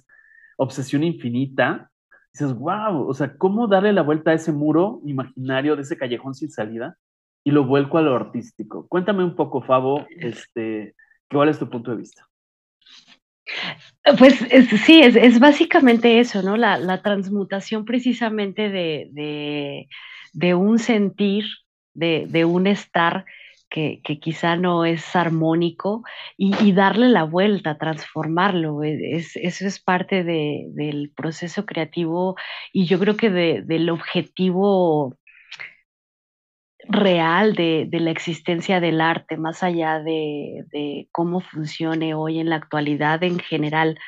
[0.58, 1.90] Obsesión Infinita.
[2.34, 6.34] dices, wow, o sea, ¿cómo darle la vuelta a ese muro imaginario de ese callejón
[6.34, 6.98] sin salida
[7.46, 8.88] y lo vuelco a lo artístico?
[8.90, 10.96] Cuéntame un poco, Fabo, este,
[11.30, 12.28] ¿cuál es tu punto de vista?
[14.18, 14.34] Pues
[14.86, 16.58] sí, es, básicamente eso, ¿no?
[16.58, 21.46] La, transmutación precisamente de, un sentir,
[21.94, 23.26] de, un estar
[23.70, 26.04] que, quizá no es armónico
[26.38, 28.84] y, darle la vuelta, transformarlo.
[28.84, 32.36] E, eso es parte del proceso creativo
[32.74, 35.18] y yo creo que del objetivo
[36.88, 43.24] real de, la existencia del arte, más allá de, cómo funcione hoy en la actualidad
[43.24, 44.00] en general.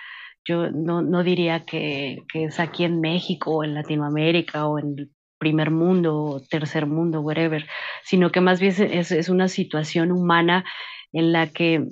[0.45, 5.71] Yo no, diría que, es aquí en México o en Latinoamérica o en el primer
[5.71, 7.65] mundo o tercer mundo, whatever,
[8.03, 10.65] sino que más bien es, una situación humana
[11.11, 11.85] en la que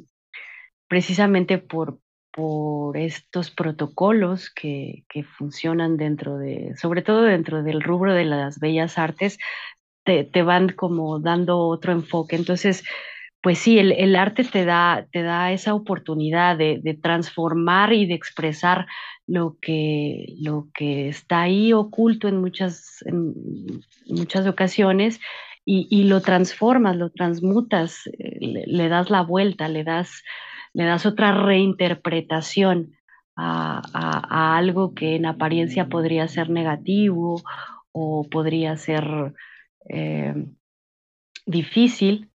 [0.88, 2.00] precisamente por,
[2.32, 8.60] por estos protocolos que, que, funcionan dentro de, sobre todo dentro del rubro de las
[8.60, 9.38] bellas artes,
[10.06, 12.36] te, van como dando otro enfoque.
[12.36, 12.84] Entonces,
[13.42, 18.88] pues sí, el, arte te da, te da esa oportunidad de, transformar y de expresar
[19.28, 23.34] lo que, lo que está ahí oculto en muchas, en
[24.08, 25.20] muchas ocasiones
[25.68, 28.02] y, lo transformas, lo transmutas,
[28.40, 30.24] le, das la vuelta, le das,
[30.74, 32.92] le das otra reinterpretación
[33.36, 37.42] a, a algo que en apariencia podría ser negativo
[37.92, 39.34] o podría ser
[39.90, 40.34] eh,
[41.46, 42.32] difícil,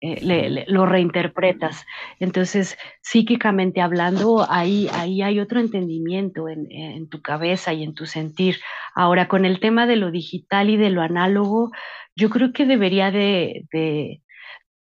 [0.00, 1.86] eh, lo reinterpretas.
[2.20, 8.56] Entonces, psíquicamente hablando, ahí, ahí hay otro entendimiento en, tu cabeza y en tu sentir.
[8.94, 11.70] Ahora, con el tema de lo digital y de lo análogo,
[12.16, 14.22] yo creo que debería de, de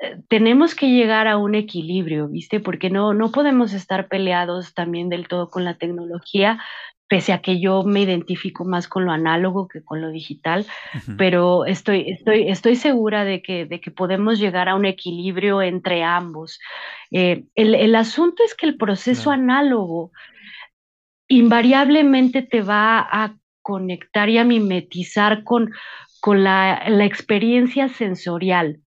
[0.01, 2.59] eh, tenemos que llegar a un equilibrio, ¿viste?
[2.59, 6.59] Porque no, no podemos estar peleados también del todo con la tecnología,
[7.11, 10.65] pese a que yo me identifico más con lo análogo que con lo digital,
[11.17, 16.05] pero estoy, estoy, estoy segura de que, de que podemos llegar a un equilibrio entre
[16.05, 16.57] ambos.
[17.11, 20.13] Eh, el, asunto es que el proceso análogo
[21.27, 25.69] invariablemente te va a conectar y a mimetizar con,
[26.21, 28.79] con la, la experiencia sensorial.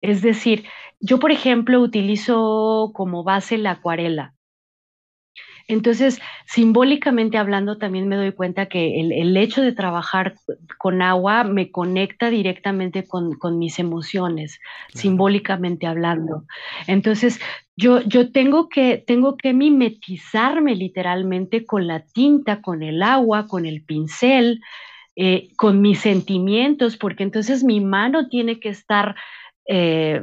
[0.00, 0.64] Es decir,
[0.98, 4.34] yo, por ejemplo, utilizo como base la acuarela.
[5.68, 10.34] Entonces, simbólicamente hablando, también me doy cuenta que el, hecho de trabajar
[10.78, 14.58] con agua me conecta directamente con, mis emociones,
[14.94, 16.44] simbólicamente hablando.
[16.86, 17.38] Entonces,
[17.76, 23.66] yo, yo tengo, que, tengo que mimetizarme literalmente con la tinta, con el agua, con
[23.66, 24.62] el pincel,
[25.16, 29.16] eh, con mis sentimientos, porque entonces mi mano tiene que estar...
[29.66, 30.22] Eh,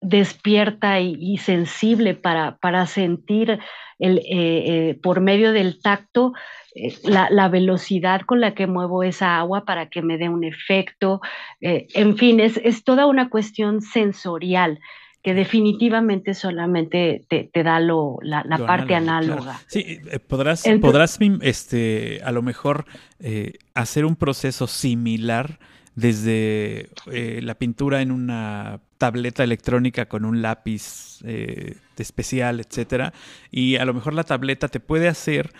[0.00, 3.58] despierta y, sensible para, para sentir
[3.98, 6.32] el, eh, eh, por medio del tacto
[6.74, 11.20] eh, la, velocidad con la que muevo esa agua para que me dé un efecto.
[11.60, 14.78] en fin, es, es, toda una cuestión sensorial
[15.22, 19.60] que definitivamente solamente te, da lo, la, parte análoga.
[19.66, 22.86] Sí, podrás, podrás este, a lo mejor
[23.74, 25.58] hacer un proceso similar
[26.00, 33.12] desde la pintura en una tableta electrónica con un lápiz eh, especial, etcétera,
[33.50, 35.52] y a lo mejor la tableta te puede hacer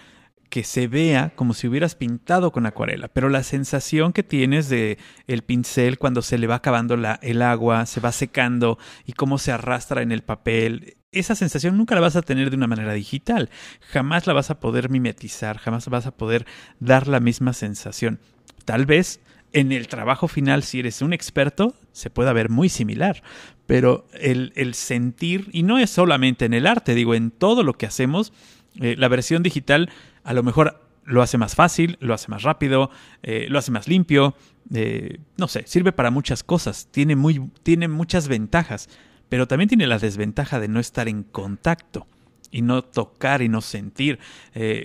[0.50, 4.98] que se vea como si hubieras pintado con acuarela, pero la sensación que tienes de
[5.26, 9.38] el pincel cuando se le va acabando la, el agua, se va secando y cómo
[9.38, 12.92] se arrastra en el papel, esa sensación nunca la vas a tener de una manera
[12.92, 13.48] digital,
[13.80, 16.46] jamás la vas a poder mimetizar, jamás vas a poder
[16.78, 18.20] dar la misma sensación.
[18.64, 19.20] Tal vez
[19.52, 23.22] en el trabajo final, si eres un experto, se puede ver muy similar.
[23.66, 27.86] Pero el, sentir, y no es solamente en el arte, digo, en todo lo que
[27.86, 28.32] hacemos,
[28.80, 29.90] eh, la versión digital
[30.24, 32.90] a lo mejor lo hace más fácil, lo hace más rápido,
[33.22, 34.34] eh, lo hace más limpio,
[34.72, 38.88] eh, no sé, sirve para muchas cosas, tiene, muy, tiene muchas ventajas,
[39.28, 42.06] pero también tiene la desventaja de no estar en contacto
[42.50, 44.18] y no tocar y no sentir.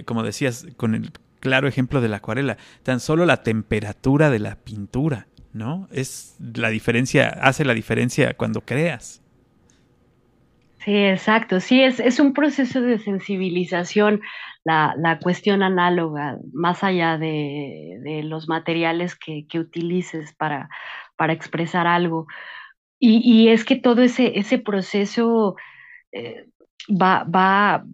[0.05, 1.11] como decías, con el,
[1.45, 2.57] claro ejemplo de la acuarela.
[2.81, 5.87] Tan solo la temperatura de la pintura, ¿no?
[5.91, 9.21] Es la diferencia, hace la diferencia cuando creas.
[10.79, 11.59] Sí, exacto.
[11.59, 14.21] Sí, es, es un proceso de sensibilización,
[14.63, 20.67] la, la cuestión análoga, más allá de, de los materiales que, que, utilices para,
[21.15, 22.25] para expresar algo.
[22.97, 25.55] Y, y, es que todo ese, ese proceso
[26.11, 26.47] eh,
[26.89, 27.85] va, va,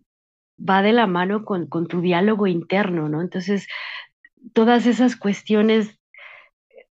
[0.67, 3.21] va de la mano con, con tu diálogo interno, ¿no?
[3.21, 3.67] Entonces,
[4.53, 5.99] todas esas cuestiones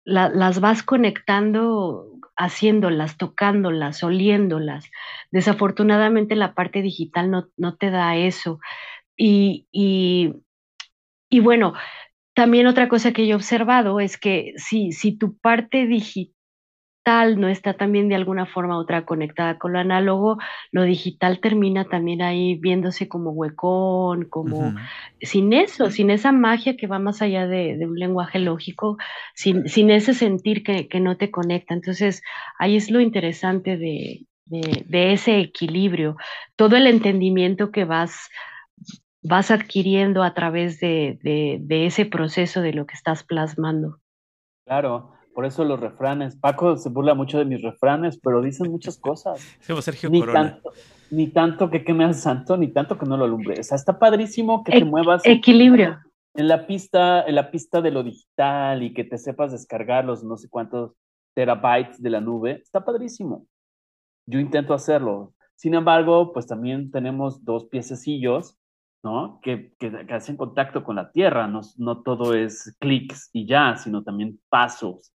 [0.04, 4.90] la, las vas conectando haciéndolas, tocándolas, oliéndolas.
[5.30, 8.60] Desafortunadamente la parte digital no, no te da eso.
[9.18, 10.34] Y, y,
[11.30, 11.74] y, bueno,
[12.34, 16.39] también otra cosa que yo he observado es que si, si tu parte digital
[17.38, 20.38] no está también de alguna forma u otra conectada con lo análogo,
[20.72, 24.88] lo digital termina también ahí viéndose como huecón, como uh -huh.
[25.22, 28.98] sin eso, sin esa magia que va más allá de, de un lenguaje lógico,
[29.34, 31.74] sin, sin ese sentir que, que, no te conecta.
[31.74, 32.22] Entonces,
[32.60, 36.16] ahí es lo interesante de, de, de ese equilibrio,
[36.56, 38.30] todo el entendimiento que vas
[39.22, 41.20] vas adquiriendo a través de
[41.70, 44.00] ese proceso de lo que estás plasmando.
[44.66, 46.36] Claro, por eso los refranes.
[46.36, 49.40] Paco se burla mucho de mis refranes, pero dicen muchas cosas.
[49.68, 50.56] Como Sergio ni Corona.
[50.56, 50.74] Tanto,
[51.12, 53.58] ni tanto que queme al santo, ni tanto que no lo alumbre.
[53.58, 55.26] O sea, está padrísimo que e te muevas.
[55.26, 55.98] Equilibrio.
[56.34, 60.26] En la pista, en la pista de lo digital y que te sepas descargar los
[60.26, 60.92] no sé cuántos
[61.36, 62.60] terabytes de la nube.
[62.62, 63.48] Está padrísimo.
[64.26, 65.34] Yo intento hacerlo.
[65.56, 68.58] Sin embargo, pues también tenemos dos piececillos,
[69.04, 69.40] ¿no?
[69.42, 71.48] Que, que, que hacen contacto con la tierra.
[71.48, 75.14] No, no todo es clics y ya, sino también pasos,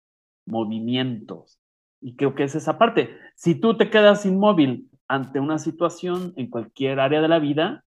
[0.46, 1.60] movimientos.
[2.02, 3.16] Y creo que es esa parte.
[3.36, 7.84] Si tú te quedas inmóvil ante una situación en cualquier área de la vida,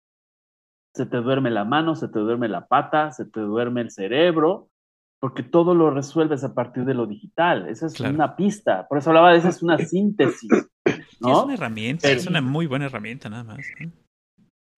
[0.94, 4.68] se te duerme la mano, se te duerme la pata, se te duerme el cerebro,
[5.20, 7.68] porque todo lo resuelves a partir de lo digital.
[7.68, 8.14] Esa es claro.
[8.14, 8.86] una pista.
[8.88, 10.50] Por eso hablaba de esa es una síntesis.
[11.20, 11.38] ¿no?
[11.38, 13.60] Es una herramienta, Pero, es una muy buena herramienta nada más.
[13.80, 13.90] ¿eh?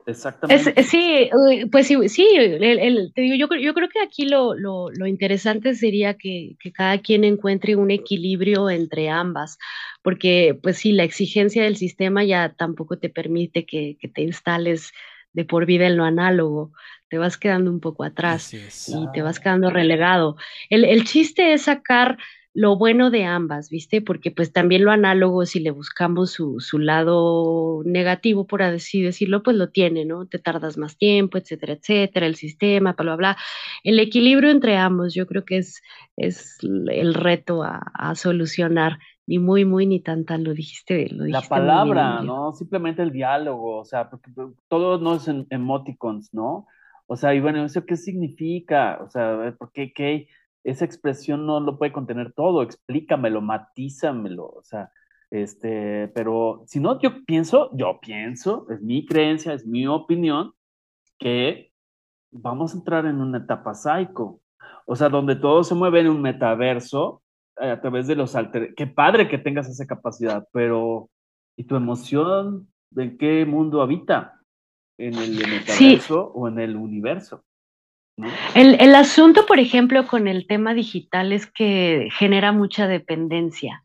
[0.07, 0.75] Exactamente.
[0.77, 1.31] Es, sí,
[1.73, 5.07] pues sí, sí el, el, te digo, yo, yo, creo que aquí lo, lo, lo
[5.07, 9.59] interesante sería que, que, cada quien encuentre un equilibrio entre ambas,
[10.03, 14.93] porque pues sí, la exigencia del sistema ya tampoco te permite que, que te instales
[15.33, 16.73] de por vida en lo análogo,
[17.09, 20.37] te vas quedando un poco atrás y te vas quedando relegado.
[20.69, 22.19] El, el chiste es sacar
[22.55, 24.01] lo bueno de ambas, ¿viste?
[24.01, 29.43] Porque pues también lo análogo, si le buscamos su, su lado negativo, por así decirlo,
[29.43, 30.27] pues lo tiene, ¿no?
[30.27, 33.37] Te tardas más tiempo, etcétera, etcétera, el sistema, bla, bla, bla.
[33.83, 35.83] El equilibrio entre ambos, yo creo que es,
[36.17, 38.99] es el reto a, a solucionar.
[39.27, 41.09] Ni muy, muy, ni tan, tan, lo dijiste.
[41.11, 42.53] Lo dijiste La palabra, bien, ¿no?
[42.53, 44.31] Simplemente el diálogo, o sea, porque
[44.69, 46.67] todo no es en emoticons, ¿no?
[47.07, 48.99] O sea, y bueno, ¿eso qué significa?
[49.03, 49.95] O sea, ¿por qué?
[49.95, 50.29] qué
[50.65, 54.91] esa expresión no lo puede contener todo, explícamelo, matízamelo, o sea,
[55.31, 60.53] este, pero si no, yo pienso, yo pienso, es mi creencia, es mi opinión,
[61.19, 61.71] que
[62.31, 64.41] vamos a entrar en una etapa psycho,
[64.87, 67.23] o sea, donde todo se mueve en un metaverso
[67.61, 71.11] eh, a través de los alter, qué padre que tengas esa capacidad, pero
[71.57, 72.69] ¿y tu emoción?
[72.97, 74.41] ¿En qué mundo habita?
[74.99, 76.33] ¿En el metaverso sí.
[76.35, 77.45] o en el universo?
[78.55, 83.83] El, el, asunto, por ejemplo, con el tema digital es que genera mucha dependencia.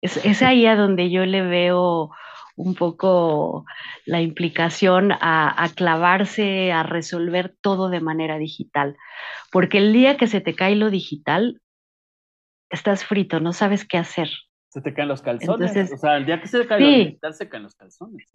[0.00, 2.10] Es, es, ahí a donde yo le veo
[2.56, 3.64] un poco
[4.04, 8.96] la implicación a, a, clavarse, a resolver todo de manera digital.
[9.50, 11.60] Porque el día que se te cae lo digital,
[12.70, 14.28] estás frito, no sabes qué hacer.
[14.68, 15.70] Se te caen los calzones.
[15.70, 16.84] Entonces, o sea, el día que se te cae sí.
[16.84, 18.28] lo digital, se caen los calzones.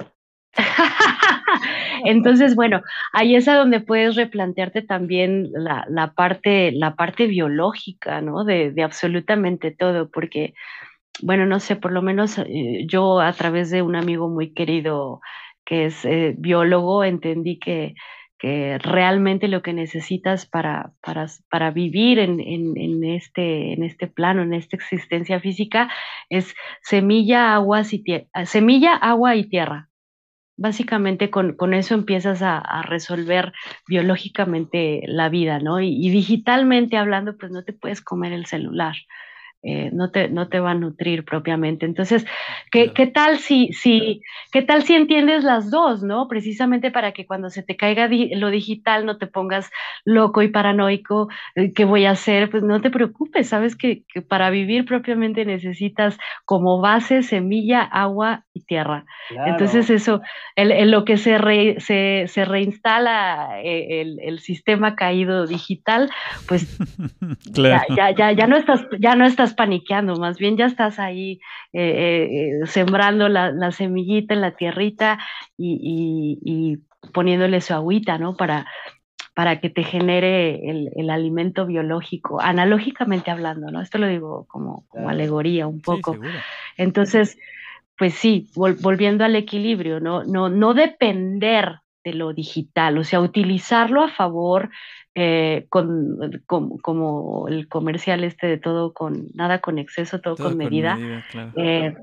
[2.05, 2.81] Entonces, bueno,
[3.13, 8.43] ahí es a donde puedes replantearte también la, la parte, la parte biológica, ¿no?
[8.43, 10.53] De, absolutamente todo, porque,
[11.21, 15.21] bueno, no sé, por lo menos eh, yo a través de un amigo muy querido
[15.65, 17.93] que es eh, biólogo, entendí que,
[18.39, 24.41] que realmente lo que necesitas para, para, para vivir en, en, este, en este plano,
[24.41, 25.91] en esta existencia física,
[26.29, 27.83] es semilla, agua
[28.45, 29.88] semilla, agua y tierra
[30.59, 33.53] básicamente con, con eso empiezas a, a, resolver
[33.87, 35.79] biológicamente la vida, ¿no?
[35.79, 38.95] Y, y, digitalmente hablando, pues no te puedes comer el celular.
[39.61, 41.85] Eh, no, te, no te va a nutrir propiamente.
[41.85, 42.25] Entonces,
[42.71, 42.93] ¿qué, claro.
[42.93, 44.21] ¿qué, tal si, si,
[44.53, 46.29] ¿qué tal si entiendes las dos, no?
[46.29, 49.69] Precisamente para que cuando se te caiga di lo digital no te pongas
[50.05, 52.49] loco y paranoico, eh, ¿qué voy a hacer?
[52.49, 58.45] Pues no te preocupes, sabes que, que para vivir propiamente necesitas como base semilla, agua
[58.53, 59.05] y tierra.
[59.45, 60.21] Entonces eso,
[60.55, 61.37] en, lo que se,
[61.79, 66.09] se, reinstala eh, el, sistema caído digital,
[66.47, 66.77] pues
[67.53, 67.83] ya,
[68.15, 71.39] ya, ya, no estás, ya no estás paniqueando, más bien ya estás ahí
[71.73, 72.27] eh,
[72.61, 75.19] eh, sembrando la, semillita en la tierrita
[75.57, 76.77] y, y,
[77.13, 78.35] poniéndole su agüita, ¿no?
[78.35, 78.67] Para,
[79.33, 83.81] para que te genere el, alimento biológico, analógicamente hablando, ¿no?
[83.81, 86.17] Esto lo digo como, como alegoría un poco.
[86.75, 87.37] Entonces,
[87.97, 90.23] pues sí, volviendo al equilibrio, ¿no?
[90.23, 94.69] No, no depender de lo digital, o sea, utilizarlo a favor
[95.15, 100.97] eh, con, como el comercial este de todo con nada con exceso, todo, con, medida.
[101.55, 101.95] Eh,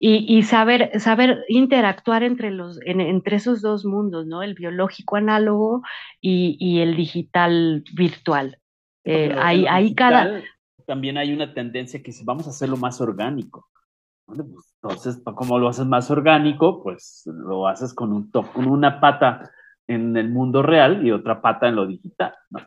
[0.00, 4.42] y, saber, saber interactuar entre, los, entre esos dos mundos, ¿no?
[4.42, 5.82] El biológico análogo
[6.20, 8.58] y, el digital virtual.
[9.04, 10.42] Eh, ahí, cada...
[10.86, 13.68] También hay una tendencia que si vamos a hacerlo más orgánico.
[14.28, 19.50] Pues, entonces, como lo haces más orgánico, pues lo haces con, un con una pata
[19.86, 22.34] en el mundo real y otra pata en lo digital.
[22.50, 22.60] ¿no?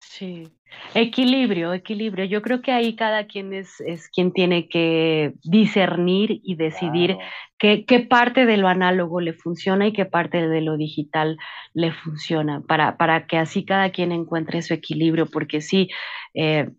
[0.00, 0.48] Sí,
[0.94, 2.24] equilibrio, equilibrio.
[2.24, 7.18] Yo creo que ahí cada quien es, es quien tiene que discernir y decidir
[7.58, 11.36] qué, qué, parte de lo análogo le funciona y qué parte de lo digital
[11.74, 15.90] le funciona, para, para que así cada quien encuentre su equilibrio, porque sí,
[16.32, 16.70] eh,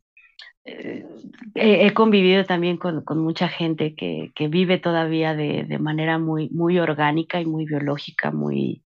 [1.56, 6.50] he, convivido también con, con mucha gente que, que vive todavía de, de, manera muy,
[6.50, 8.84] muy orgánica y muy biológica, muy...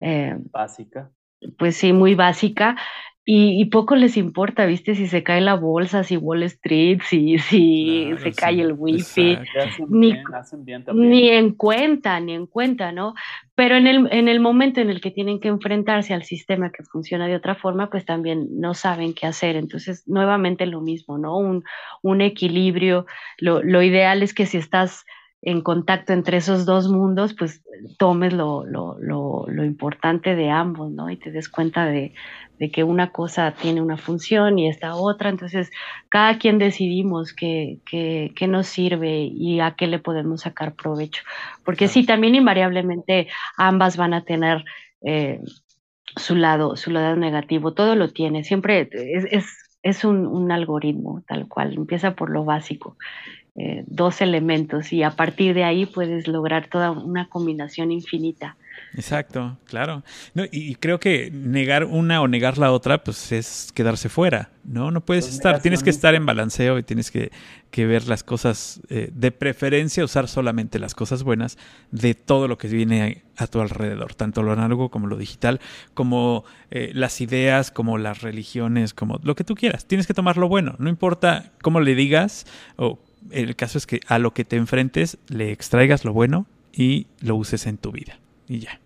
[0.00, 1.10] Eh, básica.
[1.58, 2.76] pues sí, muy básica,
[3.24, 4.96] y, poco les importa, ¿viste?
[4.96, 9.38] Si se cae la bolsa, si Wall Street, si, si se cae el wifi.
[9.88, 10.14] Ni,
[10.92, 13.14] ni, en cuenta, ni en cuenta, ¿no?
[13.54, 16.82] Pero en el, en el momento en el que tienen que enfrentarse al sistema que
[16.82, 19.54] funciona de otra forma, pues también no saben qué hacer.
[19.54, 21.38] Entonces, nuevamente lo mismo, ¿no?
[21.38, 21.62] Un,
[22.02, 23.06] un equilibrio.
[23.38, 25.04] Lo, lo ideal es que si estás
[25.42, 27.62] en contacto entre esos dos mundos, pues
[27.98, 31.10] tomes lo, lo, lo, lo importante de ambos, ¿no?
[31.10, 32.14] Y te des cuenta de,
[32.62, 35.72] de que una cosa tiene una función y esta otra, entonces
[36.08, 41.24] cada quien decidimos qué, qué, qué nos sirve y a qué le podemos sacar provecho,
[41.64, 43.26] porque sí, también invariablemente
[43.58, 44.64] ambas van a tener
[45.04, 45.40] eh,
[46.14, 51.24] su lado, su lado negativo, todo lo tiene, siempre es, es, es un, un, algoritmo
[51.26, 52.96] tal cual, empieza por lo básico.
[53.54, 58.56] Eh, dos elementos y a partir de ahí puedes lograr toda una combinación infinita
[58.94, 60.02] Exacto, claro.
[60.34, 64.90] No, y creo que negar una o negar la otra, pues es quedarse fuera, ¿no?
[64.90, 67.32] No puedes pues estar, tienes que estar en balanceo y tienes que,
[67.70, 71.56] que ver las cosas, eh, de preferencia usar solamente las cosas buenas
[71.90, 75.60] de todo lo que viene a, tu alrededor, tanto lo análogo como lo digital,
[75.94, 79.86] como eh, las ideas, como las religiones, como lo que tú quieras.
[79.86, 82.46] Tienes que tomar lo bueno, no importa cómo le digas,
[82.76, 82.98] o
[83.30, 87.36] el caso es que a lo que te enfrentes le extraigas lo bueno y lo
[87.36, 88.18] uses en tu vida
[88.48, 88.80] y ya.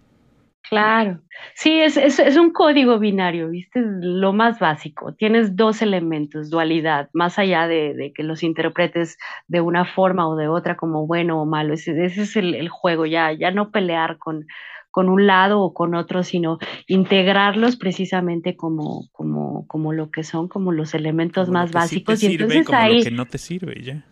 [0.68, 1.20] Claro,
[1.54, 3.80] sí, es, es, es, un código binario, ¿viste?
[4.00, 5.14] Lo más básico.
[5.14, 10.34] Tienes dos elementos, dualidad, más allá de, de que los interpretes de una forma o
[10.34, 11.74] de otra como bueno o malo.
[11.74, 14.44] Ese, ese es el, el, juego, ya, ya no pelear con,
[14.90, 16.58] con un lado o con otro, sino
[16.88, 22.20] integrarlos precisamente como, como, como lo que son, como los elementos más básicos.
[22.24, 22.98] y entonces como ahí...
[22.98, 24.04] Lo que no te sirve, ya.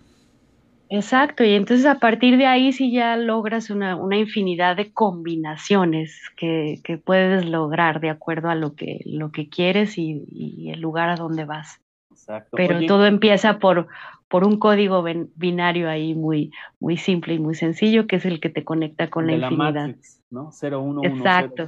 [0.90, 6.20] Exacto, y entonces a partir de ahí sí ya logras una, una infinidad de combinaciones
[6.36, 11.08] que, que, puedes lograr de acuerdo a lo que, lo que quieres y, el lugar
[11.08, 11.80] a donde vas.
[12.10, 12.56] Exacto.
[12.56, 13.88] Pero todo empieza por,
[14.28, 15.04] por un código
[15.34, 19.26] binario ahí muy, muy simple y muy sencillo, que es el que te conecta con
[19.26, 19.88] la, infinidad.
[19.88, 20.50] Matrix, ¿no?
[20.52, 21.66] 0, Exacto.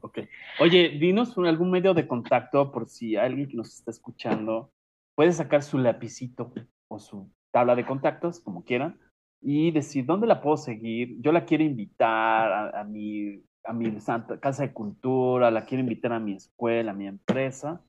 [0.00, 0.28] Okay.
[0.60, 4.70] Oye, dinos algún medio de contacto por si alguien que nos está escuchando
[5.14, 6.52] puede sacar su lapicito
[6.88, 8.98] o su tabla de contactos, como quieran,
[9.40, 11.14] y decir dónde la puedo seguir.
[11.20, 16.12] Yo la quiero invitar a, mi, a mi santa, casa de cultura, la quiero invitar
[16.12, 17.80] a mi escuela, a mi empresa,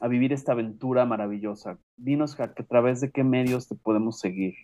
[0.00, 1.78] a vivir esta aventura maravillosa.
[1.98, 4.54] Dinos a, través de qué medios te podemos seguir.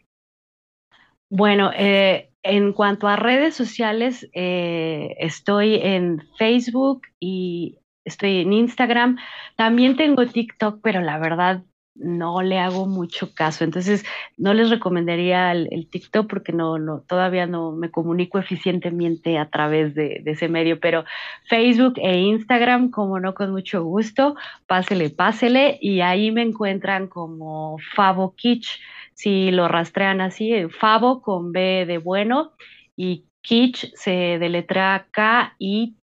[1.28, 9.18] Bueno, eh, en cuanto a redes sociales, eh, estoy en Facebook y estoy en Instagram.
[9.56, 11.62] También tengo TikTok, pero la verdad
[11.98, 13.64] no le hago mucho caso.
[13.64, 14.05] Entonces,
[14.36, 19.94] no les recomendaría el, TikTok porque no, no, todavía no me comunico eficientemente a través
[19.94, 21.05] de, ese medio, pero
[21.48, 24.36] Facebook e Instagram, como no, con mucho gusto,
[24.66, 28.81] pásele, pásele, y ahí me encuentran como Favo Kitsch,
[29.14, 32.52] si lo rastrean así, Favo con B de bueno,
[32.97, 35.97] y Kitsch se deletra K-I-T-S-C-H.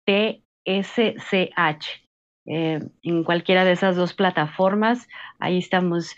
[2.52, 5.06] Eh, en cualquiera de esas dos plataformas.
[5.38, 6.16] Ahí estamos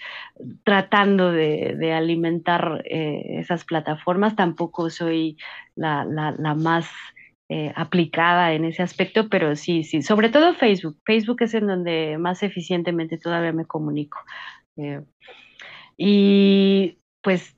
[0.64, 4.34] tratando de, alimentar eh, esas plataformas.
[4.34, 5.36] Tampoco soy
[5.74, 6.06] la,
[6.56, 6.88] más
[7.50, 10.96] eh, aplicada en ese aspecto, pero sí, sí, sobre todo Facebook.
[11.04, 14.18] Facebook es en donde más eficientemente todavía me comunico.
[15.98, 17.54] y pues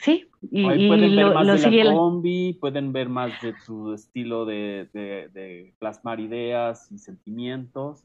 [0.00, 5.72] sí, y, pueden ver más de la combi, pueden ver más de su estilo de,
[5.78, 8.04] plasmar ideas y sentimientos.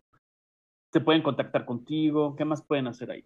[0.91, 2.35] Se pueden contactar contigo.
[2.35, 3.26] ¿Qué más pueden hacer ahí?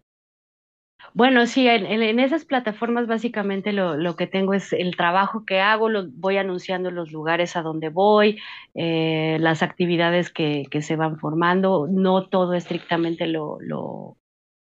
[1.14, 6.08] Bueno, sí, en, esas plataformas básicamente lo, que tengo es el trabajo que hago, lo,
[6.08, 8.38] voy anunciando los lugares a donde voy,
[8.74, 14.16] eh, las actividades que, que, se van formando, no todo estrictamente lo, lo,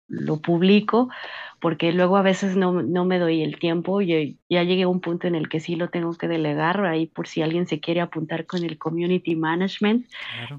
[0.08, 1.08] lo publico,
[1.60, 4.00] porque luego a veces no, no me doy el tiempo.
[4.00, 7.06] y ya llegué a un punto en el que sí lo tengo que delegar, ahí
[7.06, 10.06] por si alguien se quiere apuntar con el community management.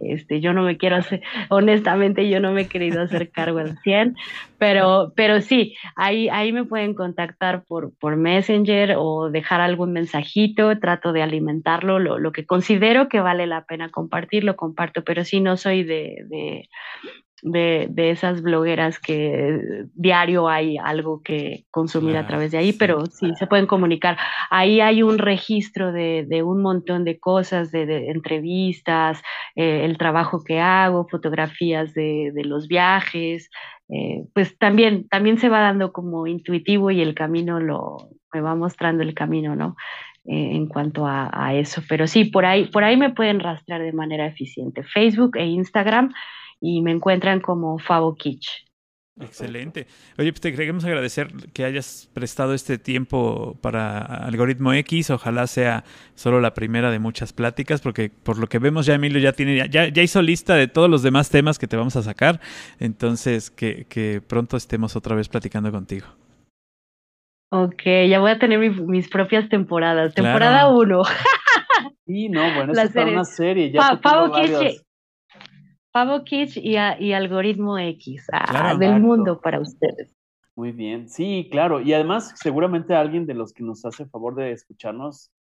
[0.02, 3.78] Este, yo no me quiero hacer, honestamente, yo no me he querido hacer cargo al
[3.80, 4.16] 100,
[4.58, 10.78] pero, pero sí, ahí, ahí me pueden contactar por, por Messenger o dejar algún mensajito,
[10.80, 15.24] trato de alimentarlo, lo, lo que considero que vale la pena compartir, lo comparto, pero
[15.24, 16.70] sí no soy de, de
[17.42, 23.06] de, de, esas blogueras que diario hay algo que consumir a través de ahí, pero
[23.06, 24.18] sí se pueden comunicar.
[24.50, 29.22] Ahí hay un registro de, de un montón de cosas, de, entrevistas,
[29.56, 33.50] eh, el trabajo que hago, fotografías de, los viajes.
[33.90, 37.98] Eh, pues también, también se va dando como intuitivo y el camino lo,
[38.34, 39.76] me va mostrando el camino, ¿no?
[40.26, 41.82] Eh, en cuanto a, a, eso.
[41.90, 44.84] Pero sí, por ahí, por ahí me pueden rastrear de manera eficiente.
[44.84, 46.12] Facebook e Instagram
[46.62, 48.70] y me encuentran como Favo Kitsch.
[49.22, 49.86] Excelente.
[50.18, 55.10] Oye, pues te queremos agradecer que hayas prestado este tiempo para Algoritmo X.
[55.10, 55.84] Ojalá sea
[56.16, 59.70] solo la primera de muchas pláticas, porque por lo que vemos ya Emilio ya tiene,
[59.70, 62.40] ya, ya hizo lista de todos los demás temas que te vamos a sacar.
[62.80, 66.08] Entonces, que, que pronto estemos otra vez platicando contigo.
[67.52, 70.14] Ok, ya voy a tener mis propias temporadas.
[70.14, 71.04] Temporada 1.
[72.06, 73.72] sí, no, bueno, es una serie.
[73.72, 74.00] Ya
[75.92, 76.78] Pavo Kitsch y,
[77.14, 80.16] Algoritmo X, ah, del mundo para ustedes.
[80.56, 81.80] Muy bien, sí, claro.
[81.80, 85.32] Y además, seguramente alguien de los que nos hace favor de escucharnos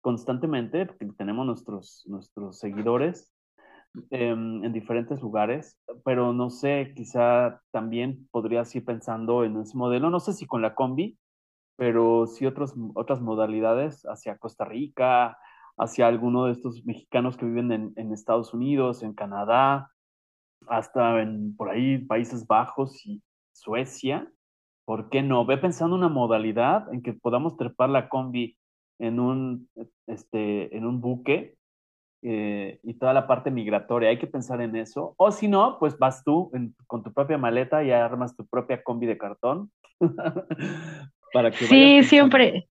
[0.00, 3.32] constantemente, porque tenemos nuestros, nuestros seguidores
[4.10, 10.10] em, en diferentes lugares, pero no sé, quizá también podrías ir pensando en ese modelo,
[10.10, 11.18] no sé si con la combi,
[11.76, 15.38] pero sí otros, otras modalidades hacia Costa Rica,
[15.76, 19.91] hacia alguno de estos mexicanos que viven en, en Estados Unidos, en Canadá,
[20.68, 23.22] hasta en por ahí Países Bajos y
[23.52, 24.30] Suecia.
[24.84, 25.44] ¿Por qué no?
[25.46, 28.56] Ve pensando una modalidad en que podamos trepar la combi
[28.98, 29.68] en un,
[30.06, 31.56] este, en un buque
[32.22, 34.10] eh, y toda la parte migratoria.
[34.10, 35.14] Hay que pensar en eso.
[35.16, 36.50] O si no, pues vas tú
[36.86, 39.70] con tu propia maleta y armas tu propia combi de cartón.
[41.32, 42.68] para que sí, siempre.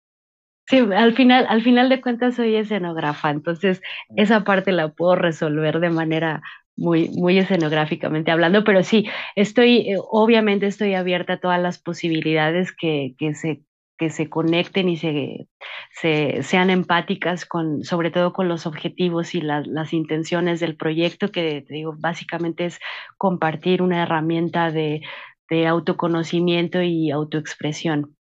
[0.68, 3.82] Sí, al final, al final de cuentas soy escenógrafa, entonces
[4.16, 6.44] esa parte la puedo resolver de manera
[6.80, 12.72] muy, muy escenográficamente hablando, pero sí, estoy, eh, obviamente estoy abierta a todas las posibilidades
[12.72, 13.62] que, que se
[14.00, 15.50] que se conecten y se,
[15.92, 21.66] se, sean empáticas con, sobre todo con los objetivos y las intenciones del proyecto, que
[21.70, 22.80] digo, básicamente es
[23.18, 25.02] compartir una herramienta de,
[25.50, 28.16] de autoconocimiento y autoexpresión.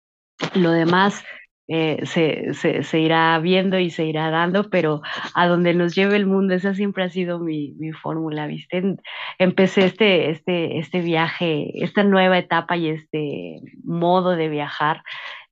[0.53, 1.23] Lo demás,
[1.72, 5.02] eh, se, se, se, irá viendo y se irá dando, pero
[5.36, 8.96] a donde nos lleve el mundo, esa siempre ha sido mi, mi fórmula, ¿viste?
[9.38, 15.04] Empecé este, este, este viaje, esta nueva etapa y este modo de viajar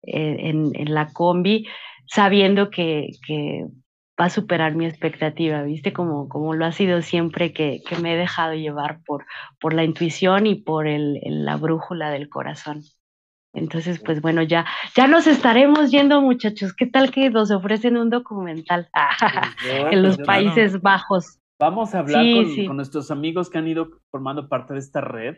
[0.01, 1.67] eh, en, en, la combi,
[2.07, 3.65] sabiendo que, que
[4.19, 5.93] va a superar mi expectativa, ¿viste?
[5.93, 9.25] Como, como lo ha sido siempre que, que me he dejado llevar por,
[9.59, 12.81] por la intuición y por el, la brújula del corazón.
[13.57, 14.65] Entonces, pues bueno, ya,
[14.95, 16.73] ya nos estaremos yendo, muchachos.
[16.73, 18.87] ¿Qué tal que nos ofrecen un documental
[19.91, 21.39] en los Países Bajos?
[21.59, 22.23] Vamos a hablar
[22.67, 25.37] con, nuestros amigos que han ido formando parte de esta red.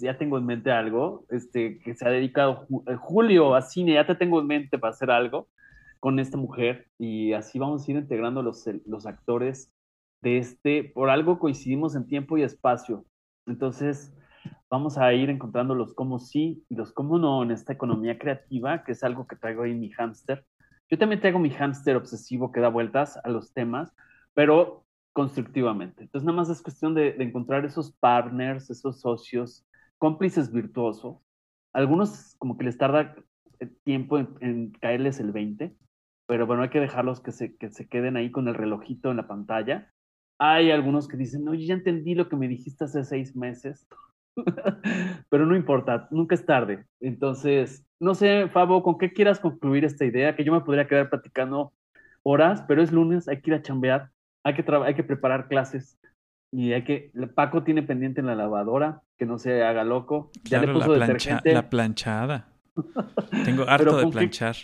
[0.00, 4.06] ya tengo en mente algo, este, que se ha dedicado eh, Julio a cine, ya
[4.06, 5.48] te tengo en mente para hacer algo
[6.00, 9.70] con esta mujer y así vamos a ir integrando los, los actores
[10.22, 13.04] de este, por algo coincidimos en tiempo y espacio.
[13.46, 14.14] Entonces,
[14.70, 18.84] vamos a ir encontrando los cómo sí y los cómo no en esta economía creativa,
[18.84, 20.44] que es algo que traigo ahí en mi hámster.
[20.90, 23.94] Yo también traigo mi hámster obsesivo que da vueltas a los temas,
[24.34, 26.02] pero constructivamente.
[26.04, 29.66] Entonces, nada más es cuestión de, encontrar esos partners, esos socios,
[29.98, 31.18] cómplices virtuosos.
[31.72, 33.14] Algunos como que les tarda
[33.60, 35.76] eh, tiempo en, caerles el 20,
[36.26, 39.16] pero bueno, hay que dejarlos que se, que se queden ahí con el relojito en
[39.16, 39.92] la pantalla
[40.38, 43.86] hay algunos que dicen, oye, ya entendí lo que me dijiste hace seis meses,
[45.30, 46.84] pero no importa, nunca es tarde.
[47.00, 50.36] Entonces, no sé, Fabo, ¿con qué quieras concluir esta idea?
[50.36, 51.72] Que yo me podría quedar platicando
[52.22, 54.10] horas, pero es lunes, hay que ir a chambear,
[54.44, 55.98] hay que, hay que preparar clases
[56.52, 60.30] y hay que, Paco tiene pendiente en la lavadora, que no se haga loco.
[60.44, 61.06] ya le puso la,
[61.44, 62.48] la planchada.
[63.44, 64.56] Tengo harto de planchar.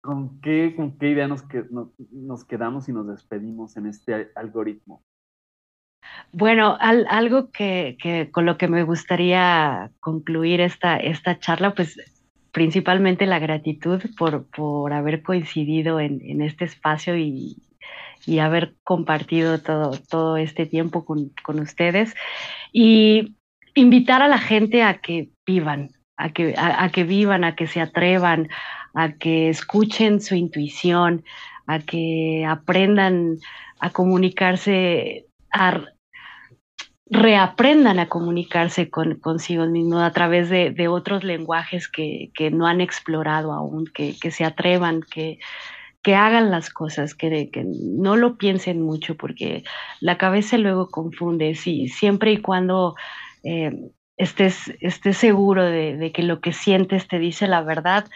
[0.00, 1.64] ¿con qué, ¿Con qué idea nos, que,
[2.10, 5.04] nos quedamos y nos despedimos en este algoritmo?
[6.32, 11.96] Bueno, algo que, con lo que me gustaría concluir esta, esta charla, pues
[12.52, 17.56] principalmente la gratitud por, por haber coincidido en, en este espacio y,
[18.26, 22.14] y, haber compartido todo, todo este tiempo con, con, ustedes.
[22.72, 23.36] Y
[23.74, 27.80] invitar a la gente a que vivan, a que, a, que vivan, a que se
[27.80, 28.48] atrevan,
[28.94, 31.24] a que escuchen su intuición,
[31.66, 33.38] a que aprendan
[33.80, 35.84] a comunicarse, a
[37.10, 43.52] reaprendan a comunicarse con, consigo mismos a través de, otros lenguajes que, no han explorado
[43.52, 45.38] aún, que, se atrevan, que,
[46.14, 49.64] hagan las cosas, que, no lo piensen mucho, porque
[49.98, 52.94] la cabeza luego confunde, sí, siempre y cuando
[53.42, 54.72] eh, estés,
[55.12, 58.06] seguro de, que lo que sientes te dice la verdad,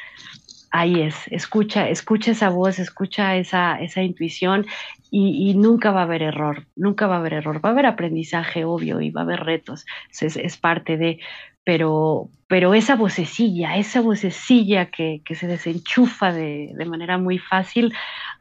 [0.75, 4.67] ahí es, escucha, escucha esa voz, escucha esa, esa intuición
[5.09, 8.65] y, nunca va a haber error, nunca va a haber error, va a haber aprendizaje
[8.65, 9.87] obvio y va a haber retos,
[10.21, 11.21] es, parte de,
[11.63, 17.95] pero, pero esa vocecilla, esa vocecilla que, que se desenchufa de, de, manera muy fácil,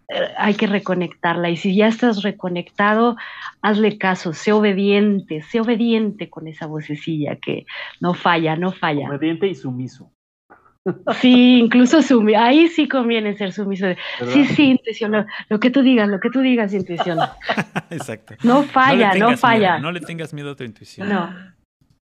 [0.09, 3.15] eh, hay que reconectarla y si ya estás reconectado,
[3.61, 7.67] hazle caso, sé obediente, sé obediente con esa vocecilla que
[8.01, 9.07] no falla, no falla.
[9.07, 10.11] Obediente y sumiso.
[11.21, 12.39] Sí, incluso sumiso.
[12.39, 13.87] Ahí sí conviene ser sumiso.
[14.27, 15.25] Sí, sí, intuición.
[15.49, 17.19] Lo, que tú digas, lo que tú digas, intuición.
[17.89, 18.35] Exacto.
[18.43, 19.79] No falla, no, falla.
[19.79, 21.07] no le tengas miedo a tu intuición.
[21.07, 21.33] No.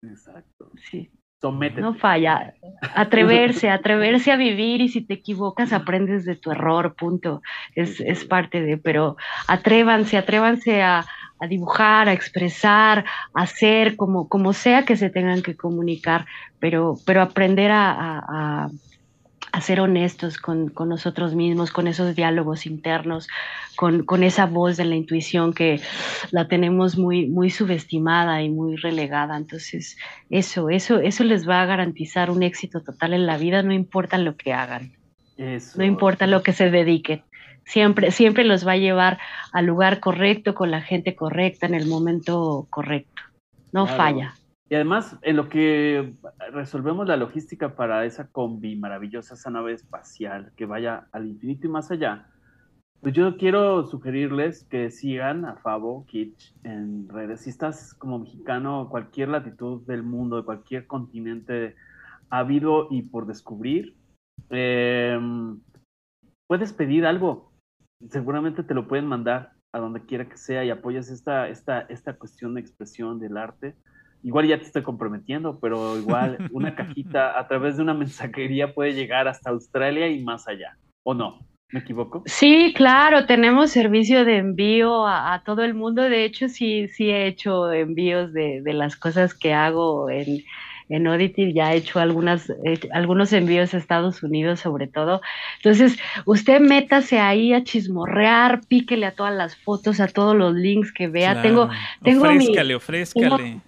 [0.02, 0.70] Exacto.
[0.90, 1.10] Sí.
[1.42, 2.52] No falla.
[2.94, 7.40] Atreverse, atreverse a vivir y si te equivocas aprendes de tu error, punto.
[7.74, 9.16] Es, es parte de, pero
[9.48, 11.06] atrévanse, atrévanse a,
[11.40, 13.04] a dibujar, a expresar,
[13.34, 16.26] a hacer, como, como sea que se tengan que comunicar,
[16.58, 18.68] pero, pero aprender a,
[19.52, 23.28] a, ser honestos con, con, nosotros mismos, con esos diálogos internos,
[23.76, 25.80] con, con, esa voz de la intuición que
[26.30, 29.36] la tenemos muy, muy subestimada y muy relegada.
[29.36, 29.98] Entonces,
[30.30, 34.18] eso, eso, eso les va a garantizar un éxito total en la vida, no importa
[34.18, 34.92] lo que hagan.
[35.76, 37.22] No importa lo que se dediquen
[37.64, 39.18] siempre, siempre los va a llevar
[39.52, 43.22] al lugar correcto, con la gente correcta, en el momento correcto.
[43.72, 44.34] No falla.
[44.68, 46.14] Y además, en lo que
[46.52, 51.70] resolvemos la logística para esa combi maravillosa, esa nave espacial que vaya al infinito y
[51.70, 52.28] más allá,
[53.00, 57.40] pues yo quiero sugerirles que sigan a Fabo Kitsch en redes.
[57.40, 61.74] Si estás como mexicano, cualquier latitud del mundo, de cualquier continente
[62.28, 63.96] habido y por descubrir,
[64.50, 65.58] em,
[66.46, 67.49] puedes pedir algo
[68.08, 72.14] seguramente te lo pueden mandar a donde quiera que sea y apoyas esta, esta, esta
[72.14, 73.74] cuestión de expresión del arte.
[74.22, 78.94] Igual ya te estoy comprometiendo, pero igual una cajita a través de una mensajería puede
[78.94, 81.38] llegar hasta Australia y más allá, ¿o no?
[81.72, 82.24] ¿Me equivoco?
[82.26, 86.02] Sí, claro, tenemos servicio de envío a, todo el mundo.
[86.02, 90.42] De hecho, sí, sí he hecho envíos de, de las cosas que hago en,
[90.90, 92.52] en Auditive ya he hecho algunas,
[92.92, 95.20] algunos envíos a Estados Unidos sobre todo.
[95.56, 100.92] Entonces, usted métase ahí a chismorrear, píquele a todas las fotos, a todos los links
[100.92, 101.40] que vea.
[101.42, 101.70] Tengo,
[102.02, 103.60] tengo ofrézcale, ofrézcale.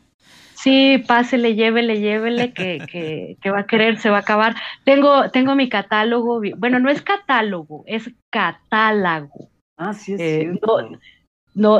[0.54, 4.54] Sí, pásele, llévele, llévele, que, que, que, va a querer, se va a acabar.
[4.84, 9.50] Tengo, tengo mi catálogo, bueno, no es catálogo, es catálogo.
[9.76, 10.82] Ah, sí, es eh, cierto.
[10.82, 10.98] No,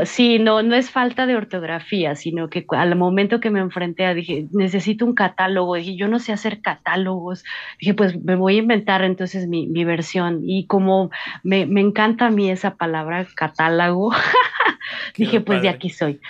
[0.05, 4.15] sí, no, no es falta de ortografía, sino que al momento que me enfrenté a,
[4.15, 7.45] dije, necesito un catálogo, dije, yo no sé hacer catálogos,
[7.81, 10.41] dije, pues me voy a inventar entonces mi, mi versión.
[10.45, 11.11] Y como
[11.43, 14.13] me, me, encanta a mí esa palabra, catálogo,
[15.17, 16.21] dije, pues de aquí soy.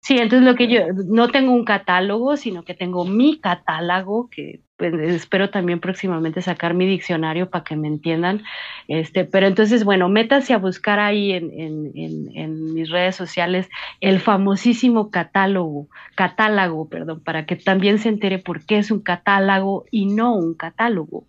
[0.00, 4.60] Sí, entonces lo que yo no tengo un catálogo, sino que tengo mi catálogo, que
[4.80, 8.42] espero también próximamente sacar mi diccionario para que me entiendan.
[8.88, 13.68] Este, pero entonces, bueno, métase a buscar ahí en, en, en, en mis redes sociales
[14.00, 19.84] el famosísimo catálogo, catálogo, perdón, para que también se entere por qué es un catálogo
[19.90, 21.24] y no un catálogo.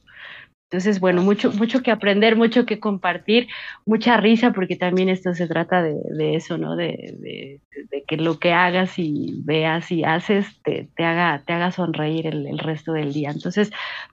[0.72, 3.50] Entonces, bueno, mucho, mucho que aprender, mucho que compartir,
[3.86, 6.78] mucha risa, porque también esto se trata de, de eso, ¿no?
[6.78, 7.60] De, de,
[7.92, 12.26] de, que lo que hagas y veas y haces te, te haga, te haga sonreír
[12.26, 13.32] el, el, resto del día.
[13.32, 13.70] Entonces,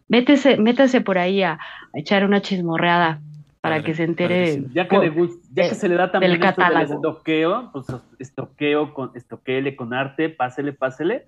[0.09, 1.59] métese, métase por ahí a, a
[1.95, 3.21] echar una chismorreada
[3.61, 4.65] para que se entere.
[4.73, 5.13] Ya que, le
[5.53, 6.95] ya que se le da también el catálogo.
[6.95, 7.87] estoqueo, pues
[8.19, 11.25] estoqueo con, estoquele con arte, pásele, pásele,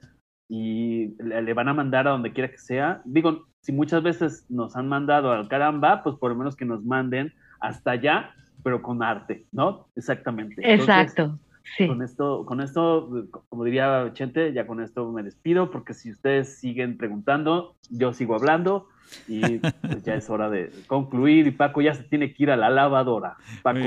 [0.51, 3.01] y le, van a mandar a donde quiera que sea.
[3.05, 6.85] Digo, si muchas veces nos han mandado al caramba, pues por lo menos que nos
[6.85, 9.87] manden hasta allá, pero con arte, ¿no?
[9.95, 10.61] Exactamente.
[10.75, 11.39] Exacto.
[11.77, 11.87] sí.
[11.87, 16.59] Con esto, con esto, como diría Chente, ya con esto me despido, porque si ustedes
[16.59, 18.89] siguen preguntando, yo sigo hablando
[19.29, 22.57] y pues ya es hora de concluir y Paco ya se tiene que ir a
[22.57, 23.37] la lavadora.
[23.63, 23.79] Paco,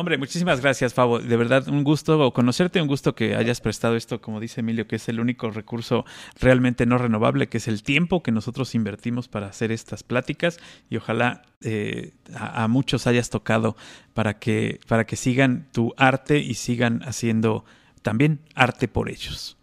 [0.00, 1.18] hombre, muchísimas gracias, Fabo.
[1.18, 4.96] De verdad, un gusto conocerte, un gusto que hayas prestado esto, como dice Emilio, que
[4.96, 6.04] es el único recurso
[6.40, 10.58] realmente no renovable, que es el tiempo que nosotros invertimos para hacer estas pláticas
[10.88, 13.76] y ojalá eh, a, muchos hayas tocado
[14.12, 17.64] para que, para que sigan tu arte y sigan haciendo
[18.02, 19.56] también arte por ellos.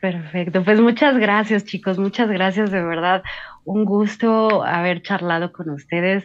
[0.00, 3.22] Perfecto, pues muchas gracias chicos, muchas gracias de verdad.
[3.64, 6.24] Un gusto haber charlado con ustedes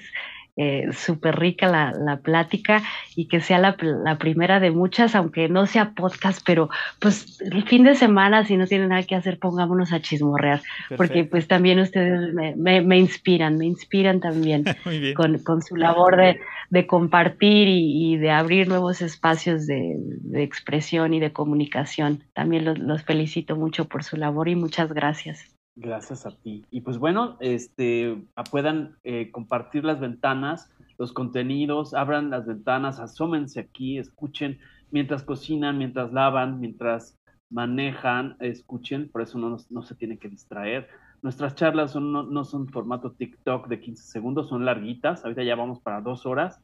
[0.56, 2.84] eh, súper rica la, la, plática
[3.16, 6.70] y que sea la, la, primera de muchas, aunque no sea podcast, pero
[7.00, 10.62] pues el fin de semana, si no tienen nada que hacer, pongámonos a chismorrear,
[10.96, 14.64] porque pues también ustedes me, me, inspiran, me inspiran también
[15.16, 16.40] con, con, su labor de,
[16.70, 22.24] de compartir y, y, de abrir nuevos espacios de, de, expresión y de comunicación.
[22.34, 25.53] También los, los felicito mucho por su labor y muchas gracias.
[25.76, 26.66] Gracias a ti.
[26.70, 30.70] Y pues bueno, este, puedan eh, compartir las ventanas,
[31.00, 34.60] los contenidos, abran las ventanas, asómense aquí, escuchen
[34.92, 37.18] mientras cocinan, mientras lavan, mientras
[37.50, 40.88] manejan, escuchen, por eso no, no se tienen que distraer.
[41.24, 45.56] Nuestras charlas son, no, no, son formato TikTok de 15 segundos, son larguitas, ahorita ya
[45.56, 46.60] vamos para dos horas,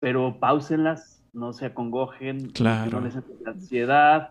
[0.00, 3.00] pero pausenlas, no se acongojen, claro.
[3.00, 4.30] no les ansiedad,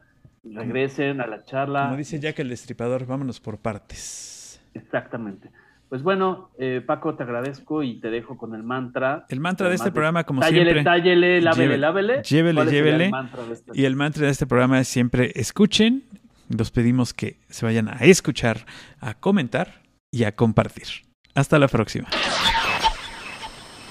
[0.54, 1.86] regresen a la charla.
[1.86, 4.62] Como dice Jack el Destripador, vámonos por partes.
[4.74, 5.50] Exactamente.
[5.90, 9.26] Pues bueno, eh, Paco, te agradezco y te dejo con el mantra.
[9.30, 10.84] El mantra de este programa, como siempre.
[10.84, 12.24] Tállele, lávele, lávele.
[12.24, 13.12] Llévele, llévele.
[13.52, 16.04] Este y el mantra de este programa es siempre escuchen.
[16.50, 18.66] Los pedimos que se vayan a escuchar,
[19.00, 20.88] a comentar y a compartir.
[21.36, 22.08] Hasta la próxima.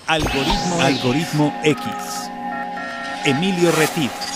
[0.07, 2.31] Algoritmo, Algoritmo X.
[3.24, 4.35] Emilio Retif.